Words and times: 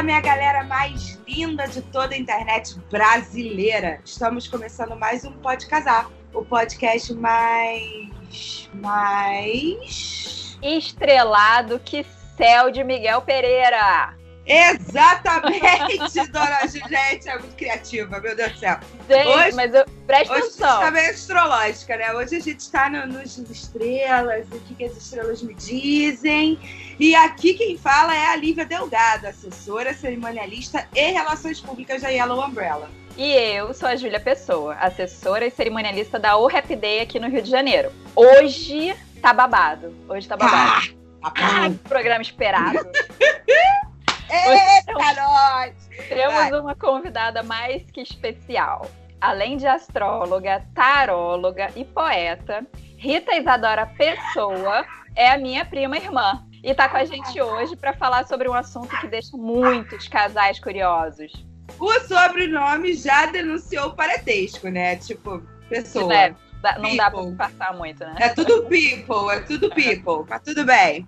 Fala, 0.00 0.06
minha 0.06 0.20
galera 0.22 0.64
mais 0.64 1.20
linda 1.28 1.68
de 1.68 1.82
toda 1.82 2.14
a 2.14 2.18
internet 2.18 2.74
brasileira. 2.90 4.00
Estamos 4.02 4.48
começando 4.48 4.96
mais 4.96 5.26
um 5.26 5.32
Pode 5.32 5.66
Casar, 5.66 6.10
o 6.32 6.42
podcast 6.42 7.12
mais. 7.12 8.70
mais. 8.72 10.56
estrelado 10.62 11.78
que 11.78 12.06
céu 12.34 12.70
de 12.70 12.82
Miguel 12.82 13.20
Pereira. 13.20 14.16
Exatamente, 14.46 16.26
dona 16.32 16.66
Juliette 16.66 17.28
é 17.28 17.38
muito 17.38 17.54
criativa, 17.54 18.18
meu 18.20 18.34
Deus 18.34 18.52
do 18.52 18.58
céu. 18.58 18.80
Gente, 19.06 19.28
hoje, 19.28 19.56
mas 19.56 19.74
eu, 19.74 19.84
presta 20.06 20.32
hoje 20.32 20.42
atenção. 20.44 20.66
Hoje 20.66 20.70
a 20.70 20.72
gente 20.72 20.80
tá 20.80 20.90
meio 20.90 21.10
astrológica, 21.10 21.96
né? 21.98 22.12
Hoje 22.14 22.36
a 22.36 22.40
gente 22.40 22.60
está 22.60 22.88
no, 22.88 23.06
nos 23.06 23.36
estrelas, 23.36 24.46
o 24.50 24.60
que, 24.60 24.74
que 24.74 24.84
as 24.84 24.96
estrelas 24.96 25.42
me 25.42 25.54
dizem. 25.54 26.58
E 27.00 27.14
aqui 27.14 27.54
quem 27.54 27.78
fala 27.78 28.14
é 28.14 28.26
a 28.26 28.36
Lívia 28.36 28.66
Delgado, 28.66 29.26
assessora, 29.26 29.94
cerimonialista 29.94 30.86
e 30.94 31.12
relações 31.12 31.58
públicas 31.58 32.02
da 32.02 32.10
Yellow 32.10 32.46
Umbrella. 32.46 32.90
E 33.16 33.32
eu 33.32 33.72
sou 33.72 33.88
a 33.88 33.96
Júlia 33.96 34.20
Pessoa, 34.20 34.74
assessora 34.74 35.46
e 35.46 35.50
cerimonialista 35.50 36.18
da 36.18 36.36
O 36.36 36.46
Happy 36.46 36.76
Day 36.76 37.00
aqui 37.00 37.18
no 37.18 37.30
Rio 37.30 37.40
de 37.40 37.48
Janeiro. 37.48 37.90
Hoje 38.14 38.94
tá 39.22 39.32
babado. 39.32 39.96
Hoje 40.10 40.28
tá 40.28 40.36
babado. 40.36 40.94
Ah, 41.22 41.32
ah, 41.36 41.70
programa 41.88 42.20
esperado. 42.20 42.78
Eita, 44.28 44.92
nós! 44.92 45.72
Temos 46.06 46.34
Vai. 46.34 46.52
uma 46.52 46.74
convidada 46.74 47.42
mais 47.42 47.82
que 47.90 48.02
especial. 48.02 48.86
Além 49.18 49.56
de 49.56 49.66
astróloga, 49.66 50.62
taróloga 50.74 51.70
e 51.74 51.82
poeta, 51.82 52.62
Rita 52.98 53.34
Isadora 53.34 53.86
Pessoa 53.86 54.84
é 55.16 55.30
a 55.30 55.38
minha 55.38 55.64
prima 55.64 55.96
irmã. 55.96 56.44
E 56.62 56.70
está 56.70 56.88
com 56.88 56.96
a 56.96 57.04
gente 57.04 57.40
hoje 57.40 57.74
para 57.76 57.94
falar 57.94 58.26
sobre 58.26 58.48
um 58.48 58.54
assunto 58.54 58.88
que 59.00 59.06
deixa 59.06 59.36
muitos 59.36 60.08
casais 60.08 60.60
curiosos. 60.60 61.32
O 61.78 62.00
sobrenome 62.00 62.94
já 62.94 63.26
denunciou 63.26 63.88
o 63.88 63.94
parentesco, 63.94 64.68
né? 64.68 64.96
Tipo, 64.96 65.40
pessoa. 65.68 66.14
É, 66.14 66.34
não 66.78 66.96
dá 66.96 67.10
para 67.10 67.32
passar 67.32 67.74
muito, 67.74 68.00
né? 68.04 68.14
É 68.18 68.28
tudo 68.28 68.66
people, 68.66 69.30
é 69.30 69.40
tudo 69.40 69.70
people. 69.70 70.26
Mas 70.28 70.42
tudo 70.42 70.64
bem. 70.64 71.06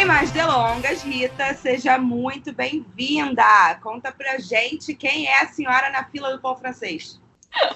Sem 0.00 0.06
mais 0.06 0.30
delongas, 0.30 1.02
Rita, 1.02 1.52
seja 1.52 1.98
muito 1.98 2.54
bem-vinda. 2.54 3.44
Conta 3.82 4.10
pra 4.10 4.38
gente 4.38 4.94
quem 4.94 5.26
é 5.26 5.42
a 5.42 5.48
senhora 5.48 5.90
na 5.90 6.04
fila 6.04 6.32
do 6.32 6.40
pão 6.40 6.56
francês. 6.56 7.20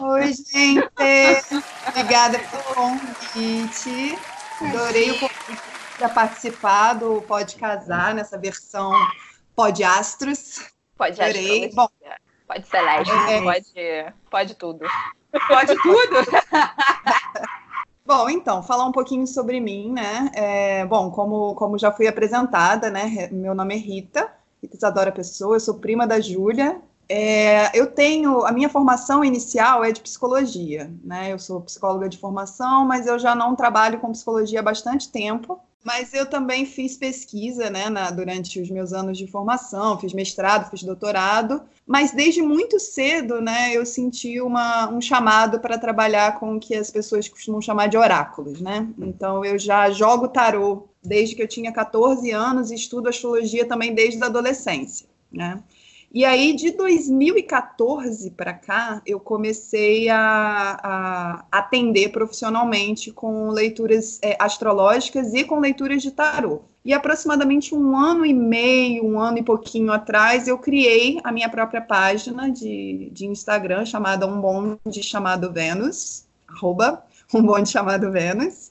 Oi, 0.01 0.33
gente. 0.33 0.81
Obrigada 1.87 2.39
pelo 2.39 2.63
convite. 2.75 4.19
Adorei 4.59 5.11
o 5.11 5.21
convite 5.21 5.63
para 5.99 6.09
participar 6.09 6.95
do 6.95 7.21
Pode 7.21 7.57
Casar, 7.57 8.15
nessa 8.15 8.39
versão 8.39 8.91
Pode 9.55 9.85
Astros. 9.85 10.67
Pode 10.97 11.21
Astros. 11.21 11.75
Bom, 11.75 11.89
pode 12.49 12.67
Celeste, 12.67 13.13
é... 13.13 13.43
pode, 13.43 14.15
pode 14.31 14.55
tudo. 14.55 14.87
Pode 15.47 15.75
tudo? 15.83 16.17
Bom, 18.07 18.29
então, 18.29 18.63
falar 18.63 18.85
um 18.87 18.93
pouquinho 18.93 19.27
sobre 19.27 19.61
mim, 19.61 19.91
né? 19.91 20.31
É, 20.35 20.85
bom, 20.85 21.11
como, 21.11 21.55
como 21.55 21.79
já 21.79 21.91
fui 21.91 22.07
apresentada, 22.07 22.91
né? 22.91 23.29
Meu 23.33 23.55
nome 23.55 23.75
é 23.75 23.79
Rita, 23.79 24.31
Rita 24.63 24.77
Isadora 24.77 25.11
Pessoa, 25.11 25.57
eu 25.57 25.61
sou 25.61 25.75
prima 25.75 26.07
da 26.07 26.21
Júlia. 26.21 26.83
É, 27.09 27.77
eu 27.79 27.91
tenho, 27.91 28.45
a 28.45 28.53
minha 28.53 28.69
formação 28.69 29.25
inicial 29.25 29.83
é 29.85 29.91
de 29.91 30.03
psicologia, 30.03 30.93
né? 31.03 31.33
Eu 31.33 31.39
sou 31.39 31.63
psicóloga 31.63 32.09
de 32.09 32.19
formação, 32.19 32.85
mas 32.85 33.07
eu 33.07 33.19
já 33.19 33.35
não 33.35 33.57
trabalho 33.57 33.99
com 34.01 34.13
psicologia 34.13 34.61
há 34.61 34.63
bastante 34.63 35.11
tempo. 35.11 35.59
Mas 35.85 36.15
eu 36.15 36.25
também 36.25 36.65
fiz 36.65 36.97
pesquisa, 36.97 37.69
né, 37.69 37.91
na, 37.91 38.11
durante 38.11 38.59
os 38.59 38.71
meus 38.71 38.95
anos 38.95 39.19
de 39.19 39.27
formação, 39.27 39.99
fiz 39.99 40.15
mestrado, 40.15 40.71
fiz 40.71 40.83
doutorado, 40.83 41.61
mas 41.87 42.11
desde 42.11 42.41
muito 42.41 42.81
cedo, 42.81 43.39
né, 43.43 43.77
eu 43.77 43.85
senti 43.85 44.41
uma, 44.41 44.89
um 44.89 44.99
chamado 44.99 45.61
para 45.61 45.77
trabalhar 45.77 46.41
com 46.41 46.57
o 46.57 46.61
que 46.61 46.75
as 46.75 46.91
pessoas 46.91 47.29
costumam 47.29 47.61
chamar 47.61 47.89
de 47.89 47.99
oráculos, 47.99 48.63
né? 48.63 48.89
Então 48.99 49.45
eu 49.45 49.59
já 49.59 49.91
jogo 49.91 50.29
tarô 50.29 50.89
desde 51.03 51.35
que 51.35 51.43
eu 51.43 51.49
tinha 51.49 51.71
14 51.71 52.31
anos 52.31 52.71
e 52.71 52.75
estudo 52.77 53.11
astrologia 53.11 53.69
também 53.69 53.95
desde 53.95 54.23
a 54.23 54.27
adolescência, 54.27 55.07
né? 55.31 55.63
E 56.15 56.25
aí, 56.25 56.55
de 56.55 56.71
2014 56.71 58.31
para 58.31 58.55
cá, 58.55 59.03
eu 59.05 59.19
comecei 59.19 60.09
a, 60.09 60.79
a, 60.81 61.45
atender 61.51 62.11
profissionalmente 62.11 63.11
com 63.11 63.49
leituras 63.49 64.21
é, 64.23 64.37
astrológicas 64.39 65.35
e 65.35 65.43
com 65.43 65.59
leituras 65.59 66.01
de 66.01 66.13
tarô. 66.13 66.61
E 66.85 66.93
aproximadamente 66.93 67.75
um 67.75 67.97
ano 67.97 68.25
e 68.25 68.33
meio, 68.33 69.05
um 69.05 69.19
ano 69.19 69.39
e 69.39 69.43
pouquinho 69.43 69.91
atrás, 69.91 70.47
eu 70.47 70.57
criei 70.57 71.19
a 71.25 71.33
minha 71.33 71.49
própria 71.49 71.81
página 71.81 72.49
de, 72.49 73.11
de 73.11 73.27
Instagram 73.27 73.85
chamada 73.85 74.25
Um 74.25 74.41
Bonde 74.41 75.03
Chamado 75.03 75.53
Vênus, 75.53 76.27
arroba 76.47 77.05
Um 77.35 77.43
Bonde 77.43 77.71
Chamado 77.71 78.13
Vênus. 78.13 78.71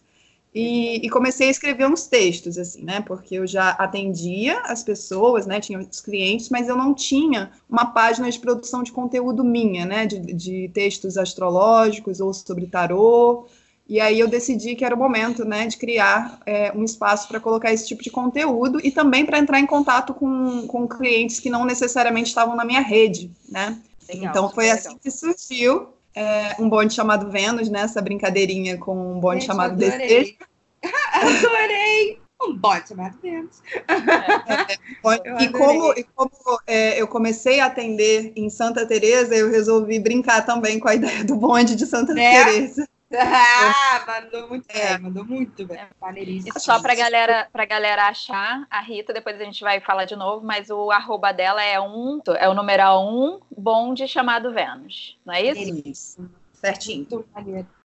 E, 0.53 1.03
e, 1.03 1.09
comecei 1.09 1.47
a 1.47 1.51
escrever 1.51 1.87
uns 1.87 2.05
textos, 2.05 2.59
assim, 2.59 2.83
né? 2.83 3.01
Porque 3.01 3.35
eu 3.35 3.47
já 3.47 3.69
atendia 3.69 4.59
as 4.65 4.83
pessoas, 4.83 5.47
né? 5.47 5.59
Tinha 5.59 5.79
os 5.79 5.99
clientes, 5.99 6.49
mas 6.49 6.69
eu 6.69 6.75
não 6.75 6.93
tinha 6.93 7.51
uma 7.67 7.87
página 7.87 8.29
de 8.29 8.37
produção 8.37 8.83
de 8.83 8.91
conteúdo 8.91 9.43
minha, 9.43 9.83
né? 9.83 10.05
De, 10.05 10.19
de 10.19 10.69
textos 10.71 11.17
astrológicos 11.17 12.19
ou 12.19 12.31
sobre 12.31 12.67
tarô. 12.67 13.47
E 13.89 13.99
aí 13.99 14.19
eu 14.19 14.27
decidi 14.27 14.75
que 14.75 14.85
era 14.85 14.93
o 14.93 14.97
momento, 14.97 15.43
né? 15.43 15.65
De 15.65 15.75
criar 15.75 16.39
é, 16.45 16.71
um 16.75 16.83
espaço 16.83 17.27
para 17.27 17.39
colocar 17.39 17.73
esse 17.73 17.87
tipo 17.87 18.03
de 18.03 18.11
conteúdo 18.11 18.79
e 18.83 18.91
também 18.91 19.25
para 19.25 19.39
entrar 19.39 19.59
em 19.59 19.65
contato 19.65 20.13
com, 20.13 20.67
com 20.67 20.87
clientes 20.87 21.39
que 21.39 21.49
não 21.49 21.65
necessariamente 21.65 22.29
estavam 22.29 22.55
na 22.55 22.63
minha 22.63 22.81
rede, 22.81 23.31
né? 23.49 23.79
Legal, 24.07 24.29
então 24.29 24.49
foi 24.51 24.69
assim 24.69 24.89
legal. 24.89 24.99
que 25.01 25.09
surgiu 25.09 25.87
é, 26.15 26.55
um 26.59 26.69
bonde 26.69 26.93
chamado 26.93 27.29
Vênus, 27.29 27.69
né? 27.69 27.81
Essa 27.81 28.01
brincadeirinha 28.01 28.77
com 28.77 29.13
um 29.13 29.19
bonde 29.19 29.41
Gente, 29.41 29.47
chamado. 29.47 29.75
Desejo. 29.75 30.35
adorei! 31.13 32.19
Um 32.41 32.55
bonde 32.55 32.89
chamado 32.89 33.17
Vênus. 33.21 33.61
É, 33.87 35.43
e 35.43 35.49
como, 35.49 35.93
e 35.93 36.03
como 36.15 36.31
é, 36.67 37.01
eu 37.01 37.07
comecei 37.07 37.59
a 37.59 37.65
atender 37.65 38.33
em 38.35 38.49
Santa 38.49 38.85
Teresa, 38.85 39.35
eu 39.35 39.49
resolvi 39.49 39.99
brincar 39.99 40.45
também 40.45 40.79
com 40.79 40.87
a 40.87 40.95
ideia 40.95 41.23
do 41.23 41.35
bonde 41.35 41.75
de 41.75 41.85
Santa 41.85 42.13
né? 42.13 42.43
Teresa. 42.43 42.87
Ah, 43.15 44.03
mandou 44.07 44.49
muito 44.49 44.65
é. 44.69 44.89
bem, 44.89 44.99
mandou 44.99 45.25
muito 45.25 45.65
bem. 45.65 45.77
É. 45.77 46.59
Só 46.59 46.81
pra 46.81 46.95
galera, 46.95 47.47
pra 47.51 47.65
galera 47.65 48.07
achar, 48.07 48.65
a 48.69 48.81
Rita, 48.81 49.13
depois 49.13 49.39
a 49.39 49.43
gente 49.43 49.63
vai 49.63 49.79
falar 49.79 50.05
de 50.05 50.15
novo, 50.15 50.45
mas 50.45 50.69
o 50.69 50.91
arroba 50.91 51.31
dela 51.31 51.63
é 51.63 51.79
um, 51.79 52.21
é 52.37 52.49
o 52.49 52.53
numeral 52.53 53.07
um 53.07 53.39
bonde 53.55 54.07
chamado 54.07 54.51
Vênus, 54.51 55.17
não 55.25 55.33
é 55.33 55.43
isso? 55.43 55.81
Isso, 55.85 56.29
certinho. 56.53 57.07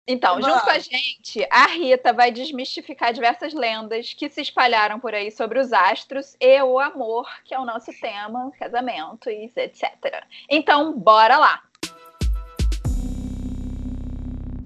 Então, 0.06 0.42
junto 0.42 0.62
com 0.66 0.70
a 0.70 0.80
gente, 0.80 1.48
a 1.50 1.66
Rita 1.68 2.12
vai 2.12 2.30
desmistificar 2.30 3.14
diversas 3.14 3.54
lendas 3.54 4.14
que 4.14 4.30
se 4.30 4.42
espalharam 4.42 5.00
por 5.00 5.16
aí 5.16 5.32
sobre 5.32 5.60
os 5.60 5.72
astros 5.72 6.36
e 6.42 6.62
o 6.62 6.78
amor, 6.78 7.26
que 7.46 7.54
é 7.54 7.60
o 7.60 7.66
nosso 7.66 7.92
tema, 8.02 8.52
casamento 8.60 9.30
e 9.30 9.50
etc. 9.56 10.26
Então, 10.50 10.92
bora 10.92 11.38
lá! 11.38 11.64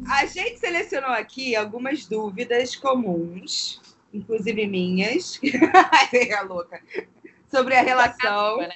A 0.09 0.25
gente 0.25 0.59
selecionou 0.59 1.11
aqui 1.11 1.55
algumas 1.55 2.05
dúvidas 2.05 2.75
comuns, 2.75 3.81
inclusive 4.13 4.65
minhas, 4.65 5.39
é 6.13 6.41
louca, 6.41 6.81
sobre 7.49 7.75
a 7.75 7.81
relação. 7.81 8.57
Né? 8.57 8.69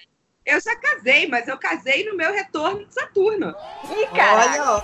Eu 0.45 0.59
já 0.59 0.75
casei, 0.75 1.27
mas 1.27 1.47
eu 1.47 1.57
casei 1.57 2.03
no 2.05 2.17
meu 2.17 2.33
retorno 2.33 2.85
de 2.85 2.93
Saturno. 2.93 3.55
Ih, 3.89 4.07
cara! 4.15 4.83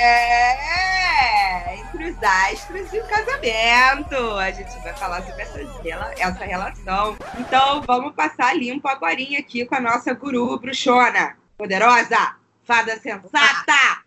É, 0.00 1.76
entre 1.76 2.10
os 2.10 2.22
astros 2.22 2.92
e 2.92 2.98
o 2.98 3.06
casamento. 3.06 4.16
A 4.38 4.50
gente 4.50 4.74
vai 4.82 4.94
falar 4.94 5.22
sobre 5.22 5.42
essa, 5.42 5.60
essa 6.18 6.44
relação. 6.44 7.16
Então, 7.38 7.82
vamos 7.82 8.14
passar 8.14 8.56
limpo 8.56 8.88
agora 8.88 9.12
aqui 9.38 9.66
com 9.66 9.74
a 9.74 9.80
nossa 9.80 10.14
guru 10.14 10.58
bruxona. 10.58 11.36
Poderosa, 11.58 12.36
fada 12.64 12.98
sensata. 12.98 13.99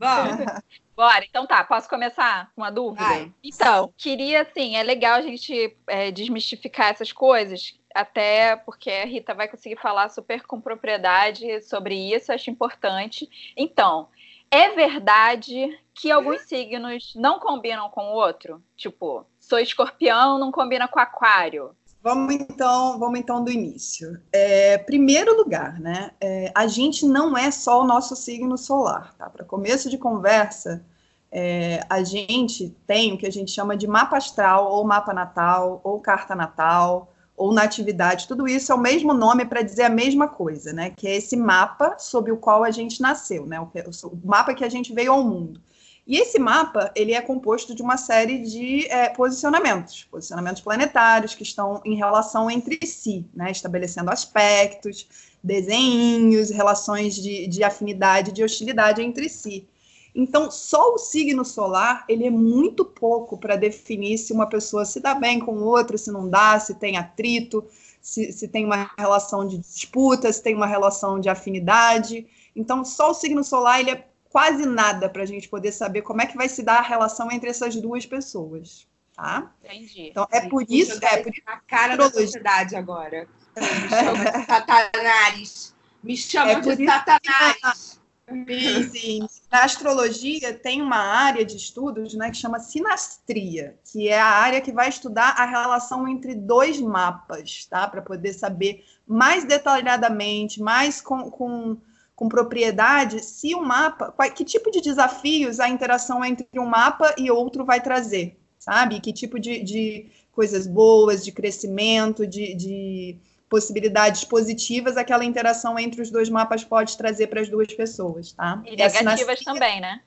Vamos. 0.00 0.46
Bora, 0.96 1.24
então 1.24 1.46
tá, 1.46 1.62
posso 1.62 1.88
começar 1.88 2.50
com 2.54 2.62
uma 2.62 2.70
dúvida? 2.70 3.04
Vai. 3.04 3.32
Então, 3.44 3.92
queria, 3.96 4.42
assim, 4.42 4.76
é 4.76 4.82
legal 4.82 5.16
a 5.16 5.22
gente 5.22 5.76
é, 5.86 6.10
desmistificar 6.10 6.88
essas 6.88 7.12
coisas, 7.12 7.78
até 7.94 8.56
porque 8.56 8.90
a 8.90 9.06
Rita 9.06 9.34
vai 9.34 9.48
conseguir 9.48 9.76
falar 9.76 10.08
super 10.08 10.42
com 10.42 10.60
propriedade 10.60 11.62
sobre 11.62 11.94
isso, 11.94 12.32
acho 12.32 12.50
importante. 12.50 13.28
Então, 13.56 14.08
é 14.50 14.70
verdade 14.70 15.78
que 15.94 16.10
alguns 16.10 16.42
signos 16.42 17.14
não 17.14 17.38
combinam 17.38 17.88
com 17.88 18.10
o 18.10 18.14
outro? 18.14 18.62
Tipo, 18.76 19.26
sou 19.38 19.58
escorpião, 19.58 20.38
não 20.38 20.50
combina 20.50 20.88
com 20.88 20.98
aquário. 20.98 21.74
Vamos 22.02 22.34
então, 22.34 22.98
vamos 22.98 23.20
então 23.20 23.44
do 23.44 23.50
início. 23.50 24.18
É, 24.32 24.78
primeiro 24.78 25.36
lugar, 25.36 25.78
né? 25.78 26.12
É, 26.18 26.50
a 26.54 26.66
gente 26.66 27.04
não 27.04 27.36
é 27.36 27.50
só 27.50 27.82
o 27.82 27.86
nosso 27.86 28.16
signo 28.16 28.56
solar, 28.56 29.14
tá? 29.18 29.28
Para 29.28 29.44
começo 29.44 29.90
de 29.90 29.98
conversa, 29.98 30.82
é, 31.30 31.84
a 31.90 32.02
gente 32.02 32.74
tem 32.86 33.12
o 33.12 33.18
que 33.18 33.26
a 33.26 33.32
gente 33.32 33.50
chama 33.50 33.76
de 33.76 33.86
mapa 33.86 34.16
astral, 34.16 34.72
ou 34.72 34.82
mapa 34.82 35.12
natal, 35.12 35.80
ou 35.84 36.00
carta 36.00 36.34
natal, 36.34 37.12
ou 37.36 37.52
natividade. 37.52 38.26
Tudo 38.26 38.48
isso 38.48 38.72
é 38.72 38.74
o 38.74 38.78
mesmo 38.78 39.12
nome 39.12 39.44
para 39.44 39.60
dizer 39.60 39.82
a 39.82 39.90
mesma 39.90 40.26
coisa, 40.26 40.72
né? 40.72 40.90
Que 40.90 41.06
é 41.06 41.16
esse 41.16 41.36
mapa 41.36 41.98
sob 41.98 42.32
o 42.32 42.36
qual 42.38 42.64
a 42.64 42.70
gente 42.70 43.02
nasceu, 43.02 43.44
né? 43.44 43.60
O, 43.60 43.64
o 43.64 44.20
mapa 44.24 44.54
que 44.54 44.64
a 44.64 44.70
gente 44.70 44.94
veio 44.94 45.12
ao 45.12 45.22
mundo. 45.22 45.60
E 46.06 46.16
esse 46.18 46.38
mapa 46.38 46.90
ele 46.94 47.12
é 47.12 47.20
composto 47.20 47.74
de 47.74 47.82
uma 47.82 47.96
série 47.96 48.38
de 48.38 48.86
é, 48.86 49.10
posicionamentos, 49.10 50.04
posicionamentos 50.10 50.60
planetários 50.60 51.34
que 51.34 51.42
estão 51.42 51.80
em 51.84 51.94
relação 51.94 52.50
entre 52.50 52.84
si, 52.86 53.24
né, 53.34 53.50
estabelecendo 53.50 54.10
aspectos, 54.10 55.06
desenhos, 55.42 56.50
relações 56.50 57.14
de, 57.14 57.46
de 57.46 57.62
afinidade, 57.62 58.32
de 58.32 58.42
hostilidade 58.42 59.02
entre 59.02 59.28
si. 59.28 59.68
Então, 60.14 60.50
só 60.50 60.94
o 60.94 60.98
signo 60.98 61.44
solar 61.44 62.04
ele 62.08 62.26
é 62.26 62.30
muito 62.30 62.84
pouco 62.84 63.38
para 63.38 63.56
definir 63.56 64.18
se 64.18 64.32
uma 64.32 64.48
pessoa 64.48 64.84
se 64.84 65.00
dá 65.00 65.14
bem 65.14 65.38
com 65.38 65.62
outra, 65.62 65.96
se 65.96 66.10
não 66.10 66.28
dá, 66.28 66.58
se 66.58 66.74
tem 66.74 66.96
atrito, 66.96 67.64
se, 68.00 68.32
se 68.32 68.48
tem 68.48 68.64
uma 68.64 68.90
relação 68.98 69.46
de 69.46 69.58
disputa, 69.58 70.32
se 70.32 70.42
tem 70.42 70.54
uma 70.54 70.66
relação 70.66 71.20
de 71.20 71.28
afinidade. 71.28 72.26
Então, 72.56 72.84
só 72.84 73.12
o 73.12 73.14
signo 73.14 73.44
solar 73.44 73.78
ele 73.78 73.90
é 73.90 74.04
quase 74.30 74.64
nada 74.64 75.08
para 75.08 75.22
a 75.22 75.26
gente 75.26 75.48
poder 75.48 75.72
saber 75.72 76.02
como 76.02 76.22
é 76.22 76.26
que 76.26 76.36
vai 76.36 76.48
se 76.48 76.62
dar 76.62 76.78
a 76.78 76.82
relação 76.82 77.30
entre 77.30 77.50
essas 77.50 77.76
duas 77.76 78.06
pessoas. 78.06 78.88
Tá? 79.14 79.52
Entendi. 79.62 80.08
Então, 80.08 80.26
é 80.30 80.48
por 80.48 80.64
isso. 80.66 80.98
É 81.04 81.22
por 81.22 81.32
a 81.44 81.56
cara 81.58 81.96
da 81.96 82.10
sociedade 82.10 82.74
agora. 82.74 83.28
Me 83.56 83.88
chama 83.88 84.24
de 84.24 84.46
Satanás. 84.46 85.74
Me 86.02 86.16
chama 86.16 86.50
é 86.52 86.60
de 86.60 86.86
Satanás. 86.86 88.00
Sim, 88.46 88.82
sim. 88.88 89.28
Na 89.50 89.64
astrologia 89.64 90.54
tem 90.54 90.80
uma 90.80 90.96
área 90.96 91.44
de 91.44 91.56
estudos 91.56 92.14
né, 92.14 92.30
que 92.30 92.36
chama 92.36 92.60
sinastria, 92.60 93.76
que 93.84 94.08
é 94.08 94.18
a 94.18 94.28
área 94.28 94.60
que 94.60 94.72
vai 94.72 94.88
estudar 94.88 95.30
a 95.30 95.44
relação 95.44 96.06
entre 96.06 96.34
dois 96.36 96.80
mapas, 96.80 97.66
tá? 97.68 97.88
Para 97.88 98.00
poder 98.00 98.32
saber 98.32 98.84
mais 99.06 99.44
detalhadamente, 99.44 100.62
mais 100.62 101.00
com, 101.00 101.28
com 101.28 101.76
com 102.20 102.28
propriedade 102.28 103.24
se 103.24 103.54
o 103.54 103.62
mapa, 103.62 104.12
que 104.28 104.44
tipo 104.44 104.70
de 104.70 104.82
desafios 104.82 105.58
a 105.58 105.70
interação 105.70 106.22
entre 106.22 106.46
um 106.58 106.66
mapa 106.66 107.14
e 107.16 107.30
outro 107.30 107.64
vai 107.64 107.80
trazer, 107.80 108.38
sabe? 108.58 109.00
Que 109.00 109.10
tipo 109.10 109.40
de, 109.40 109.62
de 109.62 110.10
coisas 110.30 110.66
boas, 110.66 111.24
de 111.24 111.32
crescimento, 111.32 112.26
de, 112.26 112.54
de, 112.54 113.16
possibilidades 113.48 114.22
positivas 114.22 114.98
aquela 114.98 115.24
interação 115.24 115.78
entre 115.78 116.02
os 116.02 116.10
dois 116.10 116.28
mapas 116.28 116.62
pode 116.62 116.94
trazer 116.98 117.28
para 117.28 117.40
as 117.40 117.48
duas 117.48 117.72
pessoas, 117.72 118.32
tá? 118.32 118.62
E 118.66 118.76
negativas 118.76 119.40
também, 119.40 119.80
né? 119.80 120.02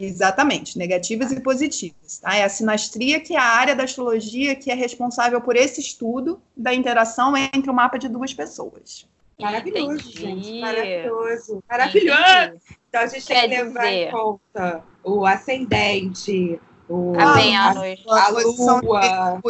Exatamente, 0.00 0.76
negativas 0.76 1.30
e 1.30 1.38
positivas. 1.40 2.18
Tá? 2.18 2.34
É 2.34 2.42
a 2.42 2.48
sinastria, 2.48 3.20
que 3.20 3.34
é 3.34 3.38
a 3.38 3.44
área 3.44 3.76
da 3.76 3.84
astrologia 3.84 4.56
que 4.56 4.68
é 4.68 4.74
responsável 4.74 5.40
por 5.40 5.54
esse 5.54 5.80
estudo 5.80 6.42
da 6.56 6.74
interação 6.74 7.36
entre 7.36 7.70
o 7.70 7.74
mapa 7.74 8.00
de 8.00 8.08
duas 8.08 8.34
pessoas. 8.34 9.06
Maravilhoso, 9.40 10.10
Entendi. 10.10 10.18
gente. 10.18 10.60
Maravilhoso. 10.60 11.64
Maravilhoso. 11.68 12.60
Então 12.88 13.00
a 13.00 13.06
gente 13.06 13.26
Quer 13.26 13.40
tem 13.40 13.50
que 13.50 13.62
levar 13.62 13.82
dizer... 13.82 14.08
em 14.08 14.10
conta 14.10 14.84
o 15.04 15.26
ascendente, 15.26 16.60
o, 16.88 17.14
a, 17.18 17.24
a, 17.24 18.26
a 18.26 18.30
Lua. 18.30 19.40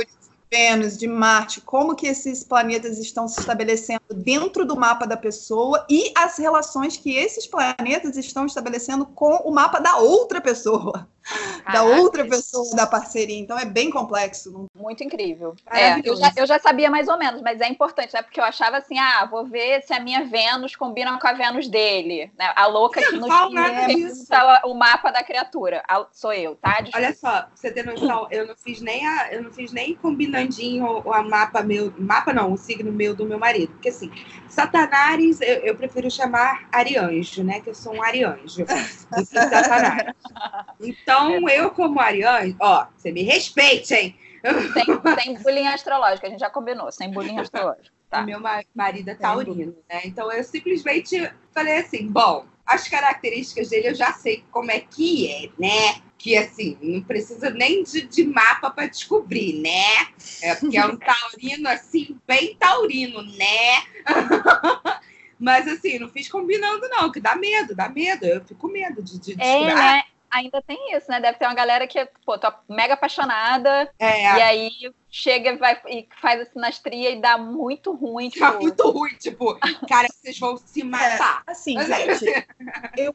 Vênus, 0.52 0.98
de 0.98 1.08
Marte, 1.08 1.62
como 1.62 1.96
que 1.96 2.06
esses 2.06 2.44
planetas 2.44 2.98
estão 2.98 3.26
se 3.26 3.40
estabelecendo 3.40 4.02
dentro 4.14 4.66
do 4.66 4.76
mapa 4.76 5.06
da 5.06 5.16
pessoa 5.16 5.86
e 5.88 6.12
as 6.14 6.36
relações 6.36 6.98
que 6.98 7.16
esses 7.16 7.46
planetas 7.46 8.18
estão 8.18 8.44
estabelecendo 8.44 9.06
com 9.06 9.34
o 9.36 9.50
mapa 9.50 9.78
da 9.78 9.96
outra 9.96 10.42
pessoa 10.42 11.08
da 11.72 11.82
outra 11.82 12.24
pessoa 12.26 12.74
da 12.74 12.86
parceria. 12.86 13.38
Então 13.38 13.58
é 13.58 13.64
bem 13.64 13.90
complexo. 13.90 14.66
Muito 14.74 15.02
incrível. 15.02 15.54
É, 15.70 16.00
eu, 16.04 16.16
já, 16.16 16.32
eu 16.36 16.46
já 16.46 16.58
sabia 16.58 16.90
mais 16.90 17.08
ou 17.08 17.18
menos, 17.18 17.40
mas 17.42 17.60
é 17.60 17.68
importante, 17.68 18.12
né? 18.14 18.22
Porque 18.22 18.40
eu 18.40 18.44
achava 18.44 18.78
assim: 18.78 18.98
ah, 18.98 19.26
vou 19.30 19.46
ver 19.46 19.82
se 19.82 19.92
a 19.92 20.00
minha 20.00 20.24
Vênus 20.24 20.76
combina 20.76 21.18
com 21.18 21.28
a 21.28 21.32
Vênus 21.32 21.68
dele. 21.68 22.30
Né? 22.38 22.52
A 22.56 22.66
louca 22.66 23.00
que 23.00 23.16
no 23.16 23.26
tinha 23.26 24.60
o 24.64 24.74
mapa 24.74 25.10
da 25.10 25.22
criatura. 25.22 25.82
A, 25.88 26.06
sou 26.12 26.32
eu, 26.32 26.56
tá? 26.56 26.80
Desculpa. 26.80 26.98
Olha 26.98 27.14
só, 27.14 27.30
pra 27.30 27.50
você 27.54 27.70
ter 27.70 27.84
noção, 27.84 28.26
eu 28.30 28.46
não 28.46 28.56
fiz 28.56 28.80
nem 28.80 29.06
a, 29.06 29.32
eu 29.32 29.42
não 29.42 29.52
fiz 29.52 29.72
nem 29.72 29.94
combinandinho 29.94 30.86
o, 30.86 31.22
mapa 31.22 31.62
meu. 31.62 31.92
Mapa 31.98 32.32
não, 32.32 32.52
o 32.52 32.56
signo 32.56 32.92
meu 32.92 33.14
do 33.14 33.24
meu 33.24 33.38
marido. 33.38 33.72
Porque 33.72 33.88
assim, 33.88 34.10
Satanás, 34.52 35.40
eu, 35.40 35.60
eu 35.60 35.74
prefiro 35.74 36.10
chamar 36.10 36.68
Arianjo, 36.70 37.42
né? 37.42 37.60
Que 37.60 37.70
eu 37.70 37.74
sou 37.74 37.94
um 37.94 38.02
Arianjo. 38.02 38.66
Então, 40.78 41.48
eu, 41.48 41.70
como 41.70 41.98
Ariane, 42.00 42.54
ó, 42.60 42.86
você 42.94 43.10
me 43.12 43.22
respeite, 43.22 43.94
hein? 43.94 44.16
Sem, 44.72 44.84
sem 45.22 45.42
bullying 45.42 45.68
astrológico, 45.68 46.26
a 46.26 46.30
gente 46.30 46.40
já 46.40 46.50
combinou, 46.50 46.92
sem 46.92 47.10
bullying 47.10 47.38
astrológico. 47.38 47.94
Tá. 48.10 48.22
Meu 48.22 48.40
marido 48.74 49.08
é 49.08 49.14
taurino, 49.14 49.74
né? 49.88 50.02
Então 50.04 50.30
eu 50.30 50.44
simplesmente 50.44 51.32
falei 51.54 51.78
assim: 51.78 52.08
bom, 52.08 52.44
as 52.66 52.86
características 52.88 53.70
dele 53.70 53.88
eu 53.88 53.94
já 53.94 54.12
sei 54.12 54.44
como 54.50 54.70
é 54.70 54.80
que 54.80 55.30
é, 55.30 55.48
né? 55.58 56.02
Que 56.22 56.36
assim, 56.36 56.78
não 56.80 57.02
precisa 57.02 57.50
nem 57.50 57.82
de, 57.82 58.02
de 58.02 58.24
mapa 58.24 58.70
para 58.70 58.86
descobrir, 58.86 59.60
né? 59.60 60.06
É 60.40 60.54
porque 60.54 60.78
é 60.78 60.86
um 60.86 60.94
taurino 60.96 61.68
assim, 61.68 62.16
bem 62.24 62.54
taurino, 62.54 63.22
né? 63.22 63.82
Mas 65.36 65.66
assim, 65.66 65.98
não 65.98 66.08
fiz 66.08 66.28
combinando, 66.28 66.88
não, 66.88 67.10
que 67.10 67.18
dá 67.18 67.34
medo, 67.34 67.74
dá 67.74 67.88
medo. 67.88 68.24
Eu 68.24 68.40
fico 68.44 68.60
com 68.60 68.68
medo 68.68 69.02
de, 69.02 69.18
de 69.18 69.32
é, 69.32 69.34
descobrir. 69.34 69.74
Né? 69.74 70.02
ainda 70.32 70.62
tem 70.62 70.96
isso, 70.96 71.10
né? 71.10 71.20
Deve 71.20 71.38
ter 71.38 71.44
uma 71.44 71.54
galera 71.54 71.86
que, 71.86 72.08
pô, 72.24 72.38
tô 72.38 72.50
mega 72.68 72.94
apaixonada. 72.94 73.92
É. 73.98 74.22
E 74.22 74.42
aí 74.42 74.70
chega 75.10 75.56
vai, 75.56 75.78
e 75.86 76.08
faz 76.20 76.40
a 76.40 76.46
sinastria 76.46 77.10
e 77.10 77.20
dá 77.20 77.36
muito 77.36 77.92
ruim. 77.92 78.30
Tipo... 78.30 78.46
Dá 78.46 78.52
muito 78.52 78.90
ruim, 78.90 79.14
tipo, 79.16 79.58
cara, 79.86 80.08
vocês 80.08 80.38
vão 80.38 80.56
se 80.56 80.82
matar. 80.82 81.42
É, 81.46 81.50
assim, 81.52 81.76
gente, 81.78 82.46
eu 82.96 83.14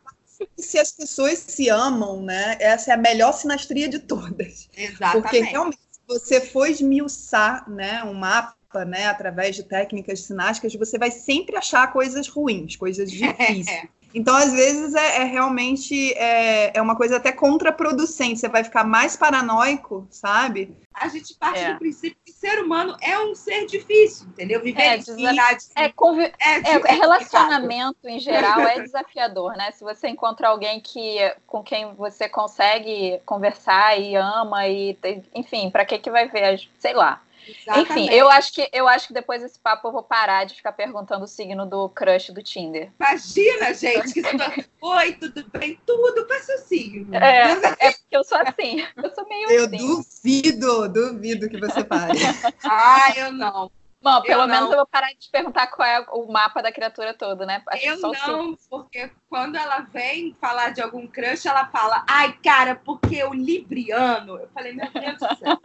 se 0.58 0.80
as 0.80 0.92
pessoas 0.92 1.40
se 1.40 1.70
amam, 1.70 2.22
né? 2.22 2.58
Essa 2.60 2.92
é 2.92 2.94
a 2.94 2.98
melhor 2.98 3.32
sinastria 3.34 3.88
de 3.88 4.00
todas. 4.00 4.70
Exatamente. 4.76 5.22
Porque 5.22 5.40
realmente, 5.40 5.80
você 6.08 6.40
for 6.40 6.68
esmiuçar, 6.68 7.70
né, 7.70 8.04
um 8.04 8.14
mapa, 8.14 8.86
né, 8.86 9.08
através 9.08 9.56
de 9.56 9.64
técnicas 9.64 10.22
sinásticas, 10.22 10.74
você 10.76 10.98
vai 10.98 11.12
sempre 11.12 11.58
achar 11.58 11.92
coisas 11.92 12.28
ruins, 12.28 12.76
coisas 12.76 13.10
difíceis. 13.12 13.68
É. 13.68 13.97
Então, 14.14 14.36
às 14.36 14.52
vezes, 14.52 14.96
é, 14.96 15.22
é 15.22 15.24
realmente 15.24 16.14
é, 16.14 16.78
é, 16.78 16.82
uma 16.82 16.96
coisa 16.96 17.18
até 17.18 17.32
contraproducente. 17.32 18.40
Você 18.40 18.48
vai 18.48 18.64
ficar 18.64 18.84
mais 18.84 19.16
paranoico, 19.16 20.08
sabe? 20.10 20.76
A 20.94 21.08
gente 21.10 21.36
parte 21.36 21.60
é. 21.60 21.74
do 21.74 21.80
princípio 21.80 22.18
que 22.26 22.32
ser 22.32 22.60
humano 22.60 22.98
é 23.02 23.20
um 23.20 23.36
ser 23.36 23.66
difícil, 23.68 24.28
entendeu? 24.28 24.62
Viver 24.62 24.82
é, 24.82 24.98
em 24.98 25.02
sociedade. 25.02 25.66
É, 25.76 25.90
convi... 25.90 26.24
é, 26.24 26.60
é, 26.60 26.94
relacionamento 26.94 28.08
em 28.08 28.20
geral 28.20 28.62
é 28.62 28.82
desafiador, 28.82 29.56
né? 29.56 29.72
Se 29.72 29.84
você 29.84 30.08
encontra 30.08 30.48
alguém 30.48 30.80
que 30.80 31.18
com 31.46 31.62
quem 31.62 31.94
você 31.94 32.28
consegue 32.28 33.20
conversar 33.26 34.00
e 34.00 34.16
ama 34.16 34.68
e 34.68 34.98
enfim, 35.36 35.70
para 35.70 35.86
que 35.86 36.00
que 36.00 36.10
vai 36.10 36.28
ver, 36.28 36.68
sei 36.80 36.94
lá. 36.94 37.22
Exatamente. 37.50 37.92
Enfim, 37.92 38.10
eu 38.12 38.30
acho, 38.30 38.54
que, 38.54 38.70
eu 38.74 38.88
acho 38.88 39.08
que 39.08 39.14
depois 39.14 39.42
desse 39.42 39.60
papo 39.60 39.88
eu 39.88 39.92
vou 39.92 40.04
parar 40.04 40.44
de 40.46 40.56
ficar 40.56 40.72
perguntando 40.72 41.26
o 41.26 41.28
signo 41.28 41.66
do 41.66 41.90
crush 41.90 42.32
do 42.32 42.44
Tinder. 42.44 42.92
Imagina, 43.00 43.74
gente, 43.74 44.14
que 44.14 44.22
Oi, 44.82 45.14
tudo 45.14 45.46
bem? 45.52 45.80
Tudo, 45.86 46.26
qual 46.26 46.38
é 46.38 46.42
seu 46.42 46.58
signo? 46.60 47.16
É, 47.16 47.52
é 47.80 47.92
porque 47.92 48.18
eu 48.18 48.24
sou 48.24 48.38
assim, 48.38 48.86
eu 48.96 49.14
sou 49.14 49.28
meio 49.28 49.50
Eu 49.50 49.66
assim. 49.66 49.78
duvido, 49.78 50.90
duvido 50.90 51.50
que 51.50 51.60
você 51.60 51.84
pare. 51.84 52.20
ah, 52.64 53.14
eu 53.16 53.32
não. 53.32 53.72
Bom, 54.02 54.22
pelo 54.22 54.44
eu 54.44 54.48
menos 54.48 54.66
não. 54.66 54.72
eu 54.72 54.78
vou 54.78 54.88
parar 54.88 55.08
de 55.10 55.18
te 55.18 55.30
perguntar 55.30 55.68
qual 55.68 55.88
é 55.88 56.06
o 56.12 56.32
mapa 56.32 56.62
da 56.62 56.72
criatura 56.72 57.14
toda, 57.14 57.46
né? 57.46 57.64
Acho 57.68 57.86
eu 57.86 57.98
não, 58.00 58.56
porque 58.70 59.10
quando 59.28 59.56
ela 59.56 59.80
vem 59.80 60.36
falar 60.40 60.70
de 60.70 60.82
algum 60.82 61.08
crush, 61.08 61.48
ela 61.48 61.68
fala, 61.68 62.06
ai, 62.08 62.38
cara, 62.44 62.76
porque 62.76 63.24
o 63.24 63.34
libriano. 63.34 64.38
Eu 64.38 64.48
falei, 64.54 64.74
meu 64.74 64.90
Deus 64.92 65.18
do 65.18 65.36
céu, 65.38 65.60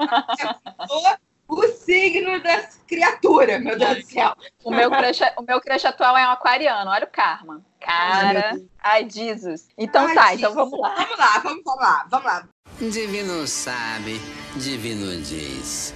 signo 1.85 2.43
das 2.43 2.81
criaturas, 2.87 3.63
meu 3.63 3.79
Deus 3.79 3.99
do 3.99 4.05
céu. 4.05 4.35
O 4.65 4.71
meu, 4.71 4.91
crush, 4.91 5.21
o 5.37 5.43
meu 5.43 5.61
crush 5.61 5.85
atual 5.85 6.17
é 6.17 6.27
um 6.27 6.31
aquariano, 6.31 6.91
olha 6.91 7.05
o 7.05 7.11
karma. 7.11 7.63
Cara, 7.81 8.61
ai, 8.81 9.09
Jesus. 9.09 9.69
Então 9.77 10.07
ai, 10.07 10.15
tá, 10.15 10.35
então 10.35 10.51
Jesus. 10.51 10.67
então 10.67 10.71
vamos 10.71 10.81
lá. 10.81 10.95
Vamos 10.95 11.19
lá, 11.19 11.39
vamos, 11.39 11.63
vamos 11.65 11.81
lá, 11.81 12.07
vamos 12.09 12.27
lá. 12.27 12.49
Divino 12.79 13.47
sabe, 13.47 14.21
divino 14.57 15.21
diz. 15.21 15.95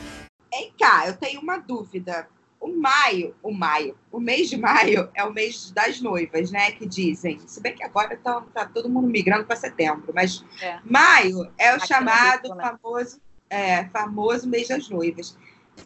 Vem 0.53 0.73
cá, 0.79 1.07
eu 1.07 1.17
tenho 1.17 1.41
uma 1.41 1.59
dúvida. 1.59 2.29
o 2.59 2.69
maio, 2.69 3.35
o 3.43 3.53
maio, 3.53 3.97
o 4.11 4.19
mês 4.19 4.49
de 4.49 4.57
maio 4.57 5.09
é 5.15 5.23
o 5.23 5.33
mês 5.33 5.71
das 5.71 6.01
noivas, 6.01 6.51
né? 6.51 6.73
Que 6.73 6.87
dizem. 6.87 7.39
Se 7.47 7.61
bem 7.61 7.75
que 7.75 7.85
agora 7.85 8.17
tá, 8.17 8.43
tá 8.53 8.65
todo 8.67 8.89
mundo 8.89 9.07
migrando 9.07 9.45
para 9.45 9.55
setembro, 9.55 10.13
mas 10.15 10.45
é. 10.61 10.79
maio 10.85 11.51
é 11.59 11.73
o 11.73 11.77
Aqui 11.77 11.87
chamado 11.87 12.55
né? 12.55 12.65
famoso, 12.65 13.21
é, 13.49 13.85
famoso 13.87 14.49
mês 14.49 14.69
das 14.69 14.89
noivas. 14.89 15.37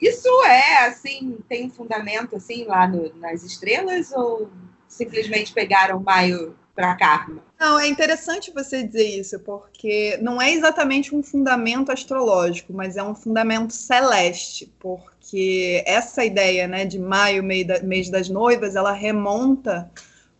Isso 0.01 0.29
é 0.45 0.87
assim, 0.87 1.39
tem 1.49 1.71
fundamento 1.71 2.37
assim 2.37 2.65
lá 2.65 2.87
no, 2.87 3.15
nas 3.17 3.43
estrelas 3.43 4.13
ou 4.13 4.51
simplesmente 4.89 5.53
pegaram 5.53 6.01
maio 6.01 6.55
para 6.75 6.95
karma? 6.97 7.43
Não, 7.59 7.79
é 7.79 7.87
interessante 7.87 8.53
você 8.53 8.83
dizer 8.83 9.07
isso, 9.07 9.39
porque 9.41 10.19
não 10.23 10.41
é 10.41 10.51
exatamente 10.53 11.15
um 11.15 11.23
fundamento 11.23 11.93
astrológico, 11.93 12.73
mas 12.73 12.97
é 12.97 13.03
um 13.03 13.15
fundamento 13.15 13.73
celeste, 13.73 14.73
porque 14.79 15.83
essa 15.87 16.25
ideia 16.25 16.67
né, 16.67 16.87
de 16.87 16.99
maio, 16.99 17.43
mês 17.43 18.09
das 18.09 18.29
noivas, 18.31 18.77
ela 18.77 18.93
remonta 18.93 19.91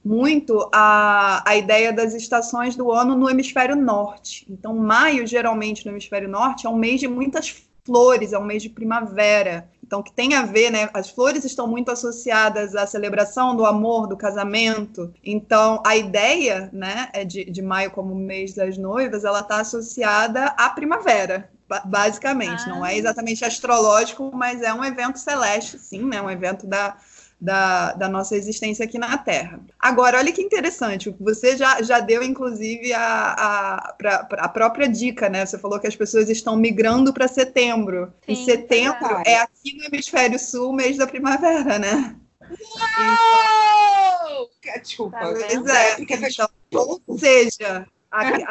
muito 0.03 0.67
a, 0.73 1.43
a 1.47 1.57
ideia 1.57 1.93
das 1.93 2.15
estações 2.15 2.75
do 2.75 2.91
ano 2.91 3.15
no 3.15 3.29
hemisfério 3.29 3.77
norte. 3.77 4.47
Então, 4.49 4.75
maio, 4.75 5.27
geralmente, 5.27 5.85
no 5.85 5.93
hemisfério 5.93 6.29
norte, 6.29 6.67
é 6.67 6.71
um 6.71 6.77
mês 6.77 7.01
de 7.01 7.07
muitas 7.07 7.51
flores, 7.91 8.33
é 8.33 8.39
um 8.39 8.45
mês 8.45 8.63
de 8.63 8.69
primavera. 8.69 9.69
Então, 9.85 10.01
que 10.01 10.13
tem 10.13 10.35
a 10.35 10.43
ver, 10.43 10.71
né? 10.71 10.89
As 10.95 11.11
flores 11.11 11.45
estão 11.45 11.67
muito 11.67 11.91
associadas 11.91 12.77
à 12.77 12.87
celebração 12.87 13.57
do 13.57 13.67
amor, 13.67 14.07
do 14.07 14.17
casamento. 14.17 15.13
Então, 15.25 15.83
a 15.85 15.97
ideia, 15.97 16.71
né, 16.73 17.09
é 17.13 17.25
de, 17.25 17.45
de 17.45 17.61
maio 17.61 17.91
como 17.91 18.15
mês 18.15 18.55
das 18.55 18.79
noivas, 18.79 19.25
ela 19.25 19.41
está 19.41 19.59
associada 19.59 20.45
à 20.57 20.71
primavera, 20.71 21.51
basicamente. 21.85 22.63
Ah. 22.67 22.69
Não 22.69 22.87
é 22.87 22.97
exatamente 22.97 23.45
astrológico, 23.45 24.31
mas 24.33 24.63
é 24.63 24.73
um 24.73 24.85
evento 24.85 25.19
celeste, 25.19 25.77
sim, 25.81 26.05
né? 26.05 26.23
Um 26.23 26.31
evento 26.31 26.69
da, 26.69 26.97
da, 27.41 27.93
da, 27.93 28.09
nossa 28.09 28.37
existência 28.37 28.85
aqui 28.85 28.99
na 28.99 29.17
Terra. 29.17 29.61
Agora, 29.79 30.19
olha 30.19 30.33
que 30.33 30.43
interessante, 30.43 31.15
você 31.19 31.57
já, 31.57 31.81
já 31.83 32.01
deu, 32.01 32.23
inclusive, 32.23 32.93
a, 32.93 33.33
a, 33.33 33.93
pra, 33.95 34.29
a 34.33 34.49
própria 34.49 34.89
dica, 34.89 35.29
né? 35.29 35.47
Você 35.47 35.59
falou 35.59 35.81
que 35.81 35.87
as 35.87 35.97
pessoas 35.97 36.29
estão 36.29 36.57
migrando 36.57 37.13
para 37.13 37.27
setembro. 37.27 38.13
Sim, 38.27 38.33
e 38.33 38.37
setembro 38.37 39.23
é, 39.25 39.33
é 39.33 39.41
aqui 39.41 39.77
no 39.77 39.85
hemisfério 39.85 40.39
sul, 40.39 40.73
mês 40.73 40.97
da 40.99 41.07
primavera, 41.07 41.79
né? 41.79 42.17
Uau! 42.79 44.51
Desculpa. 44.83 45.19
Tá 45.19 45.27
pois 45.27 45.67
é, 45.67 45.97
então, 46.01 47.01
ou 47.07 47.19
seja, 47.19 47.87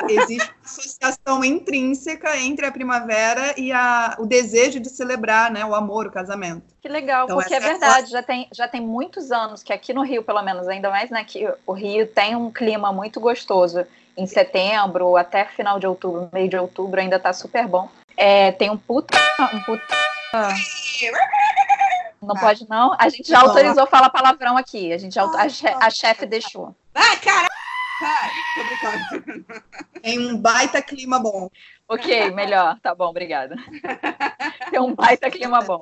existe 0.10 0.48
uma 0.48 0.66
associação 0.66 1.44
intrínseca 1.44 2.38
entre 2.38 2.66
a 2.66 2.72
primavera 2.72 3.54
e 3.58 3.72
a, 3.72 4.16
o 4.20 4.26
desejo 4.26 4.80
de 4.80 4.90
celebrar 4.90 5.52
né, 5.52 5.66
o 5.66 5.76
amor, 5.76 6.08
o 6.08 6.12
casamento. 6.12 6.64
Que 6.82 6.88
legal, 6.88 7.26
então, 7.26 7.38
porque 7.38 7.54
é, 7.54 7.58
é 7.58 7.60
verdade, 7.60 8.08
é... 8.08 8.10
já, 8.10 8.24
tem, 8.24 8.48
já 8.54 8.68
tem 8.68 8.82
muitos 8.82 9.32
anos 9.32 9.62
que 9.62 9.74
aqui 9.74 9.94
no 9.94 10.02
Rio, 10.02 10.24
pelo 10.24 10.42
menos, 10.42 10.68
ainda 10.68 10.90
mais 10.90 11.10
né, 11.10 11.24
que 11.24 11.52
o 11.66 11.74
Rio 11.74 12.08
tem 12.08 12.36
um 12.36 12.52
clima 12.52 12.92
muito 12.92 13.20
gostoso. 13.20 13.86
Em 14.18 14.28
setembro, 14.28 15.16
até 15.16 15.46
final 15.46 15.80
de 15.80 15.88
outubro, 15.88 16.30
meio 16.34 16.50
de 16.50 16.58
outubro, 16.58 17.00
ainda 17.00 17.18
tá 17.18 17.32
super 17.32 17.66
bom. 17.66 17.88
É, 18.18 18.52
tem 18.52 18.70
um 18.70 18.78
puta. 18.78 19.18
Um 19.54 19.62
puta 19.62 19.96
não 22.22 22.36
ah. 22.36 22.40
pode, 22.40 22.68
não? 22.70 22.96
A 23.00 23.10
gente 23.10 23.30
já 23.30 23.40
autorizou 23.40 23.88
falar 23.88 24.10
palavrão 24.10 24.58
aqui. 24.58 24.92
A 24.92 24.98
gente 24.98 25.16
já, 25.16 25.24
a, 25.24 25.86
a 25.86 25.90
chefe 25.90 26.26
deixou. 26.26 26.76
Ah, 26.94 27.16
caralho! 27.24 27.50
Tô 28.00 28.64
brincando. 28.64 29.46
Tem 30.02 30.20
um 30.20 30.38
baita 30.38 30.82
clima 30.82 31.20
bom. 31.20 31.50
Ok, 31.88 32.32
melhor. 32.32 32.80
Tá 32.82 32.96
bom, 32.96 33.10
obrigada. 33.10 33.56
Tem 34.72 34.80
um 34.80 34.94
baita 34.94 35.30
clima 35.30 35.62
bom. 35.62 35.82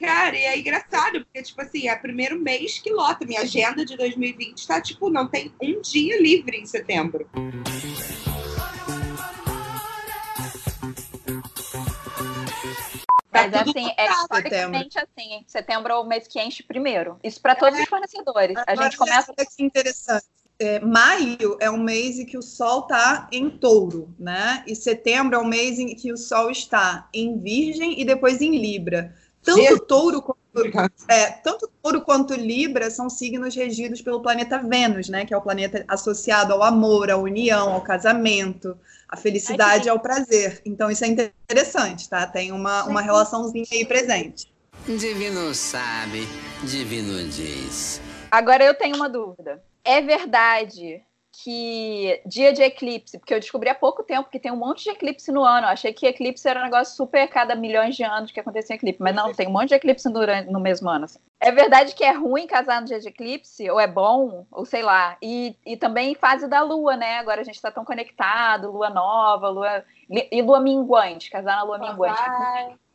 Cara, 0.00 0.36
e 0.36 0.42
é 0.42 0.58
engraçado, 0.58 1.24
porque, 1.24 1.42
tipo 1.42 1.60
assim, 1.60 1.88
é 1.88 1.94
o 1.94 2.00
primeiro 2.00 2.38
mês 2.38 2.78
que 2.78 2.90
lota. 2.90 3.26
Minha 3.26 3.42
agenda 3.42 3.84
de 3.84 3.96
2020 3.96 4.66
tá, 4.66 4.80
tipo, 4.80 5.10
não 5.10 5.28
tem 5.28 5.52
um 5.62 5.80
dia 5.80 6.20
livre 6.20 6.56
em 6.58 6.66
setembro. 6.66 7.28
Mas 13.30 13.52
tá 13.52 13.60
assim, 13.60 13.92
é 13.98 14.10
historicamente 14.10 14.98
assim, 14.98 15.44
setembro 15.46 15.92
é 15.92 15.96
o 15.96 16.04
mês 16.04 16.26
que 16.26 16.40
enche 16.40 16.62
primeiro. 16.62 17.18
Isso 17.22 17.40
para 17.40 17.54
todos 17.54 17.78
é. 17.78 17.82
os 17.82 17.88
fornecedores. 17.88 18.56
A 18.66 18.74
gente 18.74 18.96
começa. 18.96 19.34
Olha 19.36 19.46
que 19.46 19.62
interessante 19.62 20.24
é, 20.58 20.80
maio 20.80 21.56
é 21.60 21.70
um 21.70 21.78
mês 21.78 22.18
em 22.18 22.24
que 22.24 22.38
o 22.38 22.42
Sol 22.42 22.80
está 22.80 23.28
em 23.30 23.50
touro, 23.50 24.14
né? 24.18 24.64
E 24.66 24.74
setembro 24.74 25.36
é 25.36 25.38
um 25.38 25.46
mês 25.46 25.78
em 25.78 25.94
que 25.94 26.12
o 26.12 26.16
Sol 26.16 26.50
está 26.50 27.08
em 27.12 27.38
Virgem 27.38 28.00
e 28.00 28.04
depois 28.04 28.40
em 28.40 28.56
Libra. 28.56 29.14
Tanto 29.42 29.60
Jesus. 29.60 29.80
touro 29.86 30.22
quanto, 30.22 30.66
é, 31.08 31.30
tanto 31.30 31.70
touro 31.82 32.00
quanto 32.00 32.34
Libra 32.34 32.90
são 32.90 33.08
signos 33.08 33.54
regidos 33.54 34.00
pelo 34.00 34.20
planeta 34.20 34.58
Vênus, 34.58 35.08
né? 35.08 35.24
Que 35.26 35.34
é 35.34 35.36
o 35.36 35.42
planeta 35.42 35.84
associado 35.86 36.52
ao 36.52 36.62
amor, 36.62 37.10
à 37.10 37.16
união, 37.16 37.72
ao 37.72 37.82
casamento, 37.82 38.76
à 39.08 39.16
felicidade 39.16 39.86
e 39.86 39.90
ao 39.90 40.00
prazer. 40.00 40.62
Então 40.64 40.90
isso 40.90 41.04
é 41.04 41.08
interessante, 41.08 42.08
tá? 42.08 42.26
Tem 42.26 42.50
uma, 42.50 42.84
uma 42.84 43.02
relaçãozinha 43.02 43.66
aí 43.70 43.84
presente. 43.84 44.50
Divino 44.86 45.54
sabe, 45.54 46.26
divino 46.64 47.28
diz. 47.28 48.00
Agora 48.30 48.64
eu 48.64 48.74
tenho 48.74 48.96
uma 48.96 49.08
dúvida 49.08 49.62
é 49.86 50.00
verdade 50.00 51.02
que 51.42 52.22
dia 52.24 52.52
de 52.52 52.62
eclipse, 52.62 53.18
porque 53.18 53.34
eu 53.34 53.40
descobri 53.40 53.68
há 53.68 53.74
pouco 53.74 54.02
tempo 54.02 54.30
que 54.30 54.38
tem 54.38 54.50
um 54.50 54.56
monte 54.56 54.84
de 54.84 54.90
eclipse 54.90 55.30
no 55.30 55.44
ano. 55.44 55.66
Eu 55.66 55.70
achei 55.70 55.92
que 55.92 56.06
eclipse 56.06 56.48
era 56.48 56.60
um 56.60 56.64
negócio 56.64 56.96
super 56.96 57.28
cada 57.28 57.54
milhões 57.54 57.94
de 57.94 58.02
anos 58.02 58.32
que 58.32 58.40
acontecia 58.40 58.74
eclipse, 58.74 59.02
mas 59.02 59.14
não, 59.14 59.32
tem 59.34 59.46
um 59.46 59.50
monte 59.50 59.68
de 59.68 59.74
eclipse 59.74 60.10
durante, 60.10 60.50
no 60.50 60.58
mesmo 60.58 60.88
ano. 60.88 61.04
Assim. 61.04 61.18
É 61.38 61.52
verdade 61.52 61.94
que 61.94 62.02
é 62.02 62.12
ruim 62.12 62.46
casar 62.46 62.80
no 62.80 62.86
dia 62.86 62.98
de 62.98 63.08
eclipse, 63.08 63.68
ou 63.70 63.78
é 63.78 63.86
bom, 63.86 64.46
ou 64.50 64.64
sei 64.64 64.82
lá. 64.82 65.18
E, 65.20 65.54
e 65.66 65.76
também 65.76 66.14
fase 66.14 66.48
da 66.48 66.62
lua, 66.62 66.96
né? 66.96 67.18
Agora 67.18 67.42
a 67.42 67.44
gente 67.44 67.56
está 67.56 67.70
tão 67.70 67.84
conectado, 67.84 68.72
lua 68.72 68.88
nova, 68.88 69.48
lua. 69.50 69.84
E 70.08 70.40
lua 70.40 70.60
minguante, 70.60 71.30
casar 71.30 71.56
na 71.56 71.64
lua 71.64 71.78
minguante. 71.78 72.20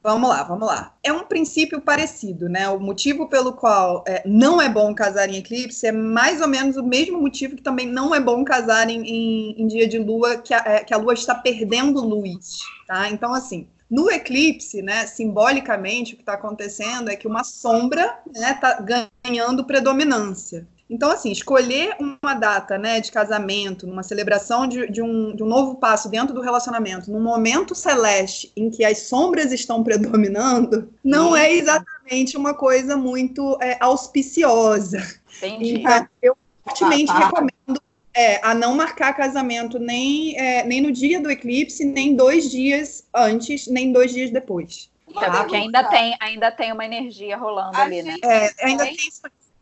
Vamos 0.03 0.29
lá, 0.29 0.41
vamos 0.41 0.67
lá. 0.67 0.96
É 1.03 1.13
um 1.13 1.24
princípio 1.24 1.79
parecido, 1.79 2.50
né? 2.50 2.67
O 2.70 2.79
motivo 2.79 3.27
pelo 3.27 3.53
qual 3.53 4.03
é, 4.08 4.24
não 4.25 4.60
é 4.60 4.67
bom 4.67 4.96
casar 4.96 5.29
em 5.29 5.38
eclipse 5.38 5.86
é 5.86 5.91
mais 5.91 6.41
ou 6.41 6.48
menos 6.48 6.75
o 6.75 6.84
mesmo 6.84 7.22
motivo 7.22 7.55
que 7.55 7.62
também 7.62 7.86
não 7.86 8.13
é 8.15 8.20
bom 8.20 8.43
casar 8.43 8.89
em, 8.89 9.01
em, 9.03 9.62
em 9.62 9.67
dia 9.67 9.88
de 9.88 10.00
lua, 10.00 10.38
que 10.38 10.55
a, 10.55 10.63
é, 10.65 10.84
que 10.84 10.93
a 10.93 10.98
lua 10.98 11.13
está 11.13 11.36
perdendo 11.36 12.03
luz, 12.03 12.62
tá? 12.88 13.10
Então, 13.10 13.31
assim, 13.31 13.67
no 13.91 14.10
eclipse, 14.10 14.81
né, 14.81 15.05
simbolicamente, 15.05 16.13
o 16.13 16.15
que 16.15 16.24
está 16.24 16.34
acontecendo 16.34 17.10
é 17.10 17.15
que 17.15 17.27
uma 17.27 17.43
sombra 17.43 18.17
está 18.34 18.81
né, 18.81 19.08
ganhando 19.24 19.65
predominância. 19.65 20.65
Então, 20.91 21.10
assim, 21.10 21.31
escolher 21.31 21.95
uma 21.98 22.33
data 22.33 22.77
né, 22.77 23.00
de 23.00 23.13
casamento, 23.13 23.88
numa 23.88 24.03
celebração 24.03 24.67
de, 24.67 24.91
de, 24.91 25.01
um, 25.01 25.33
de 25.33 25.41
um 25.41 25.45
novo 25.45 25.75
passo 25.75 26.10
dentro 26.10 26.36
do 26.36 26.41
relacionamento, 26.41 27.10
num 27.10 27.21
momento 27.21 27.74
celeste 27.74 28.51
em 28.57 28.69
que 28.69 28.83
as 28.83 28.98
sombras 29.03 29.53
estão 29.53 29.81
predominando, 29.86 30.91
não 31.01 31.33
é 31.33 31.50
exatamente 31.50 32.36
uma 32.36 32.53
coisa 32.53 32.98
muito 32.98 33.57
é, 33.62 33.77
auspiciosa. 33.79 35.01
Entendi. 35.38 35.79
Então, 35.79 36.07
eu 36.21 36.38
fortemente 36.65 37.13
recomendo 37.13 37.81
é, 38.13 38.45
a 38.45 38.53
não 38.53 38.75
marcar 38.75 39.13
casamento 39.13 39.79
nem, 39.79 40.38
é, 40.38 40.65
nem 40.65 40.81
no 40.81 40.91
dia 40.91 41.21
do 41.21 41.31
eclipse, 41.31 41.86
nem 41.86 42.17
dois 42.17 42.51
dias 42.51 43.07
antes, 43.15 43.65
nem 43.67 43.93
dois 43.93 44.12
dias 44.12 44.29
depois. 44.29 44.91
Tá, 45.13 45.43
porque 45.43 45.55
ainda 45.55 45.83
tem, 45.86 46.15
ainda 46.19 46.51
tem 46.51 46.71
uma 46.71 46.86
energia 46.86 47.38
rolando 47.38 47.77
ali, 47.77 48.01
né? 48.01 48.15
É, 48.24 48.65
ainda 48.65 48.86
tem 48.86 48.98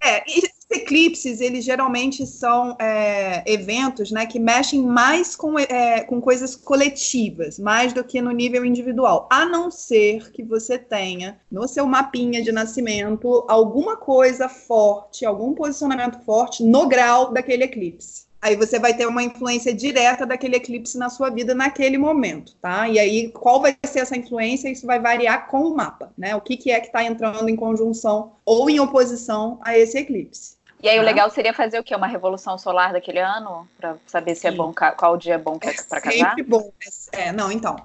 é, 0.02 0.24
eclipses, 0.72 1.42
eles 1.42 1.66
geralmente 1.66 2.26
são 2.26 2.76
é, 2.80 3.44
eventos 3.52 4.12
né, 4.12 4.26
que 4.26 4.40
mexem 4.40 4.84
mais 4.84 5.36
com, 5.36 5.58
é, 5.58 6.02
com 6.02 6.22
coisas 6.22 6.56
coletivas, 6.56 7.58
mais 7.58 7.92
do 7.92 8.04
que 8.04 8.22
no 8.22 8.32
nível 8.32 8.64
individual. 8.64 9.28
A 9.32 9.46
não 9.46 9.72
ser 9.72 10.32
que 10.32 10.44
você 10.44 10.78
tenha 10.78 11.40
no 11.52 11.68
seu 11.68 11.86
mapinha 11.88 12.42
de 12.44 12.52
nascimento 12.52 13.46
alguma 13.48 13.98
coisa 13.98 14.48
forte, 14.48 15.26
algum 15.26 15.54
posicionamento 15.54 16.20
forte 16.24 16.64
no 16.64 16.88
grau 16.88 17.34
daquele 17.34 17.64
eclipse 17.64 18.29
aí 18.42 18.56
você 18.56 18.80
vai 18.80 18.94
ter 18.94 19.08
uma 19.08 19.24
influência 19.24 19.74
direta 19.74 20.26
daquele 20.26 20.56
eclipse 20.56 20.98
na 20.98 21.10
sua 21.10 21.30
vida 21.30 21.54
naquele 21.54 21.98
momento, 21.98 22.56
tá? 22.62 22.88
E 22.88 22.98
aí, 22.98 23.30
qual 23.32 23.62
vai 23.62 23.76
ser 23.86 24.00
essa 24.00 24.18
influência? 24.18 24.70
Isso 24.70 24.86
vai 24.86 25.00
variar 25.00 25.48
com 25.48 25.62
o 25.62 25.76
mapa, 25.76 26.12
né? 26.18 26.36
O 26.36 26.42
que, 26.42 26.56
que 26.58 26.72
é 26.72 26.80
que 26.80 26.88
está 26.88 27.04
entrando 27.04 27.50
em 27.50 27.56
conjunção 27.56 28.34
ou 28.46 28.70
em 28.70 28.80
oposição 28.80 29.60
a 29.64 29.78
esse 29.78 29.98
eclipse. 29.98 30.58
E 30.82 30.88
aí, 30.88 30.96
tá? 30.96 31.02
o 31.02 31.06
legal 31.06 31.30
seria 31.30 31.54
fazer 31.54 31.80
o 31.80 31.84
quê? 31.84 31.94
Uma 31.94 32.08
revolução 32.08 32.58
solar 32.58 32.94
daquele 32.94 33.20
ano? 33.20 33.68
Para 33.78 33.98
saber 34.08 34.36
se 34.36 34.48
é 34.48 34.52
Sim. 34.52 34.56
é 34.56 34.58
bom, 34.58 34.74
qual 34.98 35.18
dia 35.18 35.36
é 35.36 35.38
bom 35.38 35.58
é 35.62 35.74
para 35.84 36.02
casar? 36.02 36.30
Sempre 36.30 36.44
bom. 36.44 36.72
É, 37.12 37.32
não, 37.32 37.52
então. 37.52 37.76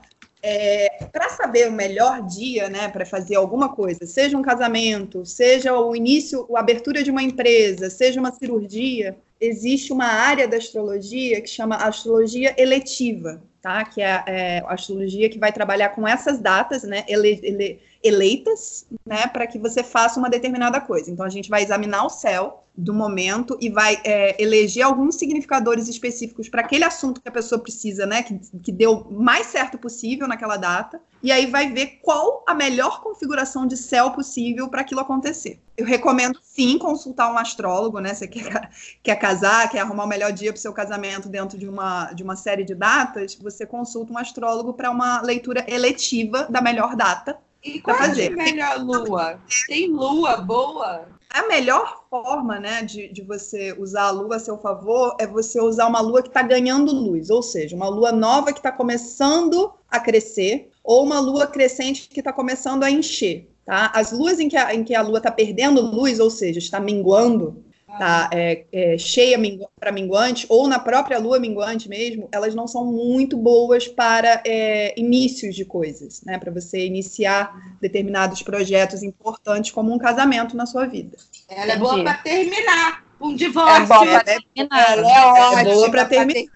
É, 0.46 1.06
para 1.10 1.30
saber 1.30 1.68
o 1.68 1.72
melhor 1.72 2.20
dia, 2.20 2.68
né, 2.68 2.88
para 2.88 3.06
fazer 3.06 3.34
alguma 3.34 3.70
coisa, 3.70 4.04
seja 4.04 4.36
um 4.36 4.42
casamento, 4.42 5.24
seja 5.24 5.74
o 5.74 5.96
início, 5.96 6.46
a 6.54 6.60
abertura 6.60 7.02
de 7.02 7.10
uma 7.10 7.22
empresa, 7.22 7.88
seja 7.88 8.20
uma 8.20 8.30
cirurgia, 8.30 9.16
existe 9.44 9.92
uma 9.92 10.06
área 10.06 10.48
da 10.48 10.56
astrologia 10.56 11.40
que 11.40 11.48
chama 11.48 11.76
astrologia 11.76 12.54
eletiva. 12.58 13.42
tá? 13.60 13.84
Que 13.84 14.02
é, 14.02 14.22
é 14.26 14.58
a 14.66 14.74
astrologia 14.74 15.30
que 15.30 15.38
vai 15.38 15.50
trabalhar 15.50 15.88
com 15.90 16.06
essas 16.06 16.38
datas, 16.38 16.82
né? 16.82 17.04
Ele, 17.08 17.40
ele, 17.42 17.80
eleitas, 18.04 18.86
né, 19.06 19.26
para 19.26 19.46
que 19.46 19.58
você 19.58 19.82
faça 19.82 20.20
uma 20.20 20.28
determinada 20.28 20.78
coisa. 20.80 21.10
Então 21.10 21.24
a 21.24 21.30
gente 21.30 21.48
vai 21.48 21.62
examinar 21.62 22.04
o 22.04 22.10
céu 22.10 22.64
do 22.76 22.92
momento 22.92 23.56
e 23.60 23.70
vai 23.70 24.00
é, 24.04 24.40
eleger 24.42 24.84
alguns 24.84 25.14
significadores 25.14 25.88
específicos 25.88 26.48
para 26.48 26.60
aquele 26.60 26.82
assunto 26.82 27.20
que 27.20 27.28
a 27.28 27.32
pessoa 27.32 27.60
precisa, 27.60 28.04
né, 28.04 28.22
que, 28.22 28.38
que 28.60 28.72
deu 28.72 29.06
mais 29.10 29.46
certo 29.46 29.78
possível 29.78 30.26
naquela 30.26 30.56
data, 30.56 31.00
e 31.22 31.30
aí 31.30 31.46
vai 31.46 31.72
ver 31.72 32.00
qual 32.02 32.44
a 32.46 32.52
melhor 32.52 33.00
configuração 33.00 33.64
de 33.64 33.76
céu 33.76 34.10
possível 34.10 34.68
para 34.68 34.80
aquilo 34.80 35.00
acontecer. 35.00 35.60
Eu 35.76 35.86
recomendo 35.86 36.38
sim 36.42 36.76
consultar 36.76 37.32
um 37.32 37.38
astrólogo, 37.38 38.00
né? 38.00 38.12
Você 38.12 38.26
quer, 38.26 38.70
quer 39.02 39.16
casar, 39.16 39.70
quer 39.70 39.80
arrumar 39.80 40.04
o 40.04 40.08
melhor 40.08 40.32
dia 40.32 40.52
para 40.52 40.58
o 40.58 40.62
seu 40.62 40.72
casamento 40.72 41.28
dentro 41.28 41.56
de 41.56 41.68
uma, 41.68 42.12
de 42.12 42.22
uma 42.22 42.36
série 42.36 42.64
de 42.64 42.74
datas, 42.74 43.36
você 43.36 43.64
consulta 43.64 44.12
um 44.12 44.18
astrólogo 44.18 44.74
para 44.74 44.90
uma 44.90 45.22
leitura 45.22 45.64
eletiva 45.68 46.46
da 46.50 46.60
melhor 46.60 46.96
data 46.96 47.38
e 47.64 47.80
qual 47.80 47.96
é 47.96 48.26
a 48.26 48.30
melhor 48.30 48.78
lua? 48.84 49.40
Tem 49.66 49.88
lua 49.88 50.36
boa? 50.36 51.08
A 51.30 51.48
melhor 51.48 52.04
forma 52.08 52.60
né, 52.60 52.82
de, 52.82 53.08
de 53.08 53.22
você 53.22 53.74
usar 53.76 54.04
a 54.04 54.10
lua 54.10 54.36
a 54.36 54.38
seu 54.38 54.56
favor 54.58 55.16
é 55.18 55.26
você 55.26 55.60
usar 55.60 55.86
uma 55.86 56.00
lua 56.00 56.22
que 56.22 56.28
está 56.28 56.42
ganhando 56.42 56.94
luz, 56.94 57.30
ou 57.30 57.42
seja, 57.42 57.74
uma 57.74 57.88
lua 57.88 58.12
nova 58.12 58.52
que 58.52 58.60
está 58.60 58.70
começando 58.70 59.72
a 59.90 59.98
crescer, 59.98 60.70
ou 60.84 61.02
uma 61.02 61.18
lua 61.18 61.46
crescente 61.46 62.08
que 62.08 62.20
está 62.20 62.32
começando 62.32 62.84
a 62.84 62.90
encher. 62.90 63.48
Tá? 63.64 63.90
As 63.94 64.12
luas 64.12 64.38
em 64.38 64.48
que 64.48 64.56
a, 64.56 64.74
em 64.74 64.84
que 64.84 64.94
a 64.94 65.02
lua 65.02 65.18
está 65.18 65.30
perdendo 65.30 65.80
luz, 65.80 66.20
ou 66.20 66.30
seja, 66.30 66.58
está 66.58 66.78
minguando, 66.78 67.64
tá, 67.86 68.30
é, 68.32 68.64
é, 68.72 68.98
cheia 68.98 69.38
para 69.78 69.92
minguante, 69.92 70.46
ou 70.48 70.66
na 70.66 70.78
própria 70.78 71.18
lua 71.18 71.38
minguante 71.38 71.88
mesmo, 71.88 72.28
elas 72.32 72.54
não 72.54 72.66
são 72.66 72.84
muito 72.84 73.36
boas 73.36 73.86
para 73.86 74.42
é, 74.46 74.98
inícios 74.98 75.54
de 75.54 75.64
coisas, 75.64 76.22
né? 76.22 76.38
Para 76.38 76.52
você 76.52 76.86
iniciar 76.86 77.76
determinados 77.80 78.42
projetos 78.42 79.02
importantes, 79.02 79.70
como 79.70 79.92
um 79.92 79.98
casamento 79.98 80.56
na 80.56 80.66
sua 80.66 80.86
vida. 80.86 81.16
Ela 81.48 81.72
é 81.72 81.76
boa 81.76 82.02
para 82.02 82.14
terminar. 82.14 83.04
Um 83.20 83.34
divórcio. 83.34 83.84
É 83.84 83.86
boa 83.86 84.06
para 84.06 84.24
terminar. 84.24 84.92
Ela 84.92 85.08
é, 85.08 85.26
ótima 85.26 85.60
é 85.60 85.64
boa 85.64 85.90
para 85.90 86.04
terminar. 86.04 86.50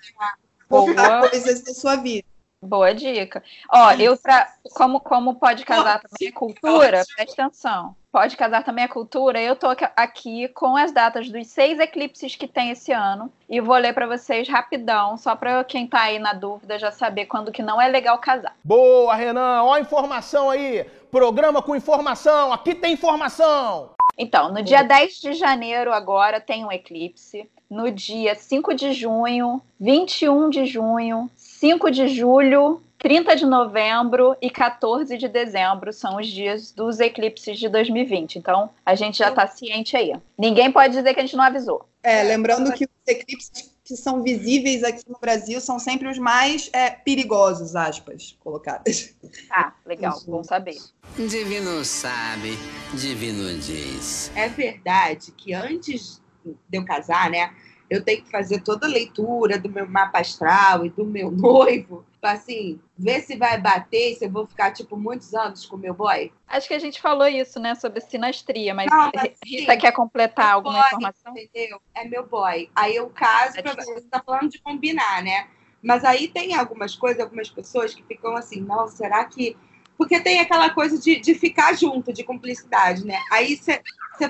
Boa. 0.68 1.28
coisas 1.30 1.62
da 1.62 1.72
sua 1.72 1.96
vida. 1.96 2.26
Boa 2.60 2.92
dica. 2.92 3.42
Ó, 3.72 3.92
eu 3.92 4.16
pra, 4.16 4.52
como 4.74 4.98
como 4.98 5.36
pode 5.36 5.64
casar 5.64 6.00
também 6.00 6.28
é 6.28 6.32
cultura, 6.32 7.04
presta 7.16 7.42
atenção. 7.44 7.94
Pode 8.10 8.36
casar 8.36 8.64
também 8.64 8.84
é 8.84 8.88
cultura. 8.88 9.40
Eu 9.40 9.54
tô 9.54 9.68
aqui 9.94 10.48
com 10.48 10.76
as 10.76 10.90
datas 10.90 11.30
dos 11.30 11.46
seis 11.46 11.78
eclipses 11.78 12.34
que 12.34 12.48
tem 12.48 12.70
esse 12.70 12.90
ano 12.90 13.32
e 13.48 13.60
vou 13.60 13.76
ler 13.76 13.92
para 13.92 14.08
vocês 14.08 14.48
rapidão, 14.48 15.16
só 15.16 15.36
para 15.36 15.62
quem 15.62 15.86
tá 15.86 16.00
aí 16.00 16.18
na 16.18 16.32
dúvida 16.32 16.80
já 16.80 16.90
saber 16.90 17.26
quando 17.26 17.52
que 17.52 17.62
não 17.62 17.80
é 17.80 17.86
legal 17.86 18.18
casar. 18.18 18.56
Boa, 18.64 19.14
Renan. 19.14 19.62
Ó 19.62 19.74
a 19.74 19.80
informação 19.80 20.50
aí. 20.50 20.84
Programa 21.12 21.62
com 21.62 21.76
informação. 21.76 22.52
Aqui 22.52 22.74
tem 22.74 22.94
informação. 22.94 23.90
Então, 24.18 24.52
no 24.52 24.64
dia 24.64 24.82
10 24.82 25.20
de 25.20 25.32
janeiro 25.34 25.92
agora 25.92 26.40
tem 26.40 26.64
um 26.64 26.72
eclipse. 26.72 27.48
No 27.70 27.90
dia 27.90 28.34
5 28.34 28.74
de 28.74 28.92
junho, 28.92 29.62
21 29.78 30.50
de 30.50 30.66
junho, 30.66 31.30
5 31.58 31.90
de 31.90 32.06
julho, 32.06 32.80
30 32.98 33.34
de 33.34 33.44
novembro 33.44 34.36
e 34.40 34.48
14 34.48 35.18
de 35.18 35.26
dezembro 35.26 35.92
são 35.92 36.18
os 36.18 36.28
dias 36.28 36.70
dos 36.70 37.00
eclipses 37.00 37.58
de 37.58 37.68
2020. 37.68 38.36
Então, 38.38 38.70
a 38.86 38.94
gente 38.94 39.18
já 39.18 39.30
está 39.30 39.44
ciente 39.48 39.96
aí. 39.96 40.12
Ninguém 40.38 40.70
pode 40.70 40.94
dizer 40.94 41.12
que 41.14 41.18
a 41.18 41.22
gente 41.24 41.36
não 41.36 41.42
avisou. 41.42 41.84
É, 42.00 42.22
lembrando 42.22 42.72
que 42.72 42.84
os 42.84 43.08
eclipses 43.08 43.76
que 43.82 43.96
são 43.96 44.22
visíveis 44.22 44.84
aqui 44.84 45.02
no 45.08 45.18
Brasil 45.18 45.60
são 45.60 45.80
sempre 45.80 46.06
os 46.08 46.18
mais 46.18 46.70
é, 46.72 46.90
perigosos, 46.90 47.74
aspas, 47.74 48.36
colocadas. 48.38 49.16
Ah, 49.50 49.72
legal, 49.84 50.16
bom 50.28 50.44
saber. 50.44 50.76
Divino 51.16 51.84
sabe, 51.84 52.56
divino 52.94 53.58
diz. 53.58 54.30
É 54.36 54.48
verdade 54.48 55.32
que 55.32 55.54
antes 55.54 56.20
de 56.44 56.78
eu 56.78 56.84
casar, 56.84 57.30
né? 57.30 57.52
Eu 57.90 58.04
tenho 58.04 58.22
que 58.22 58.30
fazer 58.30 58.60
toda 58.60 58.86
a 58.86 58.90
leitura 58.90 59.58
do 59.58 59.68
meu 59.68 59.88
mapa 59.88 60.20
astral 60.20 60.84
e 60.84 60.90
do 60.90 61.04
meu 61.04 61.30
noivo, 61.30 62.04
assim, 62.22 62.78
ver 62.96 63.22
se 63.22 63.36
vai 63.36 63.58
bater, 63.58 64.14
se 64.16 64.26
eu 64.26 64.30
vou 64.30 64.46
ficar, 64.46 64.72
tipo, 64.72 64.96
muitos 64.96 65.34
anos 65.34 65.64
com 65.64 65.76
o 65.76 65.78
meu 65.78 65.94
boy. 65.94 66.30
Acho 66.46 66.68
que 66.68 66.74
a 66.74 66.78
gente 66.78 67.00
falou 67.00 67.26
isso, 67.26 67.58
né, 67.58 67.74
sobre 67.74 68.00
sinastria, 68.00 68.74
mas 68.74 68.90
Não, 68.90 69.10
mas, 69.14 69.32
Rita 69.44 69.72
sim, 69.72 69.78
quer 69.78 69.92
completar 69.92 70.52
alguma 70.52 70.74
boy, 70.74 70.86
informação? 70.86 71.32
Entendeu? 71.36 71.80
É 71.94 72.04
meu 72.06 72.26
boy. 72.26 72.68
Aí 72.74 72.94
eu 72.94 73.08
caso, 73.08 73.58
é 73.58 73.62
pra... 73.62 73.74
você 73.74 74.02
tá 74.02 74.22
falando 74.24 74.50
de 74.50 74.58
combinar, 74.58 75.22
né? 75.22 75.48
Mas 75.82 76.04
aí 76.04 76.28
tem 76.28 76.54
algumas 76.54 76.94
coisas, 76.94 77.20
algumas 77.22 77.48
pessoas 77.48 77.94
que 77.94 78.02
ficam 78.02 78.36
assim, 78.36 78.60
não, 78.60 78.88
será 78.88 79.24
que. 79.24 79.56
Porque 79.96 80.20
tem 80.20 80.40
aquela 80.40 80.70
coisa 80.70 80.98
de, 80.98 81.18
de 81.20 81.34
ficar 81.34 81.74
junto, 81.76 82.12
de 82.12 82.22
cumplicidade, 82.22 83.04
né? 83.04 83.20
Aí 83.32 83.56
você 83.56 83.80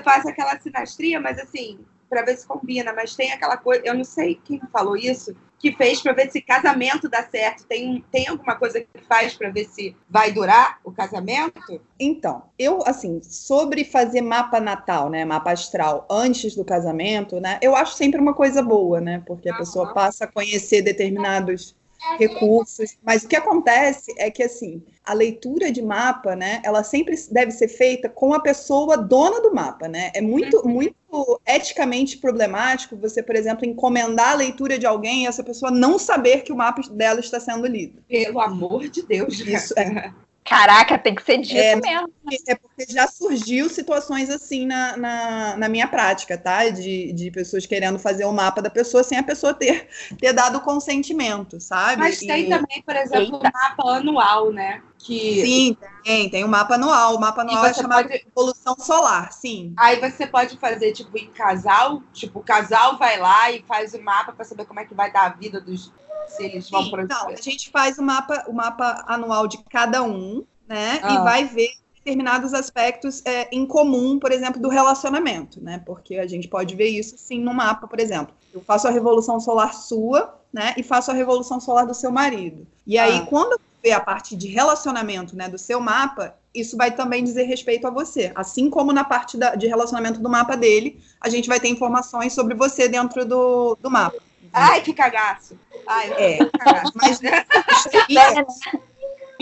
faz 0.03 0.25
aquela 0.25 0.59
sinastria, 0.59 1.19
mas 1.19 1.37
assim, 1.37 1.79
para 2.09 2.23
ver 2.23 2.37
se 2.37 2.47
combina, 2.47 2.91
mas 2.93 3.15
tem 3.15 3.31
aquela 3.31 3.57
coisa, 3.57 3.81
eu 3.85 3.93
não 3.93 4.03
sei 4.03 4.39
quem 4.43 4.59
falou 4.71 4.97
isso, 4.97 5.35
que 5.59 5.73
fez 5.73 6.01
para 6.01 6.13
ver 6.13 6.31
se 6.31 6.41
casamento 6.41 7.09
dá 7.09 7.21
certo. 7.23 7.65
Tem, 7.65 8.03
tem 8.11 8.27
alguma 8.27 8.55
coisa 8.55 8.79
que 8.79 8.87
faz 9.07 9.33
para 9.35 9.49
ver 9.49 9.65
se 9.65 9.95
vai 10.09 10.31
durar 10.31 10.79
o 10.83 10.91
casamento? 10.91 11.81
Então, 11.99 12.43
eu, 12.57 12.79
assim, 12.85 13.21
sobre 13.21 13.83
fazer 13.83 14.21
mapa 14.21 14.59
natal, 14.59 15.09
né, 15.09 15.25
mapa 15.25 15.51
astral, 15.51 16.07
antes 16.09 16.55
do 16.55 16.63
casamento, 16.63 17.39
né, 17.39 17.59
eu 17.61 17.75
acho 17.75 17.95
sempre 17.95 18.19
uma 18.21 18.33
coisa 18.33 18.61
boa, 18.61 19.01
né, 19.01 19.21
porque 19.27 19.49
a 19.49 19.51
uhum. 19.51 19.57
pessoa 19.59 19.93
passa 19.93 20.23
a 20.23 20.31
conhecer 20.31 20.81
determinados 20.81 21.75
recursos. 22.17 22.97
Mas 23.03 23.23
o 23.23 23.27
que 23.27 23.35
acontece 23.35 24.13
é 24.17 24.29
que, 24.31 24.43
assim, 24.43 24.81
a 25.03 25.13
leitura 25.13 25.71
de 25.71 25.81
mapa, 25.81 26.35
né, 26.35 26.61
ela 26.63 26.83
sempre 26.83 27.15
deve 27.31 27.51
ser 27.51 27.67
feita 27.67 28.07
com 28.07 28.33
a 28.33 28.39
pessoa 28.39 28.97
dona 28.97 29.41
do 29.41 29.53
mapa, 29.53 29.87
né? 29.87 30.11
É 30.13 30.21
muito, 30.21 30.57
uhum. 30.57 30.69
muito 30.69 31.41
eticamente 31.45 32.17
problemático 32.17 32.95
você, 32.95 33.23
por 33.23 33.35
exemplo, 33.35 33.65
encomendar 33.65 34.31
a 34.31 34.35
leitura 34.35 34.77
de 34.77 34.85
alguém 34.85 35.23
e 35.23 35.27
essa 35.27 35.43
pessoa 35.43 35.71
não 35.71 35.97
saber 35.97 36.43
que 36.43 36.51
o 36.51 36.55
mapa 36.55 36.81
dela 36.91 37.19
está 37.19 37.39
sendo 37.39 37.67
lido. 37.67 38.01
Pelo 38.07 38.39
amor 38.39 38.87
de 38.87 39.01
Deus. 39.01 39.39
Isso 39.39 39.73
é. 39.77 40.13
Caraca, 40.43 40.97
tem 40.97 41.13
que 41.13 41.23
ser 41.23 41.37
dito 41.37 41.55
é, 41.55 41.75
mesmo. 41.75 42.09
É 42.47 42.55
porque 42.55 42.85
já 42.91 43.07
surgiu 43.07 43.69
situações 43.69 44.31
assim 44.31 44.65
na, 44.65 44.97
na, 44.97 45.57
na, 45.57 45.69
minha 45.69 45.87
prática, 45.87 46.37
tá? 46.37 46.69
De, 46.69 47.13
de 47.13 47.29
pessoas 47.29 47.67
querendo 47.67 47.99
fazer 47.99 48.25
o 48.25 48.33
mapa 48.33 48.61
da 48.61 48.69
pessoa 48.69 49.03
sem 49.03 49.17
a 49.17 49.23
pessoa 49.23 49.53
ter, 49.53 49.87
ter 50.19 50.33
dado 50.33 50.57
o 50.57 50.61
consentimento, 50.61 51.59
sabe? 51.59 51.97
Mas 51.97 52.17
tem 52.17 52.45
e... 52.45 52.49
também, 52.49 52.81
por 52.81 52.95
exemplo, 52.95 53.37
o 53.37 53.43
mapa 53.43 53.97
anual, 53.97 54.51
né? 54.51 54.81
Que... 54.97 55.45
Sim, 55.45 55.77
tem, 56.03 56.29
tem 56.29 56.43
o 56.43 56.47
um 56.47 56.49
mapa 56.49 56.75
anual. 56.75 57.15
O 57.15 57.19
mapa 57.19 57.41
anual 57.41 57.65
é 57.65 57.73
chamado 57.73 58.07
pode... 58.07 58.19
de 58.19 58.27
evolução 58.27 58.75
solar, 58.79 59.31
sim. 59.31 59.73
Aí 59.77 59.99
você 59.99 60.25
pode 60.25 60.57
fazer, 60.57 60.93
tipo, 60.93 61.15
em 61.17 61.27
casal, 61.27 62.01
tipo, 62.11 62.39
o 62.39 62.43
casal 62.43 62.97
vai 62.97 63.19
lá 63.19 63.51
e 63.51 63.61
faz 63.67 63.93
o 63.93 64.01
mapa 64.01 64.33
para 64.33 64.45
saber 64.45 64.65
como 64.65 64.79
é 64.79 64.85
que 64.85 64.95
vai 64.95 65.11
dar 65.11 65.27
a 65.27 65.29
vida 65.29 65.61
dos, 65.61 65.91
se 66.29 66.43
eles 66.43 66.69
vão 66.69 66.89
para 66.89 67.05
Não, 67.05 67.29
a 67.29 67.35
gente 67.35 67.69
faz 67.69 67.97
o 67.97 68.03
mapa, 68.03 68.45
o 68.47 68.53
mapa 68.53 69.03
anual 69.07 69.47
de 69.47 69.57
cada 69.69 70.03
um, 70.03 70.45
né? 70.67 70.99
Ah. 71.03 71.13
E 71.13 71.17
vai 71.19 71.45
ver 71.45 71.71
determinados 71.95 72.53
aspectos 72.53 73.21
é, 73.25 73.49
em 73.51 73.65
comum, 73.65 74.17
por 74.19 74.31
exemplo, 74.31 74.61
do 74.61 74.69
relacionamento, 74.69 75.61
né? 75.61 75.81
Porque 75.85 76.15
a 76.15 76.27
gente 76.27 76.47
pode 76.47 76.75
ver 76.75 76.87
isso 76.87 77.15
sim 77.17 77.39
no 77.39 77.53
mapa, 77.53 77.87
por 77.87 77.99
exemplo. 77.99 78.33
Eu 78.53 78.61
faço 78.61 78.87
a 78.87 78.91
revolução 78.91 79.39
solar 79.39 79.73
sua, 79.73 80.39
né? 80.51 80.73
E 80.77 80.83
faço 80.83 81.11
a 81.11 81.13
revolução 81.13 81.59
solar 81.59 81.85
do 81.85 81.93
seu 81.93 82.11
marido. 82.11 82.65
E 82.87 82.97
aí, 82.97 83.17
ah. 83.17 83.25
quando 83.25 83.59
ver 83.81 83.91
a 83.91 83.99
parte 83.99 84.35
de 84.35 84.47
relacionamento, 84.47 85.35
né, 85.35 85.47
do 85.47 85.57
seu 85.57 85.79
mapa, 85.79 86.35
isso 86.53 86.75
vai 86.75 86.91
também 86.91 87.23
dizer 87.23 87.43
respeito 87.43 87.87
a 87.87 87.89
você. 87.89 88.31
Assim 88.35 88.69
como 88.69 88.91
na 88.91 89.03
parte 89.03 89.37
da, 89.37 89.55
de 89.55 89.67
relacionamento 89.67 90.19
do 90.19 90.29
mapa 90.29 90.55
dele, 90.57 90.99
a 91.21 91.29
gente 91.29 91.47
vai 91.47 91.59
ter 91.59 91.69
informações 91.69 92.33
sobre 92.33 92.55
você 92.55 92.87
dentro 92.87 93.25
do, 93.25 93.77
do 93.81 93.89
mapa. 93.89 94.17
Ai, 94.53 94.81
que 94.81 94.93
cagaço. 94.93 95.57
Ai, 95.87 96.11
é, 96.13 96.45
cagaço. 96.45 96.93
Mas 96.95 97.19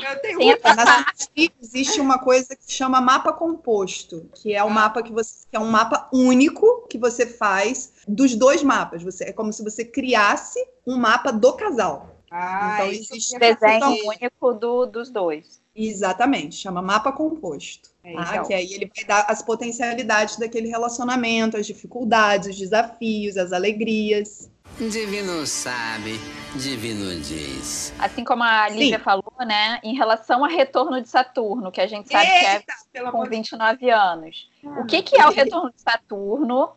eu 0.06 0.22
tenho 0.22 0.40
na 0.64 1.06
existe 1.36 2.00
uma 2.00 2.20
coisa 2.20 2.56
que 2.56 2.64
se 2.64 2.72
chama 2.74 3.02
mapa 3.02 3.34
composto, 3.34 4.30
que 4.36 4.54
é 4.54 4.64
um 4.64 4.70
ah. 4.70 4.74
mapa 4.74 5.02
que 5.02 5.12
você 5.12 5.46
que 5.50 5.58
é 5.58 5.60
um 5.60 5.70
mapa 5.70 6.08
único 6.14 6.86
que 6.88 6.98
você 6.98 7.26
faz 7.26 7.94
dos 8.08 8.36
dois 8.36 8.62
mapas. 8.64 9.02
Você 9.04 9.26
é 9.26 9.34
como 9.34 9.52
se 9.52 9.64
você 9.64 9.84
criasse 9.84 10.60
um 10.86 10.98
mapa 10.98 11.32
do 11.32 11.54
casal. 11.54 12.16
Ah, 12.30 12.76
então 12.76 12.88
existe 12.92 13.36
um 13.36 13.40
desenho 13.40 14.08
único 14.08 14.54
do, 14.54 14.86
dos 14.86 15.10
dois. 15.10 15.62
Exatamente, 15.76 16.56
chama 16.56 16.82
mapa 16.82 17.12
composto. 17.12 17.90
É, 18.04 18.14
tá? 18.14 18.44
Que 18.44 18.54
aí 18.54 18.74
ele 18.74 18.92
vai 18.94 19.06
dar 19.06 19.26
as 19.30 19.42
potencialidades 19.42 20.38
daquele 20.38 20.68
relacionamento, 20.68 21.56
as 21.56 21.68
dificuldades, 21.68 22.50
os 22.50 22.58
desafios, 22.58 23.38
as 23.38 23.54
alegrias. 23.54 24.50
Divino 24.80 25.44
sabe, 25.48 26.20
divino 26.54 27.20
diz. 27.20 27.92
Assim 27.98 28.24
como 28.24 28.44
a 28.44 28.70
Lívia 28.70 29.00
Sim. 29.00 29.04
falou, 29.04 29.34
né? 29.40 29.80
Em 29.84 29.96
relação 29.96 30.46
ao 30.46 30.52
retorno 30.52 31.02
de 31.02 31.10
Saturno, 31.10 31.72
que 31.72 31.82
a 31.82 31.88
gente 31.88 32.12
sabe 32.12 32.28
Eita, 32.28 32.74
que 32.94 33.00
é 33.00 33.12
com 33.12 33.24
29 33.24 33.90
anos. 33.90 34.48
o 34.64 34.86
que, 34.86 35.02
que 35.02 35.20
é 35.20 35.26
o 35.26 35.32
retorno 35.32 35.72
de 35.72 35.82
Saturno? 35.82 36.70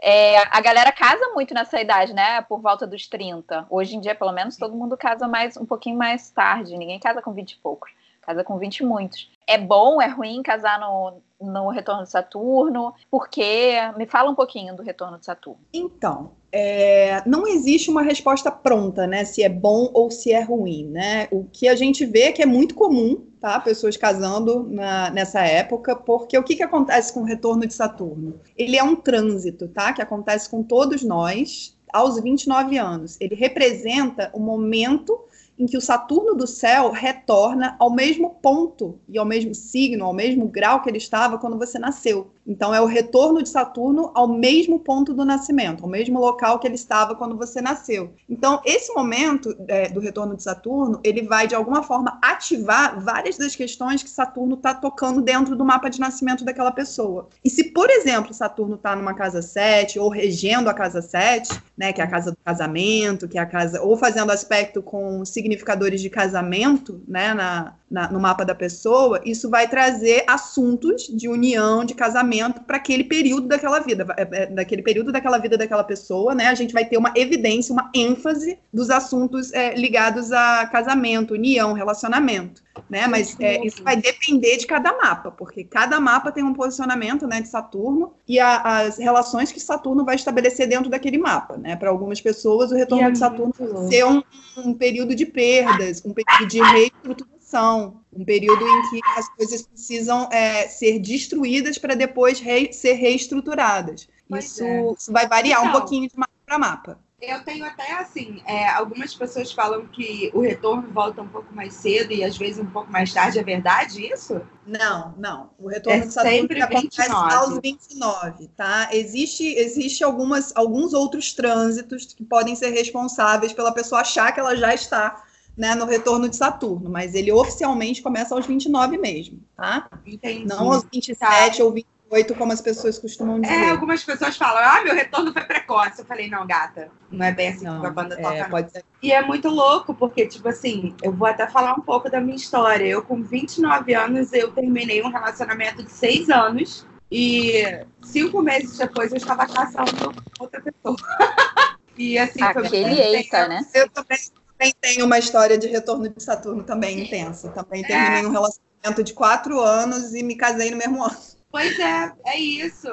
É, 0.00 0.38
a 0.38 0.62
galera 0.62 0.90
casa 0.92 1.28
muito 1.34 1.52
nessa 1.52 1.78
idade, 1.78 2.14
né? 2.14 2.40
Por 2.40 2.62
volta 2.62 2.86
dos 2.86 3.06
30. 3.06 3.66
Hoje 3.68 3.96
em 3.96 4.00
dia, 4.00 4.14
pelo 4.14 4.32
menos, 4.32 4.56
todo 4.56 4.74
mundo 4.74 4.96
casa 4.96 5.28
mais 5.28 5.54
um 5.58 5.66
pouquinho 5.66 5.98
mais 5.98 6.30
tarde. 6.30 6.74
Ninguém 6.78 6.98
casa 6.98 7.20
com 7.20 7.34
20 7.34 7.52
e 7.52 7.56
poucos. 7.58 7.90
Casa 8.22 8.44
com 8.44 8.56
20 8.56 8.78
e 8.78 8.84
muitos. 8.84 9.30
É 9.46 9.58
bom, 9.58 10.00
é 10.00 10.06
ruim 10.06 10.42
casar 10.42 10.78
no, 10.78 11.20
no 11.40 11.68
retorno 11.70 12.04
de 12.04 12.10
Saturno? 12.10 12.94
Porque 13.10 13.74
me 13.96 14.06
fala 14.06 14.30
um 14.30 14.34
pouquinho 14.34 14.74
do 14.76 14.82
retorno 14.82 15.18
de 15.18 15.26
Saturno. 15.26 15.60
Então, 15.72 16.30
é, 16.52 17.20
não 17.26 17.46
existe 17.46 17.90
uma 17.90 18.02
resposta 18.02 18.50
pronta, 18.50 19.06
né? 19.06 19.24
Se 19.24 19.42
é 19.42 19.48
bom 19.48 19.90
ou 19.92 20.10
se 20.10 20.32
é 20.32 20.40
ruim, 20.40 20.86
né? 20.86 21.26
O 21.32 21.44
que 21.44 21.66
a 21.66 21.74
gente 21.74 22.06
vê 22.06 22.22
é 22.22 22.32
que 22.32 22.42
é 22.42 22.46
muito 22.46 22.74
comum, 22.74 23.20
tá? 23.40 23.58
Pessoas 23.58 23.96
casando 23.96 24.62
na, 24.70 25.10
nessa 25.10 25.40
época, 25.40 25.96
porque 25.96 26.38
o 26.38 26.44
que, 26.44 26.54
que 26.54 26.62
acontece 26.62 27.12
com 27.12 27.20
o 27.20 27.24
retorno 27.24 27.66
de 27.66 27.74
Saturno? 27.74 28.38
Ele 28.56 28.76
é 28.76 28.84
um 28.84 28.94
trânsito, 28.94 29.66
tá? 29.66 29.92
Que 29.92 30.00
acontece 30.00 30.48
com 30.48 30.62
todos 30.62 31.02
nós 31.02 31.76
aos 31.92 32.20
29 32.20 32.78
anos. 32.78 33.16
Ele 33.20 33.34
representa 33.34 34.30
o 34.32 34.40
momento 34.40 35.18
em 35.58 35.66
que 35.66 35.76
o 35.76 35.80
Saturno 35.80 36.34
do 36.34 36.46
céu 36.46 36.90
retorna 36.90 37.76
ao 37.78 37.90
mesmo 37.90 38.30
ponto 38.42 38.98
e 39.08 39.18
ao 39.18 39.24
mesmo 39.24 39.54
signo, 39.54 40.04
ao 40.04 40.12
mesmo 40.12 40.48
grau 40.48 40.82
que 40.82 40.88
ele 40.88 40.98
estava 40.98 41.38
quando 41.38 41.58
você 41.58 41.78
nasceu. 41.78 42.32
Então, 42.46 42.74
é 42.74 42.80
o 42.80 42.86
retorno 42.86 43.42
de 43.42 43.48
Saturno 43.48 44.10
ao 44.14 44.26
mesmo 44.26 44.80
ponto 44.80 45.14
do 45.14 45.24
nascimento, 45.24 45.84
ao 45.84 45.88
mesmo 45.88 46.18
local 46.18 46.58
que 46.58 46.66
ele 46.66 46.74
estava 46.74 47.14
quando 47.14 47.36
você 47.36 47.60
nasceu. 47.60 48.12
Então, 48.28 48.60
esse 48.64 48.92
momento 48.92 49.54
é, 49.68 49.88
do 49.88 50.00
retorno 50.00 50.36
de 50.36 50.42
Saturno, 50.42 51.00
ele 51.04 51.22
vai, 51.22 51.46
de 51.46 51.54
alguma 51.54 51.82
forma, 51.82 52.18
ativar 52.20 53.00
várias 53.00 53.36
das 53.38 53.54
questões 53.54 54.02
que 54.02 54.10
Saturno 54.10 54.56
está 54.56 54.74
tocando 54.74 55.22
dentro 55.22 55.54
do 55.54 55.64
mapa 55.64 55.88
de 55.88 56.00
nascimento 56.00 56.44
daquela 56.44 56.72
pessoa. 56.72 57.28
E 57.44 57.50
se, 57.50 57.64
por 57.64 57.88
exemplo, 57.90 58.34
Saturno 58.34 58.74
está 58.74 58.96
numa 58.96 59.14
casa 59.14 59.40
7 59.40 59.98
ou 60.00 60.08
regendo 60.08 60.68
a 60.68 60.74
casa 60.74 61.00
7, 61.00 61.62
né, 61.76 61.92
que 61.92 62.00
é 62.00 62.04
a 62.04 62.08
casa 62.08 62.32
do 62.32 62.36
casamento, 62.44 63.28
que 63.28 63.38
é 63.38 63.40
a 63.40 63.46
casa, 63.46 63.80
ou 63.82 63.96
fazendo 63.96 64.32
aspecto 64.32 64.82
com 64.82 65.24
significadores 65.52 66.00
de 66.00 66.10
casamento, 66.10 67.02
né, 67.06 67.34
na, 67.34 67.74
na, 67.92 68.10
no 68.10 68.18
mapa 68.18 68.42
da 68.42 68.54
pessoa, 68.54 69.20
isso 69.22 69.50
vai 69.50 69.68
trazer 69.68 70.24
assuntos 70.26 71.02
de 71.06 71.28
união, 71.28 71.84
de 71.84 71.94
casamento 71.94 72.62
para 72.62 72.78
aquele 72.78 73.04
período 73.04 73.46
daquela 73.46 73.78
vida, 73.80 74.06
é, 74.16 74.22
é, 74.22 74.46
daquele 74.46 74.82
período 74.82 75.12
daquela 75.12 75.36
vida 75.36 75.58
daquela 75.58 75.84
pessoa, 75.84 76.34
né? 76.34 76.46
A 76.46 76.54
gente 76.54 76.72
vai 76.72 76.86
ter 76.86 76.96
uma 76.96 77.12
evidência, 77.14 77.70
uma 77.70 77.90
ênfase 77.94 78.58
dos 78.72 78.88
assuntos 78.88 79.52
é, 79.52 79.74
ligados 79.74 80.32
a 80.32 80.66
casamento, 80.66 81.34
união, 81.34 81.74
relacionamento, 81.74 82.62
né? 82.88 83.06
Mas 83.06 83.36
é, 83.38 83.64
isso 83.64 83.84
vai 83.84 83.94
depender 83.94 84.56
de 84.56 84.66
cada 84.66 84.96
mapa, 84.96 85.30
porque 85.30 85.62
cada 85.62 86.00
mapa 86.00 86.32
tem 86.32 86.42
um 86.42 86.54
posicionamento, 86.54 87.26
né, 87.26 87.42
de 87.42 87.48
Saturno 87.48 88.14
e 88.26 88.40
a, 88.40 88.80
as 88.80 88.96
relações 88.96 89.52
que 89.52 89.60
Saturno 89.60 90.02
vai 90.02 90.14
estabelecer 90.14 90.66
dentro 90.66 90.88
daquele 90.88 91.18
mapa, 91.18 91.58
né? 91.58 91.76
Para 91.76 91.90
algumas 91.90 92.22
pessoas, 92.22 92.72
o 92.72 92.74
retorno 92.74 93.12
de 93.12 93.18
Saturno 93.18 93.52
ser 93.90 94.06
um, 94.06 94.22
um 94.56 94.72
período 94.72 95.14
de 95.14 95.26
perdas, 95.26 96.02
um 96.06 96.14
período 96.14 96.46
de 96.48 96.58
reestruturação 96.58 97.31
um 97.60 98.24
período 98.24 98.66
em 98.66 98.90
que 98.90 99.00
as 99.16 99.28
coisas 99.34 99.62
precisam 99.62 100.28
é, 100.32 100.68
ser 100.68 100.98
destruídas 100.98 101.78
para 101.78 101.94
depois 101.94 102.40
re 102.40 102.72
ser 102.72 102.94
reestruturadas. 102.94 104.08
Isso, 104.38 104.64
é. 104.64 104.92
isso, 104.92 105.12
vai 105.12 105.28
variar 105.28 105.60
então, 105.60 105.70
um 105.70 105.78
pouquinho 105.78 106.08
de 106.08 106.16
mapa 106.16 106.32
para 106.46 106.58
mapa. 106.58 106.98
Eu 107.20 107.44
tenho 107.44 107.64
até 107.64 107.92
assim, 107.92 108.42
é, 108.44 108.68
algumas 108.70 109.14
pessoas 109.14 109.52
falam 109.52 109.86
que 109.86 110.28
o 110.34 110.40
retorno 110.40 110.88
volta 110.92 111.22
um 111.22 111.28
pouco 111.28 111.54
mais 111.54 111.72
cedo 111.74 112.12
e 112.12 112.24
às 112.24 112.36
vezes 112.36 112.58
um 112.58 112.66
pouco 112.66 112.90
mais 112.90 113.12
tarde. 113.12 113.38
É 113.38 113.44
verdade 113.44 114.04
isso? 114.04 114.40
Não, 114.66 115.14
não. 115.16 115.50
O 115.56 115.68
retorno 115.68 116.02
é 116.02 116.06
de 116.06 116.12
Saturno 116.12 116.36
sempre 116.36 116.60
acontece 116.60 117.08
29. 117.08 117.34
aos 117.34 117.58
29, 117.60 118.48
tá? 118.56 118.88
Existe, 118.90 119.46
existe 119.54 120.02
algumas, 120.02 120.52
alguns 120.56 120.92
outros 120.92 121.32
trânsitos 121.32 122.06
que 122.12 122.24
podem 122.24 122.56
ser 122.56 122.70
responsáveis 122.70 123.52
pela 123.52 123.72
pessoa 123.72 124.00
achar 124.00 124.32
que 124.32 124.40
ela 124.40 124.56
já 124.56 124.74
está 124.74 125.22
né, 125.56 125.74
no 125.74 125.84
retorno 125.84 126.28
de 126.28 126.36
Saturno, 126.36 126.90
mas 126.90 127.14
ele 127.14 127.30
oficialmente 127.30 128.02
começa 128.02 128.34
aos 128.34 128.46
29 128.46 128.96
mesmo, 128.98 129.40
tá? 129.56 129.88
Entendi. 130.06 130.46
Não 130.46 130.72
aos 130.72 130.84
27 130.90 131.58
tá. 131.58 131.64
ou 131.64 131.72
28, 131.72 132.34
como 132.34 132.52
as 132.52 132.60
pessoas 132.60 132.98
costumam 132.98 133.38
é, 133.38 133.40
dizer. 133.40 133.54
É, 133.54 133.70
algumas 133.70 134.02
pessoas 134.02 134.36
falam, 134.36 134.62
ah, 134.62 134.82
meu 134.82 134.94
retorno 134.94 135.32
foi 135.32 135.42
precoce. 135.44 136.00
Eu 136.00 136.06
falei, 136.06 136.28
não, 136.28 136.46
gata, 136.46 136.90
não 137.10 137.24
é 137.24 137.32
bem 137.32 137.48
assim 137.48 137.64
não, 137.64 137.80
que 137.80 137.86
a 137.86 137.90
banda 137.90 138.14
é, 138.18 138.22
toca. 138.22 138.48
Pode 138.48 138.72
ser. 138.72 138.84
E 139.02 139.12
é 139.12 139.22
muito 139.22 139.48
louco, 139.48 139.94
porque, 139.94 140.26
tipo 140.26 140.48
assim, 140.48 140.94
eu 141.02 141.12
vou 141.12 141.28
até 141.28 141.46
falar 141.46 141.74
um 141.74 141.82
pouco 141.82 142.10
da 142.10 142.20
minha 142.20 142.36
história. 142.36 142.84
Eu, 142.84 143.02
com 143.02 143.22
29 143.22 143.94
anos, 143.94 144.32
eu 144.32 144.50
terminei 144.52 145.02
um 145.02 145.10
relacionamento 145.10 145.82
de 145.82 145.92
6 145.92 146.30
anos. 146.30 146.86
E 147.14 147.84
cinco 148.00 148.40
meses 148.40 148.78
depois 148.78 149.10
eu 149.10 149.18
estava 149.18 149.46
caçando 149.46 150.14
outra 150.40 150.62
pessoa. 150.62 150.96
e 151.94 152.18
assim, 152.18 152.42
Aquele 152.42 152.68
foi 152.70 152.78
eita, 152.78 153.48
né? 153.48 153.60
Eu 153.74 153.86
também 153.90 154.18
também 154.62 154.74
tenho 154.80 155.06
uma 155.06 155.18
história 155.18 155.58
de 155.58 155.66
retorno 155.66 156.08
de 156.08 156.22
Saturno 156.22 156.62
também 156.62 157.00
intensa. 157.00 157.48
Também 157.50 157.82
terminei 157.82 158.22
é. 158.22 158.26
um 158.26 158.30
relacionamento 158.30 159.02
de 159.02 159.12
quatro 159.12 159.60
anos 159.60 160.14
e 160.14 160.22
me 160.22 160.36
casei 160.36 160.70
no 160.70 160.76
mesmo 160.76 161.02
ano. 161.02 161.16
Pois 161.50 161.78
é, 161.80 162.12
é 162.24 162.38
isso. 162.38 162.88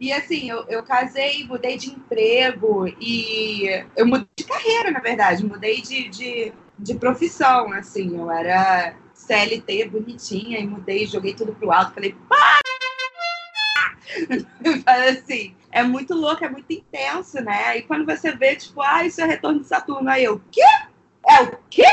E 0.00 0.12
assim, 0.12 0.48
eu, 0.48 0.64
eu 0.68 0.82
casei, 0.84 1.44
mudei 1.44 1.76
de 1.76 1.90
emprego 1.90 2.86
e 3.00 3.84
eu 3.96 4.06
mudei 4.06 4.28
de 4.36 4.44
carreira, 4.44 4.92
na 4.92 5.00
verdade, 5.00 5.44
mudei 5.44 5.82
de, 5.82 6.08
de, 6.08 6.52
de 6.78 6.94
profissão, 6.94 7.72
assim, 7.72 8.16
eu 8.16 8.30
era 8.30 8.94
CLT 9.12 9.88
bonitinha 9.88 10.60
e 10.60 10.66
mudei, 10.66 11.04
joguei 11.04 11.34
tudo 11.34 11.52
pro 11.52 11.72
alto, 11.72 11.94
falei, 11.94 12.14
para! 12.28 12.60
assim, 15.10 15.56
é 15.72 15.82
muito 15.82 16.14
louco, 16.14 16.44
é 16.44 16.48
muito 16.48 16.72
intenso, 16.72 17.40
né? 17.42 17.78
E 17.78 17.82
quando 17.82 18.06
você 18.06 18.30
vê, 18.30 18.54
tipo, 18.54 18.80
ah, 18.80 19.04
isso 19.04 19.20
é 19.20 19.24
retorno 19.24 19.60
de 19.60 19.66
Saturno, 19.66 20.08
aí 20.08 20.22
eu, 20.22 20.40
quê? 20.52 20.62
É 21.28 21.42
o 21.42 21.58
quê? 21.68 21.84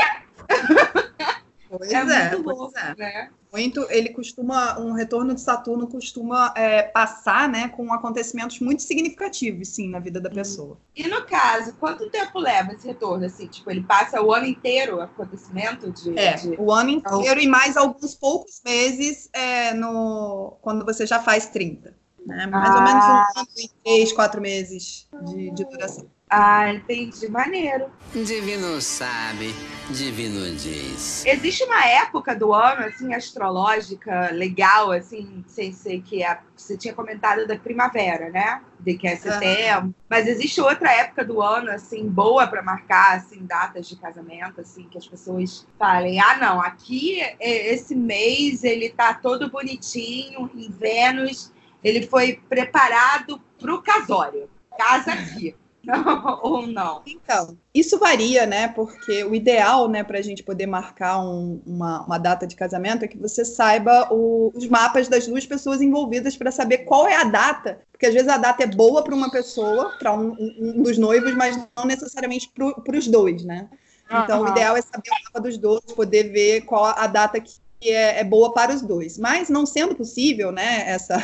Pois 1.68 1.90
é, 1.92 1.96
é 1.96 2.30
muito 2.30 2.48
louco, 2.48 2.78
é. 2.78 2.94
né? 2.96 3.30
Muito, 3.52 3.86
ele 3.88 4.10
costuma, 4.10 4.78
um 4.78 4.92
retorno 4.92 5.34
de 5.34 5.40
Saturno 5.40 5.86
costuma 5.86 6.52
é, 6.54 6.82
passar, 6.82 7.48
né, 7.48 7.68
com 7.68 7.90
acontecimentos 7.90 8.60
muito 8.60 8.82
significativos, 8.82 9.68
sim, 9.68 9.88
na 9.88 9.98
vida 9.98 10.20
da 10.20 10.28
pessoa. 10.28 10.78
E 10.94 11.08
no 11.08 11.24
caso, 11.24 11.72
quanto 11.80 12.10
tempo 12.10 12.38
leva 12.38 12.72
esse 12.72 12.86
retorno, 12.86 13.24
assim, 13.24 13.46
tipo, 13.46 13.70
ele 13.70 13.82
passa 13.82 14.20
o 14.20 14.30
ano 14.30 14.44
inteiro 14.44 14.96
o 14.96 15.00
acontecimento 15.00 15.90
de... 15.90 16.18
É, 16.18 16.34
de... 16.34 16.50
o 16.58 16.70
ano 16.70 16.90
inteiro 16.90 17.40
e 17.40 17.46
mais 17.46 17.78
alguns 17.78 18.14
poucos 18.14 18.60
meses 18.62 19.30
é, 19.32 19.72
no, 19.72 20.58
quando 20.60 20.84
você 20.84 21.06
já 21.06 21.18
faz 21.18 21.46
30, 21.46 21.96
né, 22.26 22.46
mais 22.46 22.70
ah. 22.70 22.74
ou 22.74 22.82
menos 22.82 23.04
um 23.06 23.08
ah. 23.08 23.32
ano 23.36 23.48
e 23.56 23.70
três, 23.82 24.12
quatro 24.12 24.40
meses 24.40 25.08
de, 25.24 25.50
de 25.52 25.64
duração. 25.64 26.10
Ah, 26.28 26.72
entendi. 26.72 27.28
Maneiro. 27.28 27.86
Divino 28.12 28.80
sabe, 28.80 29.54
divino 29.90 30.56
diz. 30.56 31.24
Existe 31.24 31.62
uma 31.64 31.84
época 31.84 32.34
do 32.34 32.52
ano, 32.52 32.84
assim, 32.84 33.14
astrológica, 33.14 34.30
legal, 34.32 34.90
assim, 34.90 35.44
sem 35.46 35.72
ser 35.72 36.02
que 36.02 36.24
a, 36.24 36.40
você 36.56 36.76
tinha 36.76 36.94
comentado 36.94 37.46
da 37.46 37.56
primavera, 37.56 38.30
né? 38.30 38.60
De 38.80 38.96
que 38.96 39.06
é 39.06 39.14
setembro. 39.14 39.86
Uhum. 39.86 39.94
Mas 40.08 40.26
existe 40.26 40.60
outra 40.60 40.90
época 40.90 41.24
do 41.24 41.40
ano, 41.40 41.70
assim, 41.70 42.08
boa 42.08 42.46
para 42.48 42.62
marcar, 42.62 43.16
assim, 43.16 43.46
datas 43.46 43.88
de 43.88 43.94
casamento, 43.94 44.60
assim, 44.60 44.88
que 44.88 44.98
as 44.98 45.06
pessoas 45.06 45.64
falem, 45.78 46.20
ah, 46.20 46.38
não, 46.38 46.60
aqui, 46.60 47.20
esse 47.38 47.94
mês, 47.94 48.64
ele 48.64 48.88
tá 48.88 49.14
todo 49.14 49.50
bonitinho, 49.50 50.50
em 50.54 50.70
Vênus, 50.70 51.52
ele 51.84 52.06
foi 52.06 52.40
preparado 52.48 53.40
pro 53.58 53.80
casório. 53.80 54.48
Casa 54.76 55.12
aqui. 55.12 55.54
ou 56.42 56.66
não? 56.66 57.02
Então, 57.06 57.56
isso 57.74 57.98
varia, 57.98 58.46
né? 58.46 58.68
Porque 58.68 59.24
o 59.24 59.34
ideal, 59.34 59.88
né, 59.88 60.02
para 60.02 60.18
a 60.18 60.22
gente 60.22 60.42
poder 60.42 60.66
marcar 60.66 61.20
um, 61.20 61.60
uma, 61.66 62.02
uma, 62.02 62.18
data 62.18 62.46
de 62.46 62.56
casamento 62.56 63.04
é 63.04 63.08
que 63.08 63.18
você 63.18 63.44
saiba 63.44 64.08
o, 64.10 64.52
os 64.54 64.66
mapas 64.68 65.08
das 65.08 65.26
duas 65.26 65.46
pessoas 65.46 65.80
envolvidas 65.80 66.36
para 66.36 66.50
saber 66.50 66.78
qual 66.78 67.06
é 67.06 67.16
a 67.16 67.24
data. 67.24 67.80
Porque 67.92 68.06
às 68.06 68.14
vezes 68.14 68.28
a 68.28 68.38
data 68.38 68.62
é 68.62 68.66
boa 68.66 69.02
para 69.02 69.14
uma 69.14 69.30
pessoa, 69.30 69.96
para 69.98 70.12
um, 70.12 70.36
um, 70.38 70.82
dos 70.82 70.98
noivos, 70.98 71.34
mas 71.34 71.56
não 71.76 71.84
necessariamente 71.84 72.50
para 72.54 72.96
os 72.98 73.06
dois, 73.08 73.44
né? 73.44 73.68
Então, 74.10 74.40
uhum. 74.40 74.46
o 74.46 74.50
ideal 74.50 74.76
é 74.76 74.82
saber 74.82 75.10
o 75.10 75.24
mapa 75.24 75.40
dos 75.40 75.58
dois, 75.58 75.80
poder 75.94 76.24
ver 76.30 76.60
qual 76.62 76.84
a 76.84 77.06
data 77.06 77.40
que 77.40 77.54
é, 77.82 78.20
é, 78.20 78.24
boa 78.24 78.52
para 78.52 78.74
os 78.74 78.82
dois. 78.82 79.18
Mas 79.18 79.48
não 79.48 79.66
sendo 79.66 79.94
possível, 79.94 80.52
né, 80.52 80.84
essa, 80.88 81.22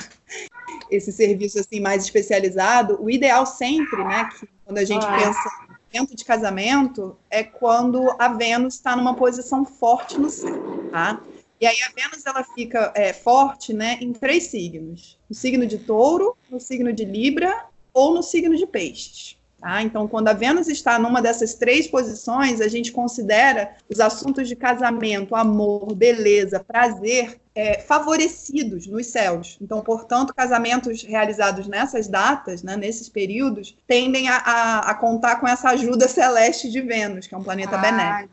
esse 0.91 1.13
serviço 1.13 1.59
assim 1.59 1.81
mais 1.81 2.05
especializado, 2.05 3.03
o 3.03 3.11
ideal 3.11 3.47
sempre, 3.47 4.03
né, 4.05 4.29
que 4.39 4.49
quando 4.65 4.79
a 4.79 4.85
gente 4.85 5.05
ah. 5.05 5.17
pensa 5.17 5.51
dentro 5.93 6.17
de 6.17 6.25
casamento, 6.25 7.17
é 7.31 7.43
quando 7.43 8.15
a 8.19 8.29
Vênus 8.29 8.75
está 8.75 8.97
numa 8.97 9.15
posição 9.15 9.65
forte 9.65 10.19
no 10.19 10.31
céu, 10.31 10.89
tá? 10.91 11.21
E 11.61 11.67
aí 11.67 11.77
a 11.83 11.93
Vênus 11.95 12.27
ela 12.27 12.43
fica 12.43 12.93
é, 12.97 13.13
forte, 13.13 13.73
né, 13.73 13.99
em 14.01 14.13
três 14.13 14.45
signos: 14.45 15.19
no 15.29 15.35
signo 15.35 15.67
de 15.67 15.79
Touro, 15.79 16.37
no 16.51 16.59
signo 16.59 16.93
de 16.93 17.05
Libra 17.05 17.67
ou 17.93 18.15
no 18.15 18.23
signo 18.23 18.57
de 18.57 18.67
Peixes. 18.67 19.37
Tá? 19.61 19.81
Então, 19.81 20.09
quando 20.09 20.27
a 20.27 20.33
Vênus 20.33 20.67
está 20.67 20.99
numa 20.99 21.23
dessas 21.23 21.55
três 21.55 21.87
posições, 21.87 22.61
a 22.61 22.67
gente 22.67 22.91
considera 22.91 23.77
os 23.89 24.01
assuntos 24.01 24.49
de 24.49 24.57
casamento, 24.57 25.37
amor, 25.37 25.95
beleza, 25.95 26.59
prazer 26.59 27.41
é, 27.55 27.81
favorecidos 27.81 28.87
nos 28.87 29.07
céus. 29.09 29.59
Então, 29.61 29.81
portanto, 29.83 30.35
casamentos 30.35 31.03
realizados 31.03 31.67
nessas 31.67 32.09
datas, 32.09 32.63
né, 32.63 32.77
nesses 32.77 33.09
períodos, 33.09 33.77
tendem 33.87 34.29
a, 34.29 34.37
a, 34.37 34.79
a, 34.91 34.95
contar 34.95 35.37
com 35.37 35.47
essa 35.47 35.69
ajuda 35.71 36.09
celeste 36.09 36.71
de 36.71 36.81
Vênus, 36.81 37.27
que 37.27 37.35
é 37.35 37.39
um 37.39 37.43
planeta 37.43 37.77
ah, 37.77 37.79
benéfico. 37.79 38.31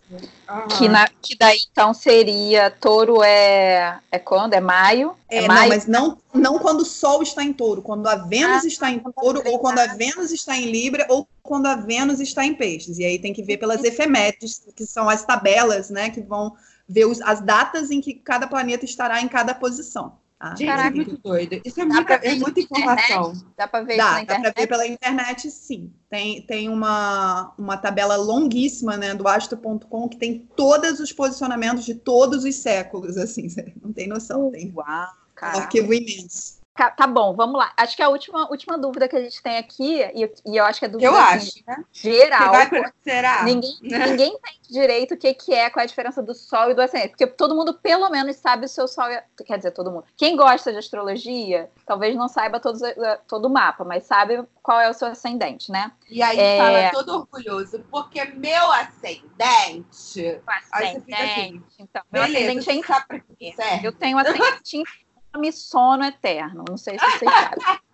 Que, 0.77 0.88
na, 0.88 1.08
que, 1.21 1.38
daí, 1.38 1.60
então, 1.69 1.93
seria 1.93 2.71
touro 2.71 3.21
é, 3.21 3.99
é 4.10 4.19
quando? 4.19 4.53
É 4.53 4.62
maio? 4.62 5.15
É, 5.29 5.43
é 5.43 5.47
maio? 5.47 5.62
Não, 5.62 5.67
mas 5.67 5.86
não, 5.86 6.17
não 6.34 6.60
quando 6.60 6.82
o 6.82 6.86
Sol 6.86 7.21
está 7.21 7.43
em 7.43 7.51
touro, 7.51 7.82
quando 7.82 8.08
a 8.08 8.15
Vênus 8.15 8.63
ah, 8.63 8.67
está 8.67 8.89
em 8.89 8.99
touro, 8.99 9.43
ou 9.45 9.60
quando 9.60 9.79
a 9.79 9.88
Vênus 9.88 10.32
está 10.32 10.55
em 10.55 10.71
Libra, 10.71 11.05
ou 11.10 11.27
quando 11.43 11.65
a 11.65 11.75
Vênus 11.75 12.21
está 12.21 12.45
em 12.45 12.53
peixes. 12.53 12.99
E 12.99 13.05
aí 13.05 13.19
tem 13.19 13.34
que 13.34 13.43
ver 13.43 13.58
pelas 13.58 13.84
efemérides, 13.84 14.62
que 14.75 14.86
são 14.86 15.10
as 15.10 15.25
tabelas, 15.25 15.89
né, 15.89 16.10
que 16.10 16.21
vão 16.21 16.55
ver 16.89 17.06
os, 17.06 17.21
as 17.21 17.39
datas 17.39 17.91
em 17.91 18.02
que 18.02 18.15
cada 18.15 18.47
planeta 18.47 18.84
estará 18.84 19.21
em 19.21 19.28
cada 19.28 19.54
posição. 19.54 20.17
Tá? 20.39 20.56
Gente, 20.56 20.67
Caraca, 20.67 20.88
é 20.88 20.91
muito 20.91 21.17
doido. 21.17 21.62
Isso 21.65 21.82
é, 21.82 21.86
muita, 21.86 22.13
é 22.13 22.36
muita 22.36 22.60
informação. 22.62 23.34
Dá 23.58 23.67
para 23.67 23.84
ver 23.84 23.97
dá, 23.97 24.23
Dá 24.23 24.39
para 24.39 24.54
ver 24.58 24.67
pela 24.67 24.88
internet, 24.88 25.52
sim. 25.52 25.91
Tem, 26.10 26.41
tem 26.43 26.69
uma, 26.69 27.54
uma 27.58 27.78
tabela 27.78 28.15
longuíssima 28.15 28.97
né, 28.97 29.13
do 29.13 29.28
astro.com 29.28 30.10
que 30.10 30.17
tem 30.17 30.47
todos 30.56 30.99
os 30.99 31.12
posicionamentos 31.12 31.86
de 31.86 31.93
todos 31.93 32.45
os 32.45 32.56
séculos, 32.56 33.17
assim, 33.17 33.47
não 33.84 33.91
tem 33.91 34.08
noção. 34.08 34.49
Tem 34.49 34.71
Uau, 34.73 35.10
um 35.43 35.60
arquivo 35.60 35.93
imenso. 35.93 36.59
Tá 36.89 37.06
bom, 37.06 37.34
vamos 37.34 37.60
lá. 37.60 37.74
Acho 37.76 37.96
que 37.96 38.02
a 38.02 38.08
última, 38.08 38.50
última 38.50 38.78
dúvida 38.78 39.08
que 39.08 39.15
a 39.15 39.22
gente 39.22 39.42
tem 39.44 39.58
aqui, 39.58 40.02
e, 40.13 40.32
e 40.46 40.58
eu 40.58 40.63
acho 40.63 40.80
que 40.80 40.86
é 40.86 40.88
dúvida 40.88 41.10
eu 41.10 41.15
assim, 41.15 41.36
acho, 41.36 41.63
né? 41.68 41.86
geral. 41.92 42.52
Vai, 42.52 42.70
será? 43.04 43.44
Ninguém, 43.44 43.78
ninguém 43.82 44.34
entende 44.34 44.60
direito 44.70 45.13
o 45.13 45.18
que, 45.18 45.34
que 45.34 45.54
é, 45.54 45.70
qual 45.70 45.82
é 45.82 45.84
a 45.84 45.88
diferença 45.88 46.24
do 46.24 46.34
Sol 46.34 46.72
e 46.72 46.74
do 46.74 46.82
ascendente. 46.82 47.10
Porque 47.10 47.28
todo 47.28 47.54
mundo, 47.54 47.74
pelo 47.74 48.10
menos, 48.10 48.38
sabe 48.38 48.65
o 48.65 48.70
seu 48.70 48.88
Sol. 48.88 49.08
Quer 49.46 49.58
dizer, 49.58 49.72
todo 49.72 49.92
mundo. 49.92 50.06
Quem 50.15 50.38
gosta 50.38 50.72
de 50.72 50.78
astrologia, 50.78 51.70
talvez 51.86 52.15
não 52.15 52.30
saiba 52.30 52.60
todos, 52.60 52.82
eh, 52.82 53.20
todo 53.28 53.46
o 53.46 53.50
mapa, 53.50 53.84
mas 53.84 54.04
sabe 54.04 54.42
qual 54.63 54.80
é 54.80 54.89
o 54.89 54.94
seu 54.94 55.10
ascendente, 55.10 55.72
né? 55.72 55.92
E 56.10 56.22
aí 56.22 56.39
é... 56.39 56.58
fala 56.58 56.92
todo 56.92 57.15
orgulhoso, 57.20 57.84
porque 57.92 58.24
meu 58.24 58.72
ascendente. 58.72 60.42
O 60.48 60.76
ascendente. 60.78 61.13
Assim, 61.13 61.63
então, 61.78 62.04
meu 62.12 62.24
Beleza, 62.24 62.60
ascendente 62.60 62.70
é 62.70 62.74
em. 62.76 63.84
Eu 63.84 63.92
tenho 63.92 64.18
ascendente 64.18 64.78
em 64.78 64.84
nome 65.34 65.52
sono 65.52 66.04
eterno. 66.04 66.63
Não 66.68 66.78
sei 66.78 66.98
se 66.98 67.06
vocês 67.06 67.32
sabem. 67.32 67.80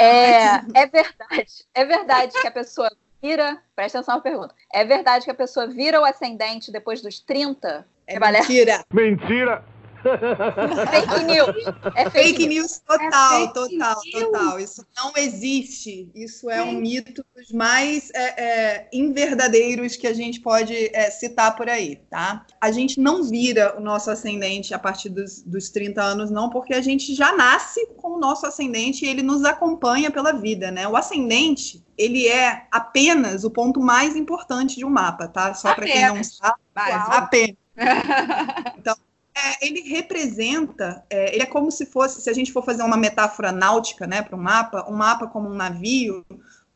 É, 0.00 0.54
é 0.74 0.86
verdade. 0.86 1.64
É 1.74 1.84
verdade 1.84 2.32
que 2.40 2.48
a 2.48 2.50
pessoa 2.50 2.90
vira. 3.22 3.62
Presta 3.76 3.98
atenção 3.98 4.16
na 4.16 4.20
pergunta. 4.20 4.54
É 4.72 4.84
verdade 4.84 5.26
que 5.26 5.30
a 5.30 5.34
pessoa 5.34 5.66
vira 5.66 6.00
o 6.00 6.04
ascendente 6.04 6.72
depois 6.72 7.02
dos 7.02 7.20
30? 7.20 7.86
É 8.06 8.18
mentira. 8.18 8.82
Mentira. 8.92 9.62
Fake 10.02 11.24
news. 11.24 11.66
É 11.94 12.10
fake, 12.10 12.28
fake 12.28 12.46
news 12.46 12.78
total, 12.78 13.32
é 13.32 13.40
fake 13.40 13.54
total, 13.54 14.00
news. 14.04 14.12
total. 14.12 14.60
Isso 14.60 14.86
não 14.96 15.12
existe. 15.16 16.10
Isso 16.14 16.50
é 16.50 16.62
um 16.62 16.72
mito 16.72 17.24
dos 17.34 17.52
mais 17.52 18.10
é, 18.14 18.42
é, 18.42 18.88
inverdadeiros 18.92 19.96
que 19.96 20.06
a 20.06 20.14
gente 20.14 20.40
pode 20.40 20.74
é, 20.94 21.10
citar 21.10 21.54
por 21.56 21.68
aí, 21.68 21.96
tá? 22.08 22.46
A 22.60 22.70
gente 22.70 23.00
não 23.00 23.22
vira 23.22 23.76
o 23.78 23.80
nosso 23.80 24.10
ascendente 24.10 24.72
a 24.72 24.78
partir 24.78 25.08
dos, 25.08 25.42
dos 25.42 25.70
30 25.70 26.02
anos, 26.02 26.30
não, 26.30 26.48
porque 26.48 26.74
a 26.74 26.80
gente 26.80 27.14
já 27.14 27.36
nasce 27.36 27.86
com 27.96 28.12
o 28.12 28.18
nosso 28.18 28.46
ascendente 28.46 29.04
e 29.04 29.08
ele 29.08 29.22
nos 29.22 29.44
acompanha 29.44 30.10
pela 30.10 30.32
vida, 30.32 30.70
né? 30.70 30.88
O 30.88 30.96
ascendente, 30.96 31.84
ele 31.96 32.26
é 32.28 32.66
apenas 32.70 33.44
o 33.44 33.50
ponto 33.50 33.80
mais 33.80 34.16
importante 34.16 34.76
de 34.76 34.84
um 34.84 34.90
mapa, 34.90 35.28
tá? 35.28 35.54
Só 35.54 35.74
para 35.74 35.86
quem 35.86 36.06
não 36.06 36.22
sabe, 36.24 36.54
apenas. 36.74 37.56
Então, 38.76 38.94
é, 39.42 39.66
ele 39.66 39.80
representa, 39.82 41.04
é, 41.08 41.34
ele 41.34 41.42
é 41.42 41.46
como 41.46 41.70
se 41.70 41.86
fosse, 41.86 42.20
se 42.20 42.28
a 42.28 42.32
gente 42.32 42.52
for 42.52 42.64
fazer 42.64 42.82
uma 42.82 42.96
metáfora 42.96 43.50
náutica, 43.50 44.06
né, 44.06 44.22
para 44.22 44.36
um 44.36 44.42
mapa, 44.42 44.86
um 44.88 44.94
mapa 44.94 45.26
como 45.26 45.48
um 45.48 45.54
navio, 45.54 46.24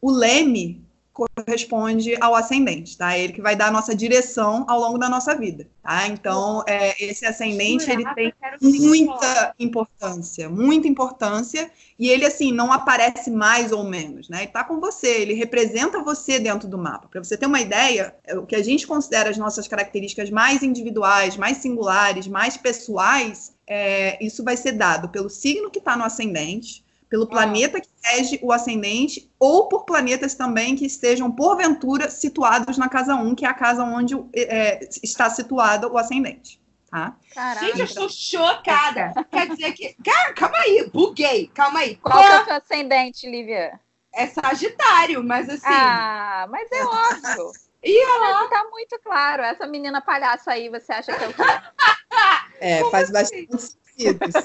o 0.00 0.11
leme 0.11 0.85
corresponde 1.14 2.16
ao 2.20 2.35
ascendente, 2.35 2.98
tá? 2.98 3.16
É 3.16 3.22
ele 3.22 3.33
que 3.33 3.40
vai 3.40 3.55
dar 3.55 3.68
a 3.68 3.70
nossa 3.70 3.94
direção 3.94 4.64
ao 4.68 4.81
longo 4.81 4.98
da 4.98 5.09
nossa 5.09 5.33
vida, 5.37 5.68
tá? 5.81 6.09
Então, 6.09 6.64
é, 6.66 7.03
esse 7.03 7.24
ascendente, 7.24 7.88
ele 7.88 8.05
tem 8.14 8.33
muita 8.61 9.55
importância, 9.59 10.50
muita 10.50 10.88
importância, 10.88 11.70
e 11.96 12.09
ele, 12.09 12.27
assim, 12.27 12.50
não 12.50 12.72
aparece 12.72 13.31
mais 13.31 13.70
ou 13.70 13.85
menos, 13.85 14.29
né? 14.29 14.42
Ele 14.42 14.50
tá 14.50 14.64
com 14.64 14.81
você, 14.81 15.07
ele 15.07 15.35
representa 15.35 16.03
você 16.03 16.40
dentro 16.40 16.66
do 16.68 16.77
mapa. 16.77 17.07
Para 17.09 17.22
você 17.22 17.37
ter 17.37 17.46
uma 17.46 17.61
ideia, 17.61 18.12
é, 18.24 18.37
o 18.37 18.44
que 18.44 18.57
a 18.57 18.62
gente 18.62 18.85
considera 18.85 19.31
as 19.31 19.38
nossas 19.38 19.68
características 19.68 20.31
mais 20.31 20.64
individuais, 20.64 21.37
mais 21.37 21.59
singulares, 21.59 22.27
mais 22.27 22.57
pessoais, 22.57 23.55
é, 23.66 24.22
isso 24.22 24.42
vai 24.42 24.57
ser 24.57 24.72
dado 24.72 25.09
pelo 25.09 25.31
signo 25.31 25.70
que 25.70 25.79
está 25.79 25.96
no 25.96 26.03
ascendente, 26.03 26.83
pelo 27.14 27.29
planeta 27.29 27.81
que 27.81 27.88
rege 28.03 28.40
o 28.42 28.50
ascendente, 28.50 29.33
ou 29.38 29.68
por 29.68 29.85
planetas 29.85 30.35
também 30.35 30.74
que 30.74 30.85
estejam, 30.85 31.31
porventura, 31.31 32.11
situados 32.11 32.77
na 32.77 32.88
casa 32.88 33.14
1, 33.14 33.37
que 33.37 33.46
é 33.46 33.48
a 33.48 33.55
casa 33.55 33.85
onde 33.85 34.16
é, 34.35 34.81
está 35.00 35.31
situado 35.31 35.92
o 35.92 35.96
ascendente. 35.96 36.61
Tá? 36.90 37.14
Caraca. 37.33 37.66
Gente, 37.66 37.79
eu 37.79 37.85
estou 37.85 38.09
chocada. 38.09 39.12
Quer 39.31 39.48
dizer 39.48 39.72
que. 39.74 39.96
Cara, 40.05 40.33
calma 40.33 40.59
aí, 40.59 40.90
buguei. 40.92 41.46
Calma 41.55 41.81
aí. 41.81 41.94
Qual, 41.94 42.18
Qual 42.18 42.24
é 42.24 42.42
o 42.42 42.44
seu 42.46 42.55
ascendente, 42.55 43.31
Lívia? 43.31 43.79
É 44.12 44.27
Sagitário, 44.27 45.22
mas 45.22 45.48
assim. 45.48 45.62
Ah, 45.66 46.48
mas 46.50 46.68
é 46.72 46.85
óbvio. 46.85 47.53
E 47.87 48.03
ela... 48.03 48.48
Tá 48.48 48.64
muito 48.70 48.98
claro. 49.05 49.42
Essa 49.42 49.66
menina 49.66 50.00
palhaça 50.00 50.53
aí, 50.53 50.70
você 50.70 50.90
acha 50.90 51.14
que 51.14 51.22
é 51.22 51.29
o 51.29 51.35
quê? 51.35 51.42
É, 52.61 52.79
Como 52.79 52.90
faz 52.92 53.14
assim? 53.14 53.46
bastante 53.46 53.83
sentidos. 53.94 54.35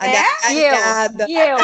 É? 0.00 0.52
E 0.52 0.60
eu? 0.60 1.28
E 1.28 1.34
eu? 1.34 1.56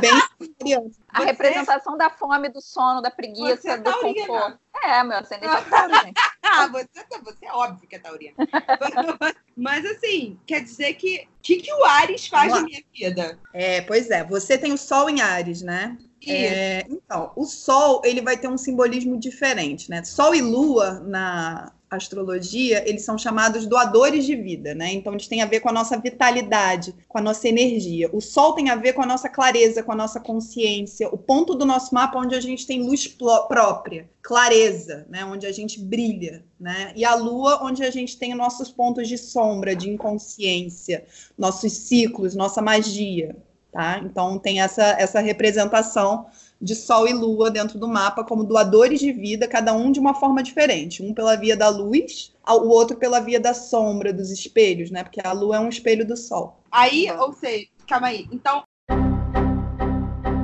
Bem. 0.00 0.92
A 1.08 1.18
você... 1.18 1.24
representação 1.26 1.98
da 1.98 2.08
fome, 2.08 2.48
do 2.48 2.60
sono, 2.62 3.02
da 3.02 3.10
preguiça, 3.10 3.60
você 3.60 3.70
é 3.70 3.76
do 3.76 3.84
taurina. 3.84 4.26
conforto. 4.26 4.58
É, 4.82 5.04
meu 5.04 5.18
ascendente 5.18 5.54
é 5.54 5.60
taurino, 5.60 6.00
gente. 6.00 6.20
ah, 6.42 6.66
você, 6.68 6.86
tá, 6.86 7.18
você 7.22 7.46
é 7.46 7.52
óbvio 7.52 7.86
que 7.86 7.96
é 7.96 7.98
taurina. 7.98 8.34
Mas 9.54 9.84
assim, 9.84 10.38
quer 10.46 10.60
dizer 10.60 10.94
que 10.94 11.28
o 11.28 11.42
que, 11.42 11.56
que 11.56 11.72
o 11.72 11.84
Ares 11.84 12.26
faz 12.26 12.52
na 12.52 12.62
minha 12.62 12.82
vida? 12.92 13.38
É, 13.52 13.82
pois 13.82 14.10
é. 14.10 14.24
Você 14.24 14.56
tem 14.56 14.72
o 14.72 14.78
Sol 14.78 15.10
em 15.10 15.20
Ares, 15.20 15.60
né? 15.60 15.98
É, 16.26 16.86
então, 16.88 17.32
o 17.36 17.44
Sol 17.44 18.00
ele 18.02 18.22
vai 18.22 18.38
ter 18.38 18.48
um 18.48 18.56
simbolismo 18.56 19.18
diferente, 19.18 19.90
né? 19.90 20.02
Sol 20.04 20.34
e 20.34 20.40
Lua 20.40 21.00
na 21.00 21.70
astrologia, 21.96 22.88
eles 22.88 23.02
são 23.02 23.16
chamados 23.16 23.66
doadores 23.66 24.24
de 24.24 24.36
vida, 24.36 24.74
né? 24.74 24.92
Então 24.92 25.12
eles 25.12 25.28
têm 25.28 25.42
a 25.42 25.46
ver 25.46 25.60
com 25.60 25.68
a 25.68 25.72
nossa 25.72 25.98
vitalidade, 25.98 26.94
com 27.08 27.18
a 27.18 27.20
nossa 27.20 27.48
energia. 27.48 28.08
O 28.12 28.20
Sol 28.20 28.54
tem 28.54 28.70
a 28.70 28.76
ver 28.76 28.92
com 28.92 29.02
a 29.02 29.06
nossa 29.06 29.28
clareza, 29.28 29.82
com 29.82 29.92
a 29.92 29.96
nossa 29.96 30.20
consciência, 30.20 31.08
o 31.08 31.18
ponto 31.18 31.54
do 31.54 31.64
nosso 31.64 31.94
mapa 31.94 32.18
onde 32.18 32.34
a 32.34 32.40
gente 32.40 32.66
tem 32.66 32.82
luz 32.82 33.06
própria, 33.06 34.08
clareza, 34.22 35.06
né? 35.08 35.24
Onde 35.24 35.46
a 35.46 35.52
gente 35.52 35.80
brilha, 35.80 36.44
né? 36.58 36.92
E 36.96 37.04
a 37.04 37.14
Lua, 37.14 37.62
onde 37.62 37.82
a 37.84 37.90
gente 37.90 38.16
tem 38.16 38.34
nossos 38.34 38.70
pontos 38.70 39.08
de 39.08 39.18
sombra, 39.18 39.74
de 39.74 39.90
inconsciência, 39.90 41.04
nossos 41.36 41.72
ciclos, 41.72 42.34
nossa 42.34 42.62
magia, 42.62 43.36
tá? 43.70 44.00
Então 44.04 44.38
tem 44.38 44.60
essa 44.60 44.96
essa 44.98 45.20
representação 45.20 46.26
de 46.64 46.74
Sol 46.74 47.06
e 47.06 47.12
Lua 47.12 47.50
dentro 47.50 47.78
do 47.78 47.86
mapa 47.86 48.24
como 48.24 48.42
doadores 48.42 48.98
de 48.98 49.12
vida, 49.12 49.46
cada 49.46 49.74
um 49.74 49.92
de 49.92 50.00
uma 50.00 50.14
forma 50.14 50.42
diferente. 50.42 51.02
Um 51.02 51.12
pela 51.12 51.36
via 51.36 51.56
da 51.56 51.68
luz, 51.68 52.32
o 52.48 52.68
outro 52.68 52.96
pela 52.96 53.20
via 53.20 53.38
da 53.38 53.52
sombra, 53.52 54.12
dos 54.12 54.30
espelhos, 54.30 54.90
né? 54.90 55.04
Porque 55.04 55.20
a 55.22 55.32
Lua 55.32 55.56
é 55.56 55.60
um 55.60 55.68
espelho 55.68 56.06
do 56.06 56.16
Sol. 56.16 56.58
Aí, 56.72 57.06
ou 57.18 57.32
seja, 57.34 57.66
calma 57.86 58.08
aí. 58.08 58.26
Então, 58.32 58.64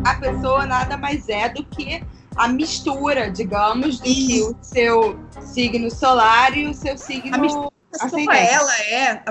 a 0.05 0.15
pessoa 0.21 0.67
nada 0.67 0.97
mais 0.97 1.29
é 1.29 1.49
do 1.49 1.65
que 1.65 2.03
a 2.37 2.49
mistura, 2.49 3.31
digamos, 3.31 3.99
do 3.99 4.09
Isso. 4.09 4.27
que 4.27 4.43
o 4.43 4.57
seu 4.61 5.19
signo 5.41 5.91
solar 5.91 6.57
e 6.57 6.67
o 6.67 6.75
seu 6.75 6.99
signo. 6.99 7.70
A 7.99 8.05
mistura, 8.05 8.37
ela 8.37 8.81
é 8.83 9.25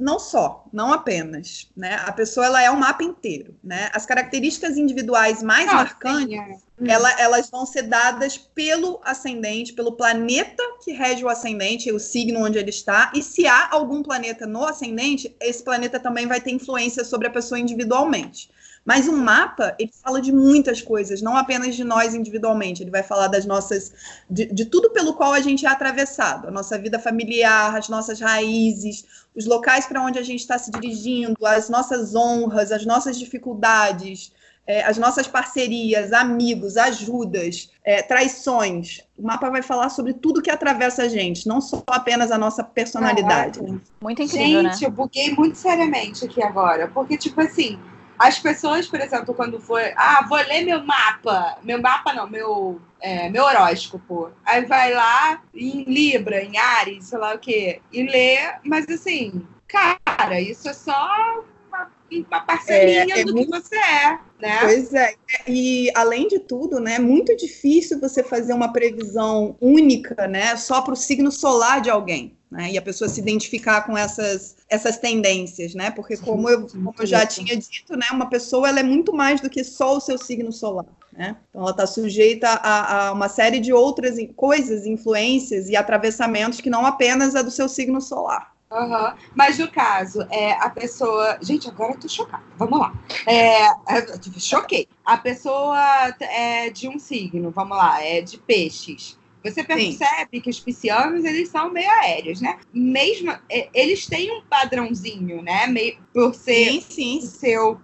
não 0.00 0.18
só, 0.18 0.64
não 0.72 0.92
apenas, 0.92 1.68
né? 1.76 2.00
A 2.06 2.12
pessoa 2.12 2.46
ela 2.46 2.62
é 2.62 2.70
um 2.70 2.76
mapa 2.76 3.04
inteiro, 3.04 3.54
né? 3.62 3.90
As 3.92 4.06
características 4.06 4.76
individuais 4.76 5.42
mais 5.42 5.68
ah, 5.68 5.74
marcantes, 5.74 6.38
é. 6.80 6.90
ela, 6.90 7.20
elas 7.20 7.50
vão 7.50 7.66
ser 7.66 7.82
dadas 7.82 8.38
pelo 8.38 9.00
ascendente, 9.04 9.74
pelo 9.74 9.92
planeta 9.92 10.62
que 10.82 10.92
rege 10.92 11.24
o 11.24 11.28
ascendente, 11.28 11.92
o 11.92 12.00
signo 12.00 12.44
onde 12.44 12.58
ele 12.58 12.70
está, 12.70 13.12
e 13.14 13.22
se 13.22 13.46
há 13.46 13.68
algum 13.70 14.02
planeta 14.02 14.46
no 14.46 14.64
ascendente, 14.64 15.36
esse 15.40 15.62
planeta 15.62 16.00
também 16.00 16.26
vai 16.26 16.40
ter 16.40 16.50
influência 16.50 17.04
sobre 17.04 17.28
a 17.28 17.30
pessoa 17.30 17.60
individualmente. 17.60 18.50
Mas 18.88 19.06
um 19.06 19.18
mapa, 19.18 19.76
ele 19.78 19.92
fala 20.02 20.18
de 20.18 20.32
muitas 20.32 20.80
coisas, 20.80 21.20
não 21.20 21.36
apenas 21.36 21.76
de 21.76 21.84
nós 21.84 22.14
individualmente. 22.14 22.82
Ele 22.82 22.90
vai 22.90 23.02
falar 23.02 23.28
das 23.28 23.44
nossas. 23.44 23.92
de, 24.30 24.46
de 24.46 24.64
tudo 24.64 24.88
pelo 24.88 25.12
qual 25.12 25.34
a 25.34 25.40
gente 25.40 25.66
é 25.66 25.68
atravessado. 25.68 26.48
A 26.48 26.50
nossa 26.50 26.78
vida 26.78 26.98
familiar, 26.98 27.76
as 27.76 27.90
nossas 27.90 28.18
raízes, 28.18 29.04
os 29.36 29.44
locais 29.44 29.84
para 29.84 30.02
onde 30.02 30.18
a 30.18 30.22
gente 30.22 30.40
está 30.40 30.56
se 30.56 30.70
dirigindo, 30.70 31.36
as 31.44 31.68
nossas 31.68 32.14
honras, 32.14 32.72
as 32.72 32.86
nossas 32.86 33.18
dificuldades. 33.18 34.32
é, 34.66 34.82
as 34.84 34.96
nossas 34.98 35.26
parcerias, 35.26 36.12
amigos, 36.12 36.78
ajudas, 36.78 37.70
é, 37.84 38.02
traições. 38.02 39.00
O 39.18 39.22
mapa 39.22 39.48
vai 39.50 39.62
falar 39.62 39.88
sobre 39.90 40.14
tudo 40.14 40.42
que 40.42 40.50
atravessa 40.50 41.02
a 41.02 41.08
gente, 41.08 41.46
não 41.46 41.60
só 41.60 41.82
apenas 41.86 42.30
a 42.30 42.36
nossa 42.36 42.62
personalidade. 42.62 43.62
Né? 43.62 43.80
Muito 44.00 44.22
incrível, 44.22 44.62
gente, 44.62 44.82
né? 44.82 44.86
eu 44.86 44.90
buguei 44.90 45.34
muito 45.34 45.56
seriamente 45.56 46.24
aqui 46.26 46.42
agora, 46.42 46.86
porque, 46.88 47.16
tipo 47.16 47.40
assim, 47.40 47.78
as 48.18 48.38
pessoas, 48.38 48.86
por 48.86 49.00
exemplo, 49.00 49.34
quando 49.34 49.60
for, 49.60 49.80
ah, 49.96 50.24
vou 50.28 50.38
ler 50.38 50.64
meu 50.64 50.82
mapa, 50.84 51.58
meu 51.62 51.80
mapa 51.80 52.12
não, 52.12 52.28
meu, 52.28 52.80
é, 53.00 53.28
meu 53.28 53.44
horóscopo, 53.44 54.30
aí 54.44 54.64
vai 54.64 54.92
lá 54.92 55.40
em 55.54 55.84
Libra, 55.84 56.42
em 56.42 56.56
Ares, 56.56 57.06
sei 57.06 57.18
lá 57.18 57.34
o 57.34 57.38
quê, 57.38 57.80
e 57.92 58.02
lê, 58.02 58.38
mas 58.64 58.88
assim, 58.88 59.46
cara, 59.68 60.40
isso 60.40 60.68
é 60.68 60.72
só 60.72 61.44
uma, 61.68 61.90
uma 62.10 62.40
parcelinha 62.40 63.14
É, 63.16 63.20
é 63.20 63.24
do 63.24 63.34
muito- 63.34 63.50
que 63.52 63.60
você 63.60 63.76
é, 63.76 64.18
né? 64.40 64.58
Pois 64.60 64.94
é, 64.94 65.14
e 65.46 65.90
além 65.94 66.26
de 66.28 66.38
tudo, 66.40 66.80
né, 66.80 66.94
é 66.94 66.98
muito 66.98 67.36
difícil 67.36 68.00
você 68.00 68.22
fazer 68.22 68.52
uma 68.52 68.72
previsão 68.72 69.56
única, 69.60 70.26
né, 70.26 70.56
só 70.56 70.80
para 70.82 70.94
o 70.94 70.96
signo 70.96 71.30
solar 71.30 71.80
de 71.80 71.90
alguém, 71.90 72.36
né, 72.50 72.70
e 72.72 72.78
a 72.78 72.82
pessoa 72.82 73.08
se 73.08 73.20
identificar 73.20 73.82
com 73.82 73.96
essas, 73.96 74.56
essas 74.68 74.96
tendências, 74.96 75.74
né, 75.74 75.90
porque 75.90 76.16
como 76.16 76.48
eu, 76.48 76.66
como 76.66 76.94
eu 76.98 77.06
já 77.06 77.26
tinha 77.26 77.56
dito, 77.56 77.96
né, 77.96 78.06
uma 78.10 78.26
pessoa 78.30 78.68
ela 78.68 78.80
é 78.80 78.82
muito 78.82 79.12
mais 79.12 79.40
do 79.40 79.50
que 79.50 79.62
só 79.62 79.96
o 79.96 80.00
seu 80.00 80.16
signo 80.16 80.52
solar, 80.52 80.86
né, 81.12 81.36
então 81.50 81.62
ela 81.62 81.70
está 81.72 81.86
sujeita 81.86 82.48
a, 82.48 83.08
a 83.08 83.12
uma 83.12 83.28
série 83.28 83.60
de 83.60 83.72
outras 83.72 84.16
coisas, 84.34 84.86
influências 84.86 85.68
e 85.68 85.76
atravessamentos 85.76 86.60
que 86.60 86.70
não 86.70 86.86
apenas 86.86 87.34
a 87.34 87.42
do 87.42 87.50
seu 87.50 87.68
signo 87.68 88.00
solar. 88.00 88.56
Aham. 88.70 89.14
Mas 89.34 89.58
no 89.58 89.66
caso, 89.70 90.20
é, 90.30 90.52
a 90.52 90.68
pessoa. 90.68 91.38
Gente, 91.40 91.66
agora 91.68 91.94
eu 91.94 92.00
tô 92.00 92.06
chocada. 92.06 92.42
Vamos 92.54 92.78
lá. 92.78 92.92
É, 93.26 93.72
tive- 94.18 94.38
choquei. 94.38 94.86
A 95.02 95.16
pessoa 95.16 96.14
é 96.20 96.68
de 96.68 96.86
um 96.86 96.98
signo, 96.98 97.50
vamos 97.50 97.74
lá, 97.78 98.04
é 98.04 98.20
de 98.20 98.36
peixes. 98.36 99.17
Você 99.44 99.62
percebe 99.62 100.40
que 100.40 100.50
os 100.50 100.58
piscianos, 100.60 101.24
eles 101.24 101.48
são 101.48 101.70
meio 101.72 101.90
aéreos, 101.90 102.40
né? 102.40 102.58
Mesmo. 102.72 103.30
é, 103.48 103.68
Eles 103.72 104.06
têm 104.06 104.30
um 104.32 104.42
padrãozinho, 104.42 105.42
né? 105.42 105.66
Meio, 105.66 105.98
por 106.12 106.34
ser 106.34 106.72
Sim, 106.72 106.80
sim, 106.80 107.18
o 107.18 107.22
seu. 107.22 107.80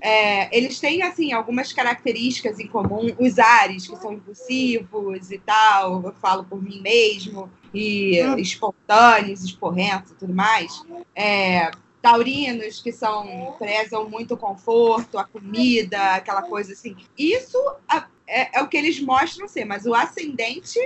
é, 0.00 0.56
eles 0.56 0.78
têm, 0.80 1.02
assim, 1.02 1.32
algumas 1.32 1.72
características 1.72 2.58
em 2.58 2.66
comum. 2.66 3.14
Os 3.18 3.38
ares, 3.38 3.86
que 3.86 3.96
são 3.96 4.12
impulsivos 4.12 5.30
e 5.30 5.38
tal, 5.38 6.02
eu 6.04 6.12
falo 6.14 6.44
por 6.44 6.62
mim 6.62 6.80
mesmo, 6.80 7.50
e 7.72 8.22
Hum. 8.22 8.38
espontâneos, 8.38 9.42
esporrentos 9.44 10.12
e 10.12 10.14
tudo 10.14 10.32
mais. 10.34 10.72
É, 11.14 11.70
taurinos, 12.00 12.80
que 12.80 12.92
são 12.92 13.56
prezam 13.58 14.08
muito 14.08 14.34
o 14.34 14.36
conforto, 14.36 15.18
a 15.18 15.24
comida, 15.24 16.14
aquela 16.14 16.42
coisa 16.42 16.72
assim. 16.74 16.94
Isso 17.16 17.58
a- 17.88 18.06
é, 18.26 18.58
é 18.58 18.62
o 18.62 18.68
que 18.68 18.76
eles 18.76 19.00
mostram 19.00 19.46
ser, 19.48 19.64
mas 19.64 19.84
o 19.86 19.94
ascendente 19.94 20.78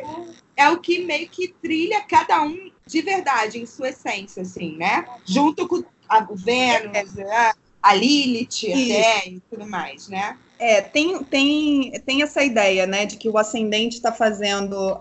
é 0.57 0.69
o 0.69 0.79
que 0.79 1.05
meio 1.05 1.29
que 1.29 1.49
trilha 1.49 2.01
cada 2.03 2.43
um 2.43 2.71
de 2.87 3.03
verdade, 3.03 3.59
em 3.59 3.67
sua 3.67 3.91
essência, 3.91 4.43
assim, 4.43 4.77
né? 4.77 5.07
Junto 5.25 5.69
com 5.69 5.85
a, 6.09 6.27
o 6.31 6.35
Vênus, 6.35 7.19
a, 7.19 7.55
a 7.83 7.95
Lilith 7.95 8.67
até 8.67 9.29
e 9.29 9.41
tudo 9.51 9.67
mais, 9.67 10.09
né? 10.09 10.39
É, 10.59 10.81
tem, 10.81 11.23
tem, 11.25 11.93
tem 12.05 12.23
essa 12.23 12.43
ideia, 12.43 12.87
né, 12.87 13.07
de 13.07 13.17
que 13.17 13.29
o 13.29 13.39
ascendente 13.39 13.97
está 13.97 14.11
fazendo 14.11 14.99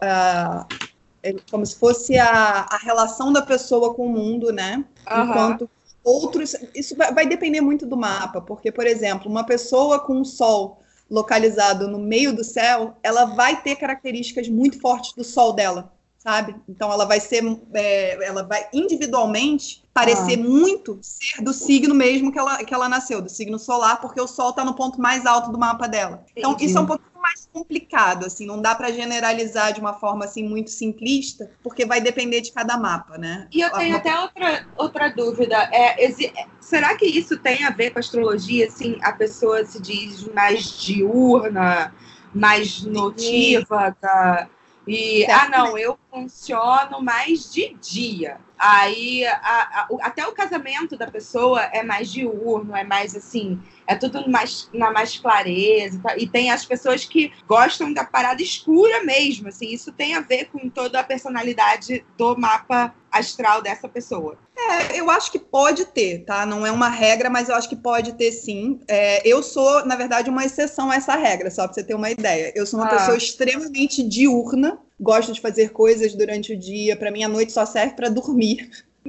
é 1.23 1.33
como 1.49 1.65
se 1.65 1.77
fosse 1.77 2.17
a, 2.17 2.67
a 2.69 2.77
relação 2.77 3.33
da 3.33 3.41
pessoa 3.41 3.93
com 3.93 4.05
o 4.05 4.09
mundo, 4.09 4.51
né? 4.51 4.85
Enquanto 5.05 5.69
outros. 6.03 6.55
Isso 6.73 6.95
vai, 6.95 7.13
vai 7.13 7.27
depender 7.27 7.59
muito 7.59 7.85
do 7.85 7.97
mapa, 7.97 8.39
porque, 8.39 8.71
por 8.71 8.85
exemplo, 8.87 9.29
uma 9.29 9.43
pessoa 9.43 9.99
com 9.99 10.21
o 10.21 10.25
Sol 10.25 10.79
localizado 11.09 11.87
no 11.87 11.99
meio 11.99 12.35
do 12.35 12.43
céu, 12.43 12.97
ela 13.01 13.25
vai 13.25 13.61
ter 13.61 13.75
características 13.75 14.47
muito 14.47 14.79
fortes 14.79 15.13
do 15.13 15.23
Sol 15.23 15.53
dela, 15.53 15.93
sabe? 16.17 16.55
Então 16.67 16.91
ela 16.91 17.05
vai 17.05 17.19
ser, 17.19 17.43
é, 17.73 18.25
ela 18.25 18.43
vai 18.43 18.67
individualmente 18.73 19.83
parecer 19.93 20.37
muito 20.37 20.99
ser 21.01 21.41
do 21.41 21.53
signo 21.53 21.95
mesmo 21.95 22.31
que 22.31 22.37
ela, 22.37 22.63
que 22.63 22.73
ela 22.73 22.89
nasceu, 22.89 23.21
do 23.21 23.29
signo 23.29 23.57
solar, 23.57 23.99
porque 24.01 24.21
o 24.21 24.27
Sol 24.27 24.51
está 24.51 24.63
no 24.63 24.75
ponto 24.75 25.01
mais 25.01 25.25
alto 25.25 25.51
do 25.51 25.57
mapa 25.57 25.87
dela. 25.87 26.23
Então 26.35 26.51
Entendi. 26.51 26.69
isso 26.69 26.77
é 26.77 26.81
um 26.81 26.85
pouquinho 26.85 27.09
mais 27.27 27.49
complicado, 27.51 28.25
assim, 28.25 28.45
não 28.45 28.61
dá 28.61 28.73
para 28.73 28.91
generalizar 28.91 29.73
de 29.73 29.79
uma 29.81 29.93
forma 29.93 30.23
assim 30.25 30.43
muito 30.47 30.69
simplista, 30.69 31.51
porque 31.61 31.85
vai 31.85 31.99
depender 31.99 32.39
de 32.41 32.51
cada 32.51 32.77
mapa, 32.77 33.17
né? 33.17 33.47
E 33.51 33.59
eu 33.61 33.69
tenho 33.71 33.89
Uma- 33.89 33.97
até 33.97 34.19
outra, 34.19 34.65
outra 34.77 35.09
dúvida. 35.09 35.69
É, 35.71 36.05
exi- 36.05 36.31
será 36.61 36.95
que 36.95 37.05
isso 37.05 37.37
tem 37.37 37.63
a 37.65 37.69
ver 37.69 37.91
com 37.91 37.99
a 37.99 38.01
astrologia? 38.01 38.67
Assim, 38.67 38.97
a 39.01 39.11
pessoa 39.11 39.65
se 39.65 39.81
diz 39.81 40.23
mais 40.33 40.63
diurna, 40.77 41.93
mais 42.33 42.81
notívaga. 42.83 44.49
E, 44.87 45.25
ah, 45.29 45.49
não, 45.49 45.77
eu 45.77 45.97
funciono 46.21 47.01
mais 47.01 47.51
de 47.51 47.73
dia. 47.75 48.37
Aí, 48.59 49.23
a- 49.25 49.35
a- 49.81 49.87
o- 49.91 49.99
até 50.01 50.25
o 50.27 50.31
casamento 50.31 50.97
da 50.97 51.05
pessoa 51.11 51.61
é 51.71 51.83
mais 51.83 52.11
diurno, 52.11 52.75
é 52.75 52.83
mais 52.83 53.15
assim, 53.15 53.59
é 53.85 53.95
tudo 53.95 54.27
mais, 54.29 54.67
na 54.73 54.91
mais 54.91 55.17
clareza. 55.17 55.97
e 55.97 55.99
tal. 56.01 56.17
E 56.17 56.27
tem 56.27 56.49
as 56.51 56.65
pessoas 56.65 57.05
que 57.05 57.31
gostam 57.47 57.93
da 57.93 58.03
parada 58.03 58.41
escura 58.41 59.03
mesmo, 59.03 59.47
assim, 59.47 59.67
isso 59.71 59.91
tem 59.91 60.15
a 60.15 60.21
ver 60.21 60.45
com 60.45 60.69
toda 60.69 60.99
a 60.99 61.03
personalidade 61.03 62.03
do 62.17 62.35
mapa 62.37 62.93
astral 63.11 63.61
dessa 63.61 63.87
pessoa. 63.87 64.37
É, 64.57 64.99
eu 64.99 65.09
acho 65.11 65.31
que 65.31 65.39
pode 65.39 65.85
ter, 65.85 66.25
tá? 66.25 66.45
Não 66.45 66.65
é 66.65 66.71
uma 66.71 66.89
regra, 66.89 67.29
mas 67.29 67.47
eu 67.47 67.55
acho 67.55 67.69
que 67.69 67.75
pode 67.75 68.13
ter 68.13 68.31
sim. 68.31 68.79
É, 68.87 69.21
eu 69.27 69.43
sou, 69.43 69.85
na 69.85 69.95
verdade, 69.95 70.29
uma 70.31 70.43
exceção 70.43 70.89
a 70.89 70.95
essa 70.95 71.15
regra, 71.15 71.49
só 71.51 71.65
para 71.65 71.73
você 71.75 71.83
ter 71.83 71.93
uma 71.93 72.09
ideia. 72.09 72.51
Eu 72.55 72.65
sou 72.65 72.79
uma 72.79 72.87
Ah. 72.87 72.95
pessoa 72.97 73.15
extremamente 73.15 74.01
diurna, 74.03 74.79
gosto 74.99 75.31
de 75.33 75.41
fazer 75.41 75.71
coisas 75.71 76.13
durante 76.13 76.53
o 76.53 76.57
dia. 76.57 76.95
Para 76.95 77.11
mim, 77.11 77.23
a 77.23 77.29
noite 77.29 77.51
só 77.51 77.65
serve 77.65 77.95
para 77.95 78.09
dormir. 78.09 78.69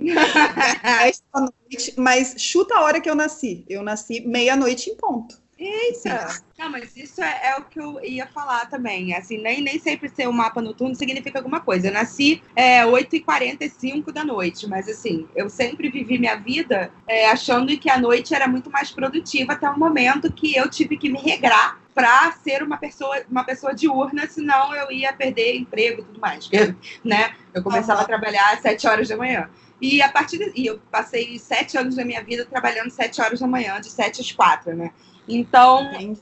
Noite, 1.34 1.94
mas 1.96 2.34
chuta 2.38 2.76
a 2.76 2.82
hora 2.82 3.00
que 3.00 3.10
eu 3.10 3.14
nasci. 3.14 3.64
Eu 3.68 3.82
nasci 3.82 4.20
meia-noite 4.20 4.90
em 4.90 4.96
ponto. 4.96 5.40
Eita! 5.58 6.40
Não, 6.56 6.70
mas 6.70 6.96
isso 6.96 7.20
é, 7.20 7.50
é 7.50 7.56
o 7.56 7.64
que 7.64 7.80
eu 7.80 8.00
ia 8.04 8.26
falar 8.26 8.66
também. 8.66 9.12
Assim, 9.14 9.38
nem, 9.38 9.60
nem 9.60 9.78
sempre 9.78 10.08
ser 10.08 10.28
um 10.28 10.32
mapa 10.32 10.62
noturno 10.62 10.94
significa 10.94 11.38
alguma 11.38 11.60
coisa. 11.60 11.88
Eu 11.88 11.92
nasci 11.92 12.42
é, 12.54 12.84
8h45 12.84 14.12
da 14.12 14.24
noite, 14.24 14.68
mas 14.68 14.88
assim, 14.88 15.28
eu 15.34 15.50
sempre 15.50 15.90
vivi 15.90 16.18
minha 16.18 16.36
vida 16.36 16.92
é, 17.08 17.28
achando 17.28 17.76
que 17.76 17.90
a 17.90 17.98
noite 17.98 18.34
era 18.34 18.46
muito 18.46 18.70
mais 18.70 18.90
produtiva 18.92 19.52
até 19.52 19.68
o 19.68 19.78
momento 19.78 20.32
que 20.32 20.56
eu 20.56 20.70
tive 20.70 20.96
que 20.96 21.10
me 21.10 21.18
regrar 21.18 21.80
para 21.92 22.30
ser 22.32 22.62
uma 22.62 22.76
pessoa, 22.76 23.20
uma 23.28 23.42
pessoa 23.42 23.74
diurna, 23.74 24.28
senão 24.28 24.72
eu 24.72 24.92
ia 24.92 25.12
perder 25.12 25.56
emprego 25.56 26.02
e 26.02 26.04
tudo 26.04 26.20
mais. 26.20 26.48
né? 27.04 27.34
Eu 27.52 27.64
começava 27.64 27.94
Aham. 27.94 28.02
a 28.04 28.06
trabalhar 28.06 28.52
às 28.52 28.60
7 28.60 28.86
horas 28.86 29.08
da 29.08 29.16
manhã. 29.16 29.50
E 29.80 30.02
a 30.02 30.08
partir 30.08 30.38
de, 30.38 30.52
e 30.54 30.66
eu 30.66 30.80
passei 30.90 31.38
sete 31.38 31.78
anos 31.78 31.94
da 31.94 32.04
minha 32.04 32.22
vida 32.22 32.44
trabalhando 32.44 32.90
sete 32.90 33.20
horas 33.20 33.38
da 33.38 33.46
manhã, 33.46 33.80
de 33.80 33.88
sete 33.90 34.20
às 34.20 34.32
quatro, 34.32 34.74
né? 34.74 34.90
Então, 35.28 35.84
Entendi. 35.94 36.20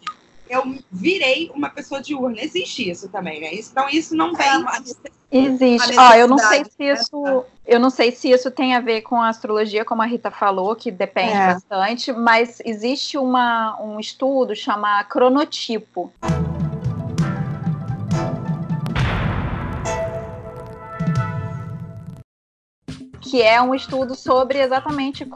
eu 0.48 0.62
virei 0.90 1.50
uma 1.54 1.70
pessoa 1.70 2.00
diurna. 2.02 2.40
Existe 2.40 2.90
isso 2.90 3.08
também, 3.08 3.40
né? 3.40 3.52
Isso- 3.54 3.70
Então, 3.72 3.88
isso 3.88 4.14
não 4.16 4.30
É, 4.30 4.50
vem. 4.52 4.62
mas- 4.62 4.96
Existe. 5.30 5.98
Ó, 5.98 6.14
eu 6.14 6.28
não 6.28 6.38
sei 6.38 6.64
se 6.64 6.70
né? 6.78 6.92
isso, 6.92 7.44
eu 7.66 7.80
não 7.80 7.90
sei 7.90 8.12
se 8.12 8.30
isso 8.30 8.48
tem 8.50 8.74
a 8.76 8.80
ver 8.80 9.02
com 9.02 9.16
a 9.20 9.28
astrologia, 9.28 9.84
como 9.84 10.00
a 10.00 10.06
Rita 10.06 10.30
falou, 10.30 10.74
que 10.76 10.90
depende 10.90 11.32
É. 11.32 11.46
bastante, 11.54 12.12
mas 12.12 12.62
existe 12.64 13.18
uma, 13.18 13.76
um 13.82 13.98
estudo 13.98 14.54
chamado 14.54 15.08
cronotipo. 15.08 16.12
Que 23.28 23.42
é 23.42 23.60
um 23.60 23.74
estudo 23.74 24.14
sobre 24.14 24.58
exatamente 24.60 25.26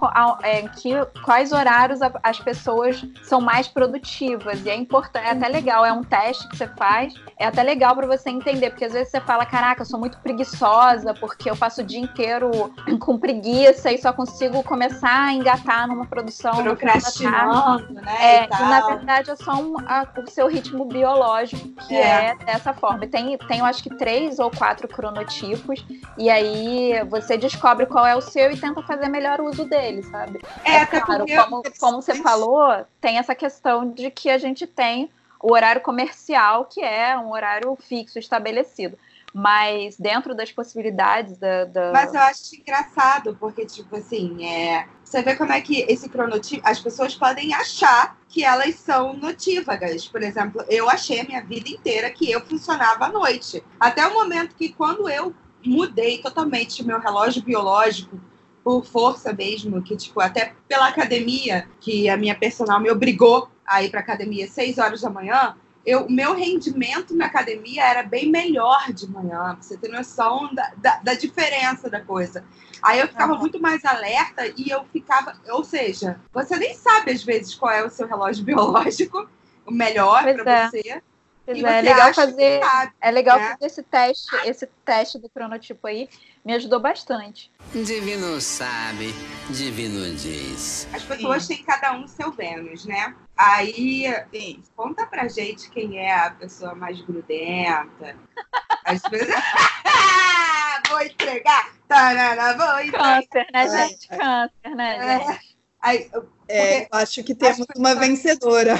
é, 0.42 0.62
que, 0.68 0.92
quais 1.24 1.52
horários 1.52 2.00
a- 2.00 2.12
as 2.22 2.38
pessoas 2.38 3.04
são 3.22 3.40
mais 3.40 3.66
produtivas. 3.66 4.64
E 4.64 4.70
é 4.70 4.76
importante, 4.76 5.26
é 5.26 5.30
até 5.32 5.48
legal, 5.48 5.84
é 5.84 5.92
um 5.92 6.02
teste 6.02 6.46
que 6.48 6.56
você 6.56 6.68
faz, 6.68 7.12
é 7.38 7.46
até 7.46 7.62
legal 7.62 7.94
para 7.96 8.06
você 8.06 8.30
entender, 8.30 8.70
porque 8.70 8.84
às 8.84 8.92
vezes 8.92 9.10
você 9.10 9.20
fala, 9.20 9.44
caraca, 9.44 9.82
eu 9.82 9.86
sou 9.86 9.98
muito 9.98 10.18
preguiçosa, 10.18 11.14
porque 11.14 11.50
eu 11.50 11.56
passo 11.56 11.80
o 11.80 11.84
dia 11.84 11.98
inteiro 12.00 12.50
com 13.00 13.18
preguiça 13.18 13.90
e 13.92 13.98
só 13.98 14.12
consigo 14.12 14.62
começar 14.62 15.26
a 15.28 15.32
engatar 15.32 15.88
numa 15.88 16.06
produção. 16.06 16.62
Procrastinando, 16.62 17.92
né? 17.94 18.16
É, 18.20 18.44
e 18.44 18.48
tal. 18.48 18.66
na 18.66 18.80
verdade 18.86 19.30
é 19.30 19.36
só 19.36 19.52
um- 19.54 19.76
a- 19.86 20.06
o 20.16 20.30
seu 20.30 20.46
ritmo 20.48 20.84
biológico 20.84 21.68
que 21.86 21.94
É. 21.94 22.30
é, 22.30 22.34
dessa 22.44 22.72
forma. 22.72 23.06
Tem, 23.06 23.36
tem, 23.38 23.58
eu 23.58 23.64
acho 23.64 23.82
que 23.82 23.90
três 23.96 24.38
ou 24.38 24.50
quatro 24.50 24.86
cronotipos, 24.88 25.84
e 26.16 26.28
aí 26.30 27.02
você 27.08 27.36
descobre 27.36 27.79
qual 27.86 28.06
é 28.06 28.14
o 28.16 28.20
seu 28.20 28.50
e 28.50 28.56
tenta 28.56 28.82
fazer 28.82 29.08
melhor 29.08 29.40
uso 29.40 29.64
dele, 29.64 30.02
sabe? 30.02 30.40
É, 30.64 30.78
até 30.78 31.00
claro, 31.00 31.24
porque. 31.26 31.36
como, 31.36 31.62
como 31.78 32.02
você 32.02 32.14
falou, 32.16 32.84
tem 33.00 33.18
essa 33.18 33.34
questão 33.34 33.90
de 33.90 34.10
que 34.10 34.30
a 34.30 34.38
gente 34.38 34.66
tem 34.66 35.10
o 35.42 35.52
horário 35.52 35.80
comercial, 35.80 36.66
que 36.66 36.82
é 36.82 37.16
um 37.16 37.30
horário 37.32 37.76
fixo, 37.80 38.18
estabelecido. 38.18 38.98
Mas 39.32 39.96
dentro 39.96 40.34
das 40.34 40.50
possibilidades 40.50 41.36
da. 41.38 41.64
da- 41.64 41.92
Mas 41.92 42.12
eu 42.12 42.20
acho 42.20 42.56
engraçado, 42.56 43.36
porque, 43.38 43.64
tipo 43.64 43.94
assim, 43.96 44.44
é, 44.44 44.86
Você 45.04 45.22
vê 45.22 45.34
como 45.34 45.52
é 45.52 45.60
que 45.60 45.80
esse 45.88 46.08
cronotipo, 46.08 46.62
as 46.64 46.78
pessoas 46.80 47.16
podem 47.16 47.52
achar 47.52 48.16
que 48.28 48.44
elas 48.44 48.76
são 48.76 49.12
notívagas. 49.14 50.06
Por 50.06 50.22
exemplo, 50.22 50.64
eu 50.68 50.88
achei 50.88 51.20
a 51.20 51.24
minha 51.24 51.42
vida 51.42 51.68
inteira 51.68 52.10
que 52.10 52.30
eu 52.30 52.40
funcionava 52.40 53.06
à 53.06 53.08
noite. 53.08 53.64
Até 53.78 54.06
o 54.06 54.14
momento 54.14 54.54
que, 54.54 54.72
quando 54.72 55.08
eu 55.08 55.34
mudei 55.64 56.18
totalmente 56.18 56.84
meu 56.84 56.98
relógio 57.00 57.42
biológico 57.42 58.20
por 58.62 58.84
força 58.84 59.32
mesmo, 59.32 59.82
que, 59.82 59.96
tipo, 59.96 60.20
até 60.20 60.54
pela 60.68 60.88
academia, 60.88 61.66
que 61.80 62.08
a 62.08 62.16
minha 62.16 62.34
personal 62.34 62.78
me 62.80 62.90
obrigou 62.90 63.48
a 63.66 63.82
ir 63.82 63.90
para 63.90 64.00
academia 64.00 64.44
às 64.44 64.50
6 64.52 64.78
horas 64.78 65.00
da 65.00 65.10
manhã, 65.10 65.56
eu, 65.84 66.08
meu 66.10 66.34
rendimento 66.34 67.16
na 67.16 67.26
academia 67.26 67.82
era 67.84 68.02
bem 68.02 68.30
melhor 68.30 68.92
de 68.92 69.08
manhã, 69.10 69.54
pra 69.54 69.62
você 69.62 69.78
ter 69.78 69.88
noção 69.88 70.52
da, 70.54 70.72
da, 70.76 70.96
da 70.98 71.14
diferença 71.14 71.88
da 71.88 72.00
coisa. 72.00 72.44
Aí 72.82 73.00
eu 73.00 73.08
ficava 73.08 73.32
Uhum. 73.32 73.38
muito 73.38 73.60
mais 73.60 73.84
alerta 73.84 74.46
e 74.56 74.68
eu 74.68 74.84
ficava, 74.92 75.40
ou 75.48 75.64
seja, 75.64 76.20
você 76.32 76.56
nem 76.56 76.74
sabe 76.74 77.12
às 77.12 77.22
vezes 77.22 77.54
qual 77.54 77.72
é 77.72 77.84
o 77.84 77.90
seu 77.90 78.06
relógio 78.06 78.44
biológico, 78.44 79.26
o 79.66 79.72
melhor 79.72 80.22
para 80.22 80.52
é. 80.52 80.68
você. 80.68 81.02
Pois 81.52 81.64
é, 81.64 81.78
é 81.78 81.82
legal 81.82 82.14
fazer. 82.14 82.60
sabe, 82.62 82.92
É 83.00 83.10
legal 83.10 83.38
né? 83.38 83.50
fazer 83.50 83.66
esse 83.66 83.82
teste, 83.82 84.36
esse 84.44 84.66
teste 84.84 85.18
do 85.18 85.28
cronotipo 85.28 85.86
aí 85.86 86.08
me 86.44 86.54
ajudou 86.54 86.78
bastante. 86.80 87.50
Divino 87.72 88.40
sabe, 88.40 89.12
divino 89.50 90.14
diz. 90.14 90.86
As 90.92 91.02
pessoas 91.02 91.46
têm 91.46 91.62
cada 91.64 91.92
um 91.92 92.06
seu 92.06 92.30
Vênus, 92.32 92.84
né? 92.84 93.14
Aí 93.36 94.06
Sim. 94.32 94.62
Conta 94.76 95.06
pra 95.06 95.26
gente 95.28 95.68
quem 95.70 95.98
é 95.98 96.14
a 96.14 96.30
pessoa 96.30 96.74
mais 96.74 97.00
grudenta. 97.00 98.16
Às 98.84 99.02
vezes. 99.10 99.28
vou 100.88 101.02
entregar! 101.02 101.72
Tarana, 101.88 102.54
vou 102.56 102.80
entregar! 102.80 103.22
Câncer, 103.22 103.46
né, 103.52 103.64
É, 103.64 103.88
gente? 103.88 104.08
Câncer, 104.08 104.76
né, 104.76 105.18
gente? 105.18 105.56
Aí, 105.82 106.10
É, 106.48 106.82
eu 106.84 106.88
acho 106.92 107.24
que 107.24 107.34
temos 107.34 107.66
uma 107.76 107.94
vencedora. 107.94 108.78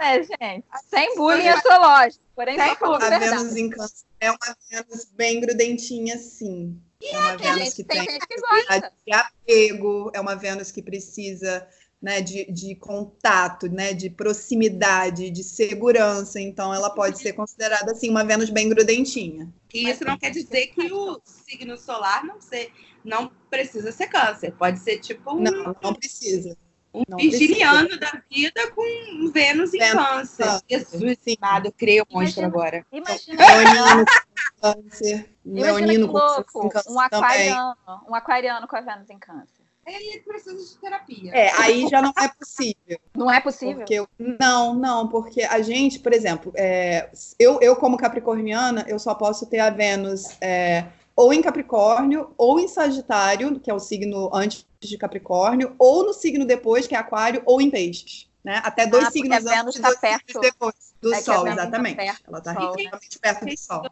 É, 0.00 0.22
gente. 0.22 0.64
Sem 0.88 1.16
bullying 1.16 1.48
astrológico. 1.48 2.24
Porém, 2.34 2.58
Sem 2.58 2.76
só 2.76 2.94
A. 2.94 3.18
Vênus 3.18 3.56
em 3.56 3.70
câncer 3.70 4.04
é 4.22 4.30
uma 4.30 4.56
Vênus 4.70 5.04
bem 5.16 5.40
grudentinha, 5.40 6.16
sim. 6.16 6.80
É 7.02 7.18
uma 7.18 7.36
Tem 7.36 7.38
Vênus 7.38 7.64
gente, 7.64 7.74
que 7.74 7.84
tem 7.84 8.04
tem 8.04 8.10
gente 8.12 8.26
que 8.28 8.40
gosta. 8.40 8.92
de 9.04 9.12
apego, 9.12 10.10
é 10.14 10.20
uma 10.20 10.36
Vênus 10.36 10.70
que 10.70 10.80
precisa 10.80 11.66
né, 12.00 12.20
de, 12.20 12.44
de 12.44 12.76
contato, 12.76 13.68
né, 13.68 13.92
de 13.92 14.08
proximidade, 14.08 15.28
de 15.28 15.42
segurança. 15.42 16.40
Então, 16.40 16.72
ela 16.72 16.88
pode 16.90 17.18
ser 17.18 17.32
considerada 17.32 17.90
assim 17.90 18.08
uma 18.10 18.24
Vênus 18.24 18.48
bem 18.48 18.68
grudentinha. 18.68 19.52
e 19.74 19.90
isso 19.90 20.04
não 20.04 20.16
quer 20.16 20.30
dizer 20.30 20.68
que 20.68 20.92
o 20.92 21.20
signo 21.24 21.76
solar 21.76 22.24
não, 22.24 22.40
ser, 22.40 22.70
não 23.04 23.28
precisa 23.50 23.90
ser 23.90 24.06
câncer. 24.06 24.52
Pode 24.52 24.78
ser 24.78 24.98
tipo 24.98 25.34
um, 25.34 25.40
Não, 25.40 25.76
não 25.82 25.94
precisa. 25.94 26.56
Um 26.94 27.02
não 27.08 27.16
virginiano 27.18 27.98
da 27.98 28.22
vida 28.30 28.70
com 28.74 29.30
Vênus 29.32 29.72
em 29.74 29.78
câncer. 29.78 30.60
Jesus 30.68 31.18
Sim. 31.22 31.36
amado, 31.40 31.66
eu 31.66 31.72
criei 31.72 32.00
um 32.02 32.04
monstro 32.10 32.44
agora. 32.44 32.84
Imagina, 32.92 33.46
Leonino 33.46 34.04
com 34.04 34.60
câncer. 34.60 35.06
imagina 35.08 35.28
que 35.44 35.50
Leonino 35.62 36.06
com 36.08 36.18
louco. 36.18 36.68
câncer 36.68 36.90
Um 36.90 36.94
também. 36.94 37.06
aquariano, 37.06 37.76
um 38.08 38.14
aquariano 38.14 38.68
com 38.68 38.76
a 38.76 38.80
Vênus 38.80 39.10
em 39.10 39.18
câncer. 39.18 39.62
Ele 39.84 40.20
precisa 40.20 40.56
de 40.64 40.80
terapia. 40.80 41.32
É, 41.34 41.50
aí 41.60 41.88
já 41.88 42.00
não 42.00 42.12
é 42.16 42.28
possível. 42.28 43.00
Não 43.16 43.28
é 43.28 43.40
possível? 43.40 43.78
Porque 43.78 43.94
eu- 43.94 44.08
não, 44.38 44.74
não, 44.74 45.08
porque 45.08 45.42
a 45.42 45.60
gente, 45.60 45.98
por 45.98 46.12
exemplo, 46.12 46.52
é, 46.54 47.10
eu, 47.36 47.58
eu 47.60 47.74
como 47.74 47.96
capricorniana, 47.96 48.84
eu 48.86 48.96
só 49.00 49.12
posso 49.12 49.44
ter 49.46 49.58
a 49.58 49.70
Vênus 49.70 50.36
é, 50.40 50.84
ou 51.14 51.32
em 51.32 51.42
Capricórnio, 51.42 52.32
ou 52.36 52.58
em 52.58 52.68
Sagitário, 52.68 53.60
que 53.60 53.70
é 53.70 53.74
o 53.74 53.78
signo 53.78 54.30
antes 54.32 54.66
de 54.80 54.96
Capricórnio, 54.96 55.74
ou 55.78 56.04
no 56.04 56.12
signo 56.12 56.44
depois, 56.44 56.86
que 56.86 56.94
é 56.94 56.98
Aquário, 56.98 57.42
ou 57.44 57.60
em 57.60 57.70
Peixes. 57.70 58.28
Né? 58.42 58.60
Até 58.64 58.86
dois 58.86 59.06
Ah, 59.06 59.10
signos 59.10 59.46
antes 59.46 59.76
e 59.76 59.80
tá 59.80 59.88
dois 59.88 60.00
perto. 60.00 60.24
signos 60.26 60.42
depois 60.50 60.74
do 61.00 61.14
É 61.14 61.20
Sol, 61.20 61.44
tá 61.44 61.52
exatamente. 61.52 61.96
perto 61.96 62.22
Ela 62.26 62.38
está 62.38 62.54
Sol. 62.54 62.62
relativamente 62.62 63.18
perto 63.18 63.44
do 63.46 63.58
Sol. 63.58 63.82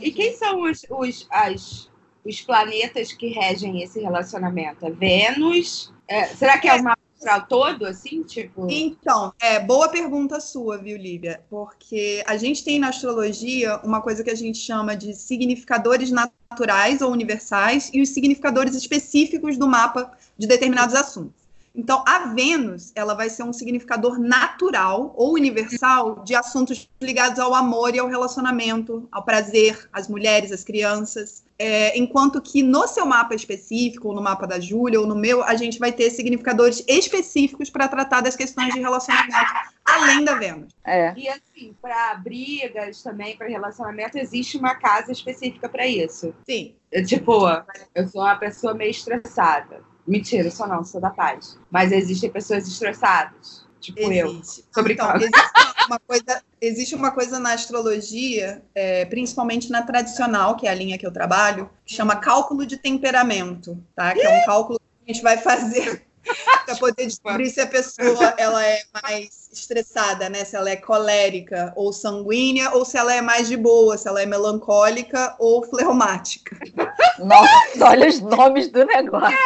E 0.00 0.12
quem 0.12 0.36
são 0.36 0.62
os, 0.62 0.86
os, 0.88 1.26
as, 1.30 1.90
os 2.24 2.40
planetas 2.40 3.12
que 3.12 3.28
regem 3.28 3.82
esse 3.82 4.00
relacionamento? 4.00 4.86
É 4.86 4.90
Vênus? 4.90 5.92
É, 6.06 6.26
será 6.26 6.58
que 6.58 6.68
é 6.68 6.74
o 6.76 6.82
astral 7.22 7.46
todo, 7.46 7.86
assim? 7.86 8.22
Tipo. 8.22 8.66
Então, 8.68 9.32
é 9.40 9.60
boa 9.60 9.88
pergunta 9.88 10.40
sua, 10.40 10.78
viu, 10.78 10.96
Lívia? 10.96 11.40
Porque 11.48 12.22
a 12.26 12.36
gente 12.36 12.64
tem 12.64 12.78
na 12.78 12.88
astrologia 12.88 13.80
uma 13.84 14.00
coisa 14.00 14.24
que 14.24 14.30
a 14.30 14.34
gente 14.34 14.58
chama 14.58 14.96
de 14.96 15.14
significadores 15.14 16.10
naturais 16.10 17.00
ou 17.00 17.10
universais 17.10 17.90
e 17.92 18.02
os 18.02 18.08
significadores 18.10 18.74
específicos 18.74 19.56
do 19.56 19.68
mapa 19.68 20.12
de 20.36 20.46
determinados 20.46 20.94
assuntos. 20.94 21.41
Então, 21.74 22.04
a 22.06 22.26
Vênus, 22.26 22.92
ela 22.94 23.14
vai 23.14 23.30
ser 23.30 23.42
um 23.44 23.52
significador 23.52 24.18
natural 24.18 25.12
ou 25.16 25.34
universal 25.34 26.22
de 26.22 26.34
assuntos 26.34 26.88
ligados 27.00 27.38
ao 27.38 27.54
amor 27.54 27.94
e 27.94 27.98
ao 27.98 28.08
relacionamento, 28.08 29.08
ao 29.10 29.24
prazer, 29.24 29.88
às 29.92 30.06
mulheres, 30.06 30.52
às 30.52 30.62
crianças. 30.62 31.42
É, 31.58 31.96
enquanto 31.96 32.42
que 32.42 32.62
no 32.62 32.86
seu 32.88 33.06
mapa 33.06 33.34
específico, 33.34 34.08
ou 34.08 34.14
no 34.14 34.20
mapa 34.20 34.46
da 34.46 34.58
Júlia, 34.58 35.00
ou 35.00 35.06
no 35.06 35.14
meu, 35.14 35.42
a 35.42 35.54
gente 35.54 35.78
vai 35.78 35.92
ter 35.92 36.10
significadores 36.10 36.84
específicos 36.88 37.70
para 37.70 37.88
tratar 37.88 38.20
das 38.20 38.36
questões 38.36 38.74
de 38.74 38.80
relacionamento, 38.80 39.36
além 39.84 40.24
da 40.24 40.34
Vênus. 40.34 40.74
É. 40.84 41.14
E 41.16 41.28
assim, 41.28 41.74
para 41.80 42.14
brigas 42.16 43.02
também, 43.02 43.36
para 43.36 43.46
relacionamento, 43.46 44.18
existe 44.18 44.58
uma 44.58 44.74
casa 44.74 45.12
específica 45.12 45.68
para 45.68 45.86
isso. 45.86 46.34
Sim. 46.44 46.74
Eu, 46.90 47.06
tipo, 47.06 47.46
eu 47.94 48.08
sou 48.08 48.22
uma 48.22 48.36
pessoa 48.36 48.74
meio 48.74 48.90
estressada. 48.90 49.91
Mentira, 50.06 50.48
eu 50.48 50.50
sou 50.50 50.66
não, 50.66 50.84
sou 50.84 51.00
da 51.00 51.10
paz. 51.10 51.58
Mas 51.70 51.92
existem 51.92 52.30
pessoas 52.30 52.66
estressadas. 52.66 53.66
Tipo 53.80 54.12
eu. 54.12 54.28
Existe. 54.28 54.62
Tô 54.72 54.80
Então, 54.80 54.84
brincando. 54.84 55.24
existe 55.24 55.86
uma 55.88 55.98
coisa, 55.98 56.42
existe 56.60 56.94
uma 56.94 57.10
coisa 57.10 57.38
na 57.40 57.52
astrologia, 57.52 58.62
é, 58.74 59.04
principalmente 59.06 59.70
na 59.70 59.82
tradicional, 59.82 60.56
que 60.56 60.66
é 60.66 60.70
a 60.70 60.74
linha 60.74 60.96
que 60.96 61.06
eu 61.06 61.12
trabalho, 61.12 61.68
que 61.84 61.92
chama 61.94 62.14
cálculo 62.16 62.64
de 62.64 62.76
temperamento, 62.76 63.76
tá? 63.94 64.12
Que 64.14 64.22
é 64.22 64.42
um 64.42 64.44
cálculo 64.46 64.78
que 64.78 65.10
a 65.10 65.12
gente 65.12 65.22
vai 65.22 65.36
fazer 65.38 66.06
para 66.66 66.76
poder 66.76 67.06
descobrir 67.06 67.50
se 67.50 67.60
a 67.60 67.66
pessoa 67.66 68.34
ela 68.36 68.64
é 68.64 68.82
mais 69.02 69.50
estressada, 69.52 70.28
né? 70.28 70.44
Se 70.44 70.56
ela 70.56 70.70
é 70.70 70.76
colérica 70.76 71.72
ou 71.76 71.92
sanguínea, 71.92 72.70
ou 72.70 72.84
se 72.84 72.96
ela 72.96 73.14
é 73.14 73.20
mais 73.20 73.48
de 73.48 73.56
boa, 73.56 73.98
se 73.98 74.08
ela 74.08 74.22
é 74.22 74.26
melancólica 74.26 75.34
ou 75.38 75.62
fleumática. 75.64 76.56
Nossa, 77.18 77.84
olha 77.84 78.08
os 78.08 78.20
nomes 78.20 78.68
do 78.68 78.84
negócio. 78.84 79.36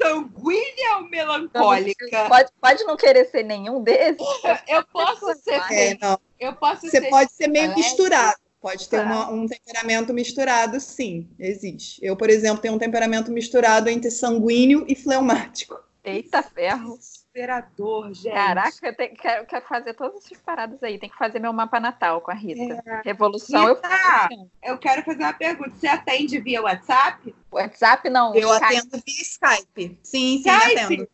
Sanguínea 0.00 0.96
ou 0.96 1.08
melancólica? 1.08 2.28
Pode, 2.28 2.50
pode 2.60 2.84
não 2.84 2.96
querer 2.96 3.26
ser 3.26 3.42
nenhum 3.42 3.82
desses? 3.82 4.26
Eu 4.68 4.84
posso 4.92 5.34
ser. 5.36 5.60
É, 5.72 5.98
não. 6.00 6.18
Eu 6.38 6.54
posso 6.54 6.82
Você 6.82 7.00
ser. 7.00 7.08
pode 7.08 7.32
ser 7.32 7.46
meio 7.48 7.68
colérica. 7.68 7.88
misturado. 7.88 8.41
Pode 8.62 8.88
ter 8.88 8.98
Tá. 8.98 9.02
uma- 9.02 9.30
um 9.30 9.46
temperamento 9.46 10.14
misturado, 10.14 10.78
sim, 10.78 11.28
existe. 11.38 11.98
Eu, 12.02 12.16
por 12.16 12.30
exemplo, 12.30 12.62
tenho 12.62 12.74
um 12.74 12.78
temperamento 12.78 13.30
misturado 13.32 13.88
entre 13.90 14.08
sanguíneo 14.10 14.84
e 14.88 14.94
fleumático. 14.94 15.78
Eita 16.04 16.42
ferro. 16.44 16.96
Desesperador, 16.96 18.12
gente. 18.12 18.32
Caraca, 18.34 18.86
eu 18.86 18.94
tenho- 18.96 19.16
quero, 19.16 19.46
quero 19.46 19.66
fazer 19.66 19.94
todas 19.94 20.24
essas 20.24 20.38
paradas 20.38 20.82
aí. 20.82 20.98
Tem 20.98 21.08
que 21.08 21.16
fazer 21.16 21.38
meu 21.40 21.52
mapa 21.52 21.80
natal 21.80 22.20
com 22.20 22.30
a 22.30 22.34
Rita. 22.34 22.82
É. 22.86 23.00
Revolução, 23.04 23.66
eu 23.68 23.74
Rita! 23.74 23.88
faço. 23.88 24.50
Eu 24.62 24.78
quero 24.78 25.02
fazer 25.02 25.22
uma 25.24 25.32
pergunta. 25.32 25.70
Você 25.76 25.86
atende 25.88 26.38
via 26.40 26.62
WhatsApp? 26.62 27.34
WhatsApp 27.50 28.10
não. 28.10 28.34
Eu 28.34 28.52
Skype. 28.54 28.76
atendo 28.76 29.02
via 29.04 29.22
Skype. 29.22 29.98
Sim, 30.02 30.42
sim, 30.42 30.48
Skype? 30.50 30.78
atendo. 30.80 31.08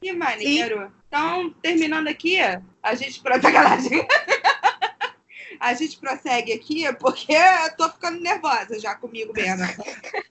Que 0.00 0.12
maneiro. 0.12 0.90
Então, 1.06 1.50
terminando 1.62 2.08
aqui, 2.08 2.38
a 2.82 2.94
gente. 2.94 3.20
Sacanagem. 3.20 4.06
A 5.60 5.74
gente 5.74 5.98
prossegue 5.98 6.52
aqui 6.54 6.90
porque 6.94 7.32
eu 7.34 7.76
tô 7.76 7.88
ficando 7.90 8.18
nervosa 8.20 8.80
já 8.80 8.94
comigo 8.94 9.32
mesmo. 9.34 9.66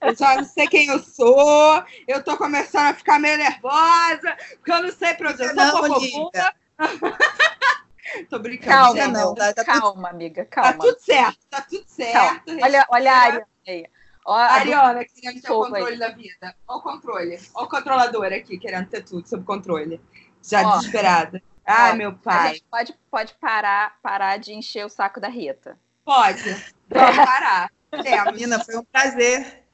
Eu 0.02 0.16
só 0.16 0.34
não 0.34 0.44
sei 0.44 0.66
quem 0.66 0.88
eu 0.88 0.98
sou, 0.98 1.82
eu 2.08 2.22
tô 2.22 2.36
começando 2.36 2.86
a 2.88 2.94
ficar 2.94 3.18
meio 3.20 3.38
nervosa, 3.38 4.36
porque 4.56 4.72
eu 4.72 4.82
não 4.82 4.90
sei 4.92 5.14
pra 5.14 5.30
onde 5.30 5.42
eu 5.42 6.10
sou. 6.10 6.30
Tô 8.28 8.40
brincando. 8.40 8.70
Calma, 8.70 9.06
não, 9.08 9.34
tá- 9.36 9.52
tá 9.52 9.64
tudo- 9.64 9.80
calma, 9.80 10.08
amiga, 10.08 10.44
Tá 10.46 10.62
calma. 10.62 10.78
tudo 10.80 10.98
certo, 10.98 11.38
tá 11.48 11.60
tudo 11.62 11.84
certo. 11.86 12.50
Olha, 12.60 12.84
olha 12.90 13.12
a 13.12 13.16
Ariana 13.18 13.46
aí. 13.68 13.86
Ó, 14.26 14.34
a 14.34 14.46
Ariana 14.52 15.04
querendo 15.04 15.40
ter 15.40 15.46
o 15.46 15.54
Fogo 15.54 15.64
aí. 15.66 15.70
controle 15.82 15.96
da 15.98 16.08
vida. 16.08 16.54
Olha 16.66 16.78
o 16.78 16.82
controle. 16.82 17.38
Olha 17.54 17.66
o 17.66 17.68
controlador 17.68 18.24
aqui 18.32 18.58
querendo 18.58 18.88
ter 18.88 19.04
tudo 19.04 19.28
sob 19.28 19.44
controle. 19.44 20.00
Já 20.42 20.62
Ó. 20.66 20.76
desesperada. 20.78 21.40
Ai, 21.70 21.92
Ó, 21.92 21.94
meu 21.96 22.10
A 22.10 22.12
pai. 22.12 22.48
gente 22.54 22.64
pode, 22.70 22.94
pode 23.10 23.34
parar, 23.34 23.96
parar 24.02 24.38
de 24.38 24.52
encher 24.52 24.84
o 24.84 24.88
saco 24.88 25.20
da 25.20 25.28
Rita. 25.28 25.78
Pode. 26.04 26.50
Vamos 26.88 27.16
parar. 27.16 27.70
Menina, 28.32 28.58
foi 28.64 28.76
um 28.76 28.84
prazer. 28.84 29.64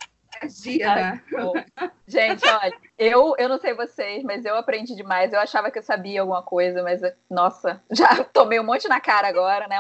Bom, 1.30 1.53
Gente, 2.09 2.47
olha, 2.47 2.72
eu, 2.97 3.34
eu 3.37 3.49
não 3.49 3.59
sei 3.59 3.74
vocês, 3.74 4.22
mas 4.22 4.45
eu 4.45 4.57
aprendi 4.57 4.95
demais. 4.95 5.32
Eu 5.32 5.41
achava 5.41 5.72
que 5.72 5.78
eu 5.78 5.82
sabia 5.82 6.20
alguma 6.20 6.41
coisa, 6.41 6.82
mas, 6.82 7.01
nossa, 7.28 7.82
já 7.91 8.22
tomei 8.32 8.61
um 8.61 8.64
monte 8.64 8.89
na 8.89 9.01
cara 9.01 9.26
agora, 9.26 9.66
né? 9.66 9.76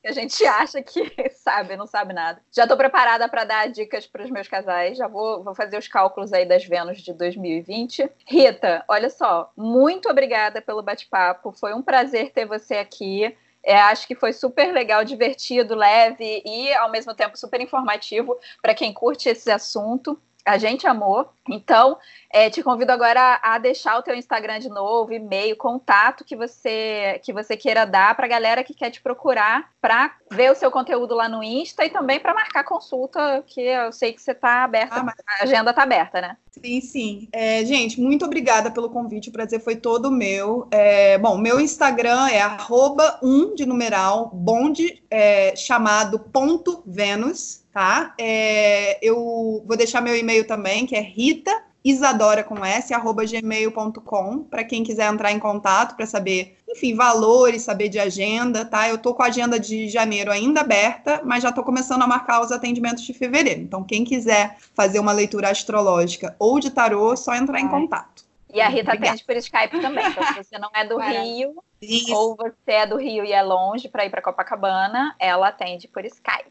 que 0.00 0.08
a 0.08 0.12
gente 0.12 0.44
acha 0.46 0.80
que 0.80 1.02
sabe, 1.34 1.76
não 1.76 1.88
sabe 1.88 2.12
nada. 2.12 2.40
Já 2.52 2.68
tô 2.68 2.76
preparada 2.76 3.28
para 3.28 3.44
dar 3.44 3.68
dicas 3.68 4.06
para 4.06 4.22
os 4.22 4.30
meus 4.30 4.46
casais. 4.46 4.96
Já 4.96 5.08
vou, 5.08 5.42
vou 5.42 5.54
fazer 5.54 5.76
os 5.76 5.88
cálculos 5.88 6.32
aí 6.32 6.46
das 6.46 6.64
Vênus 6.64 7.02
de 7.02 7.12
2020. 7.12 8.08
Rita, 8.24 8.84
olha 8.86 9.10
só, 9.10 9.50
muito 9.56 10.08
obrigada 10.08 10.62
pelo 10.62 10.82
bate-papo. 10.82 11.50
Foi 11.50 11.74
um 11.74 11.82
prazer 11.82 12.30
ter 12.30 12.46
você 12.46 12.76
aqui. 12.76 13.36
É, 13.62 13.78
acho 13.78 14.06
que 14.06 14.14
foi 14.14 14.32
super 14.32 14.72
legal, 14.72 15.04
divertido, 15.04 15.74
leve 15.74 16.42
e 16.44 16.72
ao 16.74 16.90
mesmo 16.90 17.14
tempo 17.14 17.36
super 17.36 17.60
informativo 17.60 18.38
para 18.62 18.74
quem 18.74 18.92
curte 18.92 19.28
esse 19.28 19.50
assunto. 19.50 20.20
A 20.44 20.56
gente 20.56 20.86
amou. 20.86 21.30
Então, 21.48 21.98
é, 22.32 22.48
te 22.48 22.62
convido 22.62 22.92
agora 22.92 23.40
a 23.42 23.58
deixar 23.58 23.98
o 23.98 24.02
teu 24.02 24.14
Instagram 24.14 24.60
de 24.60 24.68
novo, 24.68 25.12
e-mail, 25.12 25.56
contato 25.56 26.24
que 26.24 26.36
você 26.36 27.20
que 27.24 27.32
você 27.32 27.56
queira 27.56 27.84
dar 27.84 28.14
para 28.14 28.26
a 28.26 28.28
galera 28.28 28.62
que 28.62 28.72
quer 28.72 28.90
te 28.90 29.02
procurar 29.02 29.70
para 29.80 30.14
ver 30.30 30.52
o 30.52 30.54
seu 30.54 30.70
conteúdo 30.70 31.14
lá 31.14 31.28
no 31.28 31.42
Insta 31.42 31.84
e 31.84 31.90
também 31.90 32.20
para 32.20 32.32
marcar 32.32 32.62
consulta, 32.62 33.42
que 33.46 33.60
eu 33.60 33.90
sei 33.92 34.12
que 34.12 34.22
você 34.22 34.30
está 34.30 34.62
aberta, 34.62 35.00
ah, 35.00 35.02
mas... 35.02 35.14
a 35.40 35.42
agenda 35.42 35.70
está 35.70 35.82
aberta, 35.82 36.20
né? 36.20 36.36
Sim, 36.50 36.80
sim. 36.80 37.28
É, 37.32 37.64
gente, 37.64 38.00
muito 38.00 38.24
obrigada 38.24 38.70
pelo 38.70 38.90
convite, 38.90 39.28
o 39.28 39.32
prazer 39.32 39.60
foi 39.60 39.74
todo 39.74 40.10
meu. 40.10 40.68
É, 40.70 41.18
bom, 41.18 41.36
meu 41.36 41.58
Instagram 41.58 42.28
é 42.28 42.40
arroba 42.40 43.18
um 43.22 43.54
de 43.54 43.66
numeral, 43.66 44.30
bonde 44.32 45.02
é, 45.10 45.56
chamado 45.56 46.20
ponto 46.20 46.82
Vênus, 46.86 47.64
tá? 47.72 48.14
É, 48.18 49.04
eu 49.04 49.64
vou 49.66 49.76
deixar 49.76 50.00
meu 50.00 50.16
e-mail 50.16 50.46
também, 50.46 50.86
que 50.86 50.94
é 50.94 51.00
rita 51.00 51.69
isadora 51.84 52.44
com 52.44 52.64
s 52.64 52.92
arroba 52.92 53.24
gmail.com 53.24 54.44
para 54.44 54.64
quem 54.64 54.84
quiser 54.84 55.10
entrar 55.10 55.32
em 55.32 55.38
contato 55.38 55.96
para 55.96 56.06
saber, 56.06 56.58
enfim, 56.68 56.94
valores, 56.94 57.62
saber 57.62 57.88
de 57.88 57.98
agenda, 57.98 58.64
tá? 58.64 58.88
Eu 58.88 58.98
tô 58.98 59.14
com 59.14 59.22
a 59.22 59.26
agenda 59.26 59.58
de 59.58 59.88
janeiro 59.88 60.30
ainda 60.30 60.60
aberta, 60.60 61.22
mas 61.24 61.42
já 61.42 61.50
tô 61.50 61.62
começando 61.62 62.02
a 62.02 62.06
marcar 62.06 62.40
os 62.42 62.52
atendimentos 62.52 63.02
de 63.04 63.14
fevereiro. 63.14 63.60
Então, 63.60 63.82
quem 63.82 64.04
quiser 64.04 64.56
fazer 64.74 64.98
uma 64.98 65.12
leitura 65.12 65.50
astrológica 65.50 66.36
ou 66.38 66.60
de 66.60 66.70
tarô, 66.70 67.12
é 67.12 67.16
só 67.16 67.34
entrar 67.34 67.60
em 67.60 67.68
contato. 67.68 68.24
E 68.52 68.60
a 68.60 68.68
Rita 68.68 68.90
Obrigada. 68.90 69.08
atende 69.08 69.24
por 69.24 69.36
Skype 69.36 69.80
também. 69.80 70.06
Então, 70.06 70.24
se 70.26 70.44
você 70.44 70.58
não 70.58 70.70
é 70.74 70.84
do 70.84 70.98
Rio, 70.98 71.62
Isso. 71.80 72.14
ou 72.14 72.36
você 72.36 72.72
é 72.72 72.86
do 72.86 72.96
Rio 72.96 73.24
e 73.24 73.32
é 73.32 73.42
longe 73.42 73.88
para 73.88 74.04
ir 74.04 74.10
para 74.10 74.20
Copacabana, 74.20 75.14
ela 75.18 75.48
atende 75.48 75.86
por 75.86 76.04
Skype. 76.04 76.50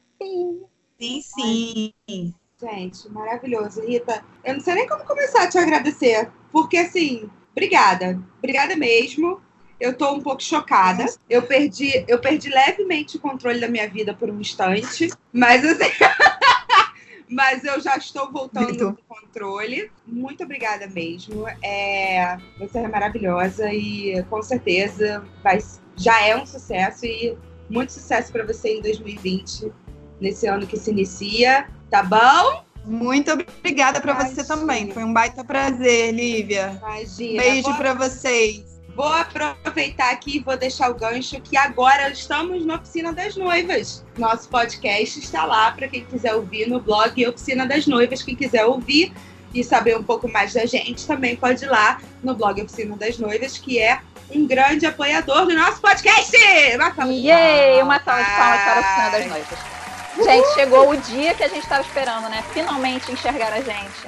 Sim, 0.97 1.21
sim. 1.21 2.33
Gente, 2.61 3.09
maravilhoso. 3.09 3.81
Rita, 3.85 4.21
eu 4.43 4.55
não 4.55 4.61
sei 4.61 4.75
nem 4.75 4.87
como 4.87 5.05
começar 5.05 5.43
a 5.43 5.49
te 5.49 5.57
agradecer, 5.57 6.29
porque 6.51 6.77
assim, 6.77 7.29
obrigada. 7.51 8.19
Obrigada 8.37 8.75
mesmo. 8.75 9.41
Eu 9.79 9.97
tô 9.97 10.11
um 10.13 10.21
pouco 10.21 10.43
chocada. 10.43 11.05
Eu 11.29 11.43
perdi, 11.43 12.03
eu 12.05 12.19
perdi 12.19 12.49
levemente 12.49 13.15
o 13.15 13.19
controle 13.19 13.61
da 13.61 13.69
minha 13.69 13.87
vida 13.87 14.13
por 14.13 14.29
um 14.29 14.41
instante, 14.41 15.09
mas 15.31 15.63
assim, 15.63 15.89
mas 17.29 17.63
eu 17.63 17.79
já 17.79 17.95
estou 17.95 18.29
voltando 18.29 18.91
no 18.91 18.97
controle. 19.07 19.89
Muito 20.05 20.43
obrigada 20.43 20.85
mesmo. 20.87 21.47
É, 21.63 22.37
você 22.59 22.79
é 22.79 22.87
maravilhosa 22.89 23.71
e 23.71 24.21
com 24.29 24.41
certeza 24.41 25.25
vai, 25.41 25.59
já 25.95 26.21
é 26.25 26.35
um 26.35 26.45
sucesso 26.45 27.05
e 27.05 27.37
muito 27.69 27.93
sucesso 27.93 28.33
para 28.33 28.45
você 28.45 28.77
em 28.77 28.81
2020, 28.81 29.71
nesse 30.19 30.47
ano 30.47 30.65
que 30.67 30.77
se 30.77 30.91
inicia. 30.91 31.67
Tá 31.89 32.03
bom? 32.03 32.63
Muito 32.85 33.31
obrigada 33.31 33.99
para 33.99 34.13
você 34.13 34.43
também. 34.43 34.91
Foi 34.91 35.03
um 35.03 35.13
baita 35.13 35.43
prazer, 35.43 36.13
Lívia. 36.13 36.79
Imagina. 36.81 37.41
Beijo 37.41 37.73
para 37.75 37.93
vocês. 37.93 38.79
Vou 38.95 39.07
aproveitar 39.07 40.11
aqui 40.11 40.37
e 40.37 40.39
vou 40.39 40.57
deixar 40.57 40.89
o 40.89 40.93
gancho 40.93 41.39
que 41.39 41.55
agora 41.55 42.09
estamos 42.09 42.65
na 42.65 42.75
Oficina 42.75 43.13
das 43.13 43.35
Noivas. 43.35 44.03
Nosso 44.17 44.49
podcast 44.49 45.19
está 45.19 45.45
lá 45.45 45.71
para 45.71 45.87
quem 45.87 46.03
quiser 46.03 46.33
ouvir 46.35 46.67
no 46.67 46.81
blog 46.81 47.25
Oficina 47.27 47.65
das 47.65 47.87
Noivas. 47.87 48.21
Quem 48.21 48.35
quiser 48.35 48.65
ouvir 48.65 49.13
e 49.53 49.63
saber 49.63 49.97
um 49.97 50.03
pouco 50.03 50.29
mais 50.29 50.53
da 50.53 50.65
gente, 50.65 51.07
também 51.07 51.35
pode 51.35 51.63
ir 51.63 51.67
lá 51.67 52.01
no 52.23 52.35
blog 52.35 52.61
Oficina 52.61 52.97
das 52.97 53.17
Noivas, 53.17 53.57
que 53.57 53.79
é 53.79 54.01
um 54.31 54.45
grande 54.45 54.85
apoiador 54.85 55.45
do 55.45 55.55
nosso 55.55 55.79
podcast. 55.79 56.35
Uma 56.75 56.93
salva 56.93 57.13
de 57.13 57.27
palmas. 57.27 57.83
Uma 57.83 57.99
salva 58.03 58.23
de 58.23 58.29
palmas 58.29 58.61
para 58.61 58.75
a 58.75 58.79
Oficina 58.79 59.09
das 59.11 59.27
Noivas. 59.27 59.78
Gente, 60.23 60.53
chegou 60.53 60.89
o 60.89 60.97
dia 60.97 61.33
que 61.33 61.43
a 61.43 61.47
gente 61.47 61.63
estava 61.63 61.81
esperando, 61.81 62.29
né? 62.29 62.43
Finalmente 62.53 63.11
enxergar 63.11 63.53
a 63.53 63.61
gente. 63.61 64.07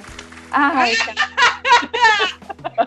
Ai, 0.52 0.94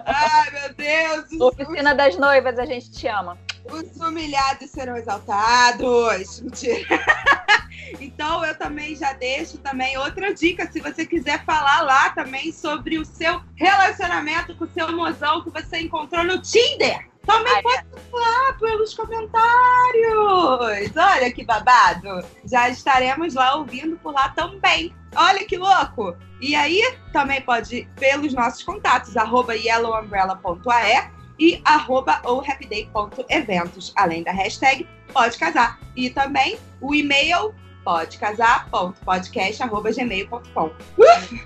Ai 0.07 0.51
meu 0.51 0.75
Deus. 0.75 1.41
Oficina 1.41 1.95
das 1.95 2.16
noivas, 2.16 2.59
a 2.59 2.66
gente 2.66 2.91
te 2.91 3.09
ama. 3.09 3.39
Os 3.64 3.97
humilhados 3.97 4.70
serão 4.70 4.97
exaltados. 4.97 6.41
Mentira. 6.41 6.87
Então 8.01 8.45
eu 8.45 8.57
também 8.57 8.97
já 8.97 9.12
deixo 9.12 9.59
também 9.59 9.97
outra 9.99 10.33
dica, 10.35 10.70
se 10.70 10.81
você 10.81 11.05
quiser 11.05 11.45
falar 11.45 11.83
lá 11.83 12.11
também 12.11 12.51
sobre 12.51 12.99
o 12.99 13.05
seu 13.05 13.41
relacionamento 13.55 14.57
com 14.57 14.64
o 14.64 14.70
seu 14.70 14.91
mozão 14.93 15.43
que 15.43 15.51
você 15.51 15.81
encontrou 15.81 16.25
no 16.25 16.41
Tinder. 16.41 17.07
Também 17.27 17.62
pode 17.62 17.85
falar 18.11 18.59
pelos 18.59 18.95
comentários. 18.95 20.93
Olha 20.97 21.33
que 21.33 21.45
babado. 21.45 22.25
Já 22.45 22.68
estaremos 22.68 23.35
lá 23.35 23.57
ouvindo 23.57 23.97
por 23.97 24.12
lá 24.12 24.29
também. 24.31 24.95
Olha 25.14 25.45
que 25.45 25.57
louco. 25.57 26.16
E 26.41 26.55
aí, 26.55 26.83
também 27.12 27.41
pode 27.41 27.77
ir 27.77 27.89
pelos 27.97 28.35
nossos 28.35 28.62
contatos, 28.62 29.16
arroba 29.16 29.55
yellowumbrella.ae 29.57 31.11
e 31.39 31.61
arroba 31.64 32.20
ohhappyday.eventos, 32.25 33.93
além 33.97 34.22
da 34.22 34.33
hashtag 34.33 34.87
pode 35.12 35.39
casar. 35.39 35.79
E 35.97 36.11
também 36.11 36.59
o 36.81 36.95
e-mail 36.95 37.55
podecasar.podcast.gmail.com. 37.85 40.70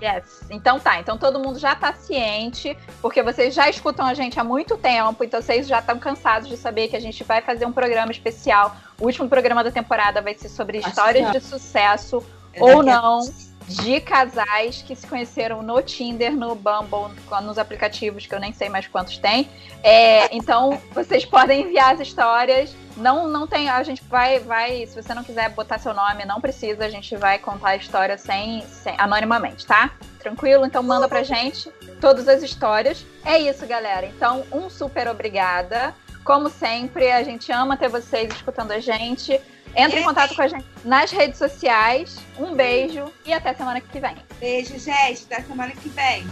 Yes. 0.01 0.45
Então 0.49 0.79
tá, 0.79 0.99
então 0.99 1.17
todo 1.17 1.39
mundo 1.39 1.59
já 1.59 1.75
tá 1.75 1.93
ciente, 1.93 2.77
porque 3.01 3.21
vocês 3.21 3.53
já 3.53 3.69
escutam 3.69 4.05
a 4.05 4.13
gente 4.13 4.39
há 4.39 4.43
muito 4.43 4.77
tempo, 4.77 5.23
então 5.23 5.41
vocês 5.41 5.67
já 5.67 5.79
estão 5.79 5.99
cansados 5.99 6.47
de 6.47 6.57
saber 6.57 6.87
que 6.87 6.95
a 6.95 7.01
gente 7.01 7.23
vai 7.23 7.41
fazer 7.41 7.65
um 7.65 7.71
programa 7.71 8.11
especial. 8.11 8.75
O 8.99 9.05
último 9.05 9.27
programa 9.27 9.63
da 9.63 9.71
temporada 9.71 10.21
vai 10.21 10.35
ser 10.35 10.49
sobre 10.49 10.79
histórias 10.79 11.31
de 11.31 11.41
sucesso 11.41 12.23
ou 12.59 12.81
não 12.81 13.21
de 13.69 14.01
casais 14.01 14.81
que 14.81 14.95
se 14.95 15.05
conheceram 15.05 15.61
no 15.61 15.79
Tinder, 15.81 16.35
no 16.35 16.55
Bumble, 16.55 17.15
nos 17.43 17.59
aplicativos 17.59 18.25
que 18.25 18.33
eu 18.33 18.39
nem 18.39 18.51
sei 18.51 18.67
mais 18.67 18.87
quantos 18.87 19.19
tem. 19.19 19.47
É, 19.83 20.35
então, 20.35 20.81
vocês 20.91 21.23
podem 21.23 21.61
enviar 21.61 21.93
as 21.93 21.99
histórias. 21.99 22.75
Não, 22.97 23.27
não 23.27 23.45
tem. 23.45 23.69
A 23.69 23.83
gente 23.83 24.03
vai, 24.05 24.39
vai. 24.39 24.85
Se 24.87 25.01
você 25.01 25.13
não 25.13 25.23
quiser 25.23 25.49
botar 25.51 25.77
seu 25.77 25.93
nome, 25.93 26.25
não 26.25 26.41
precisa. 26.41 26.83
A 26.83 26.89
gente 26.89 27.15
vai 27.15 27.37
contar 27.37 27.69
a 27.69 27.75
história 27.75 28.17
sem, 28.17 28.63
sem 28.63 28.95
anonimamente, 28.97 29.65
tá? 29.67 29.91
Tranquilo? 30.17 30.65
Então 30.65 30.81
manda 30.81 31.07
pra 31.07 31.21
gente 31.21 31.69
todas 32.01 32.27
as 32.27 32.41
histórias. 32.41 33.05
É 33.23 33.37
isso, 33.39 33.67
galera. 33.67 34.07
Então, 34.07 34.43
um 34.51 34.67
super 34.67 35.07
obrigada. 35.07 35.93
Como 36.23 36.49
sempre, 36.49 37.11
a 37.11 37.23
gente 37.23 37.51
ama 37.51 37.77
ter 37.77 37.87
vocês 37.87 38.33
escutando 38.33 38.71
a 38.71 38.79
gente. 38.79 39.39
Entre 39.75 39.99
em 39.99 40.03
contato 40.03 40.35
com 40.35 40.41
a 40.41 40.47
gente 40.47 40.65
nas 40.83 41.11
redes 41.11 41.37
sociais. 41.37 42.17
Um 42.37 42.55
beijo 42.55 43.11
e 43.25 43.33
até 43.33 43.53
semana 43.53 43.79
que 43.79 43.99
vem. 43.99 44.15
Beijo, 44.39 44.77
gente. 44.79 45.25
Até 45.31 45.41
semana 45.43 45.71
que 45.71 45.89
vem. 45.89 46.25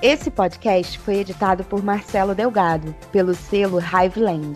Esse 0.00 0.30
podcast 0.30 0.96
foi 1.00 1.16
editado 1.16 1.64
por 1.64 1.82
Marcelo 1.82 2.32
Delgado, 2.32 2.94
pelo 3.10 3.34
selo 3.34 3.80
Hiveland. 3.80 4.54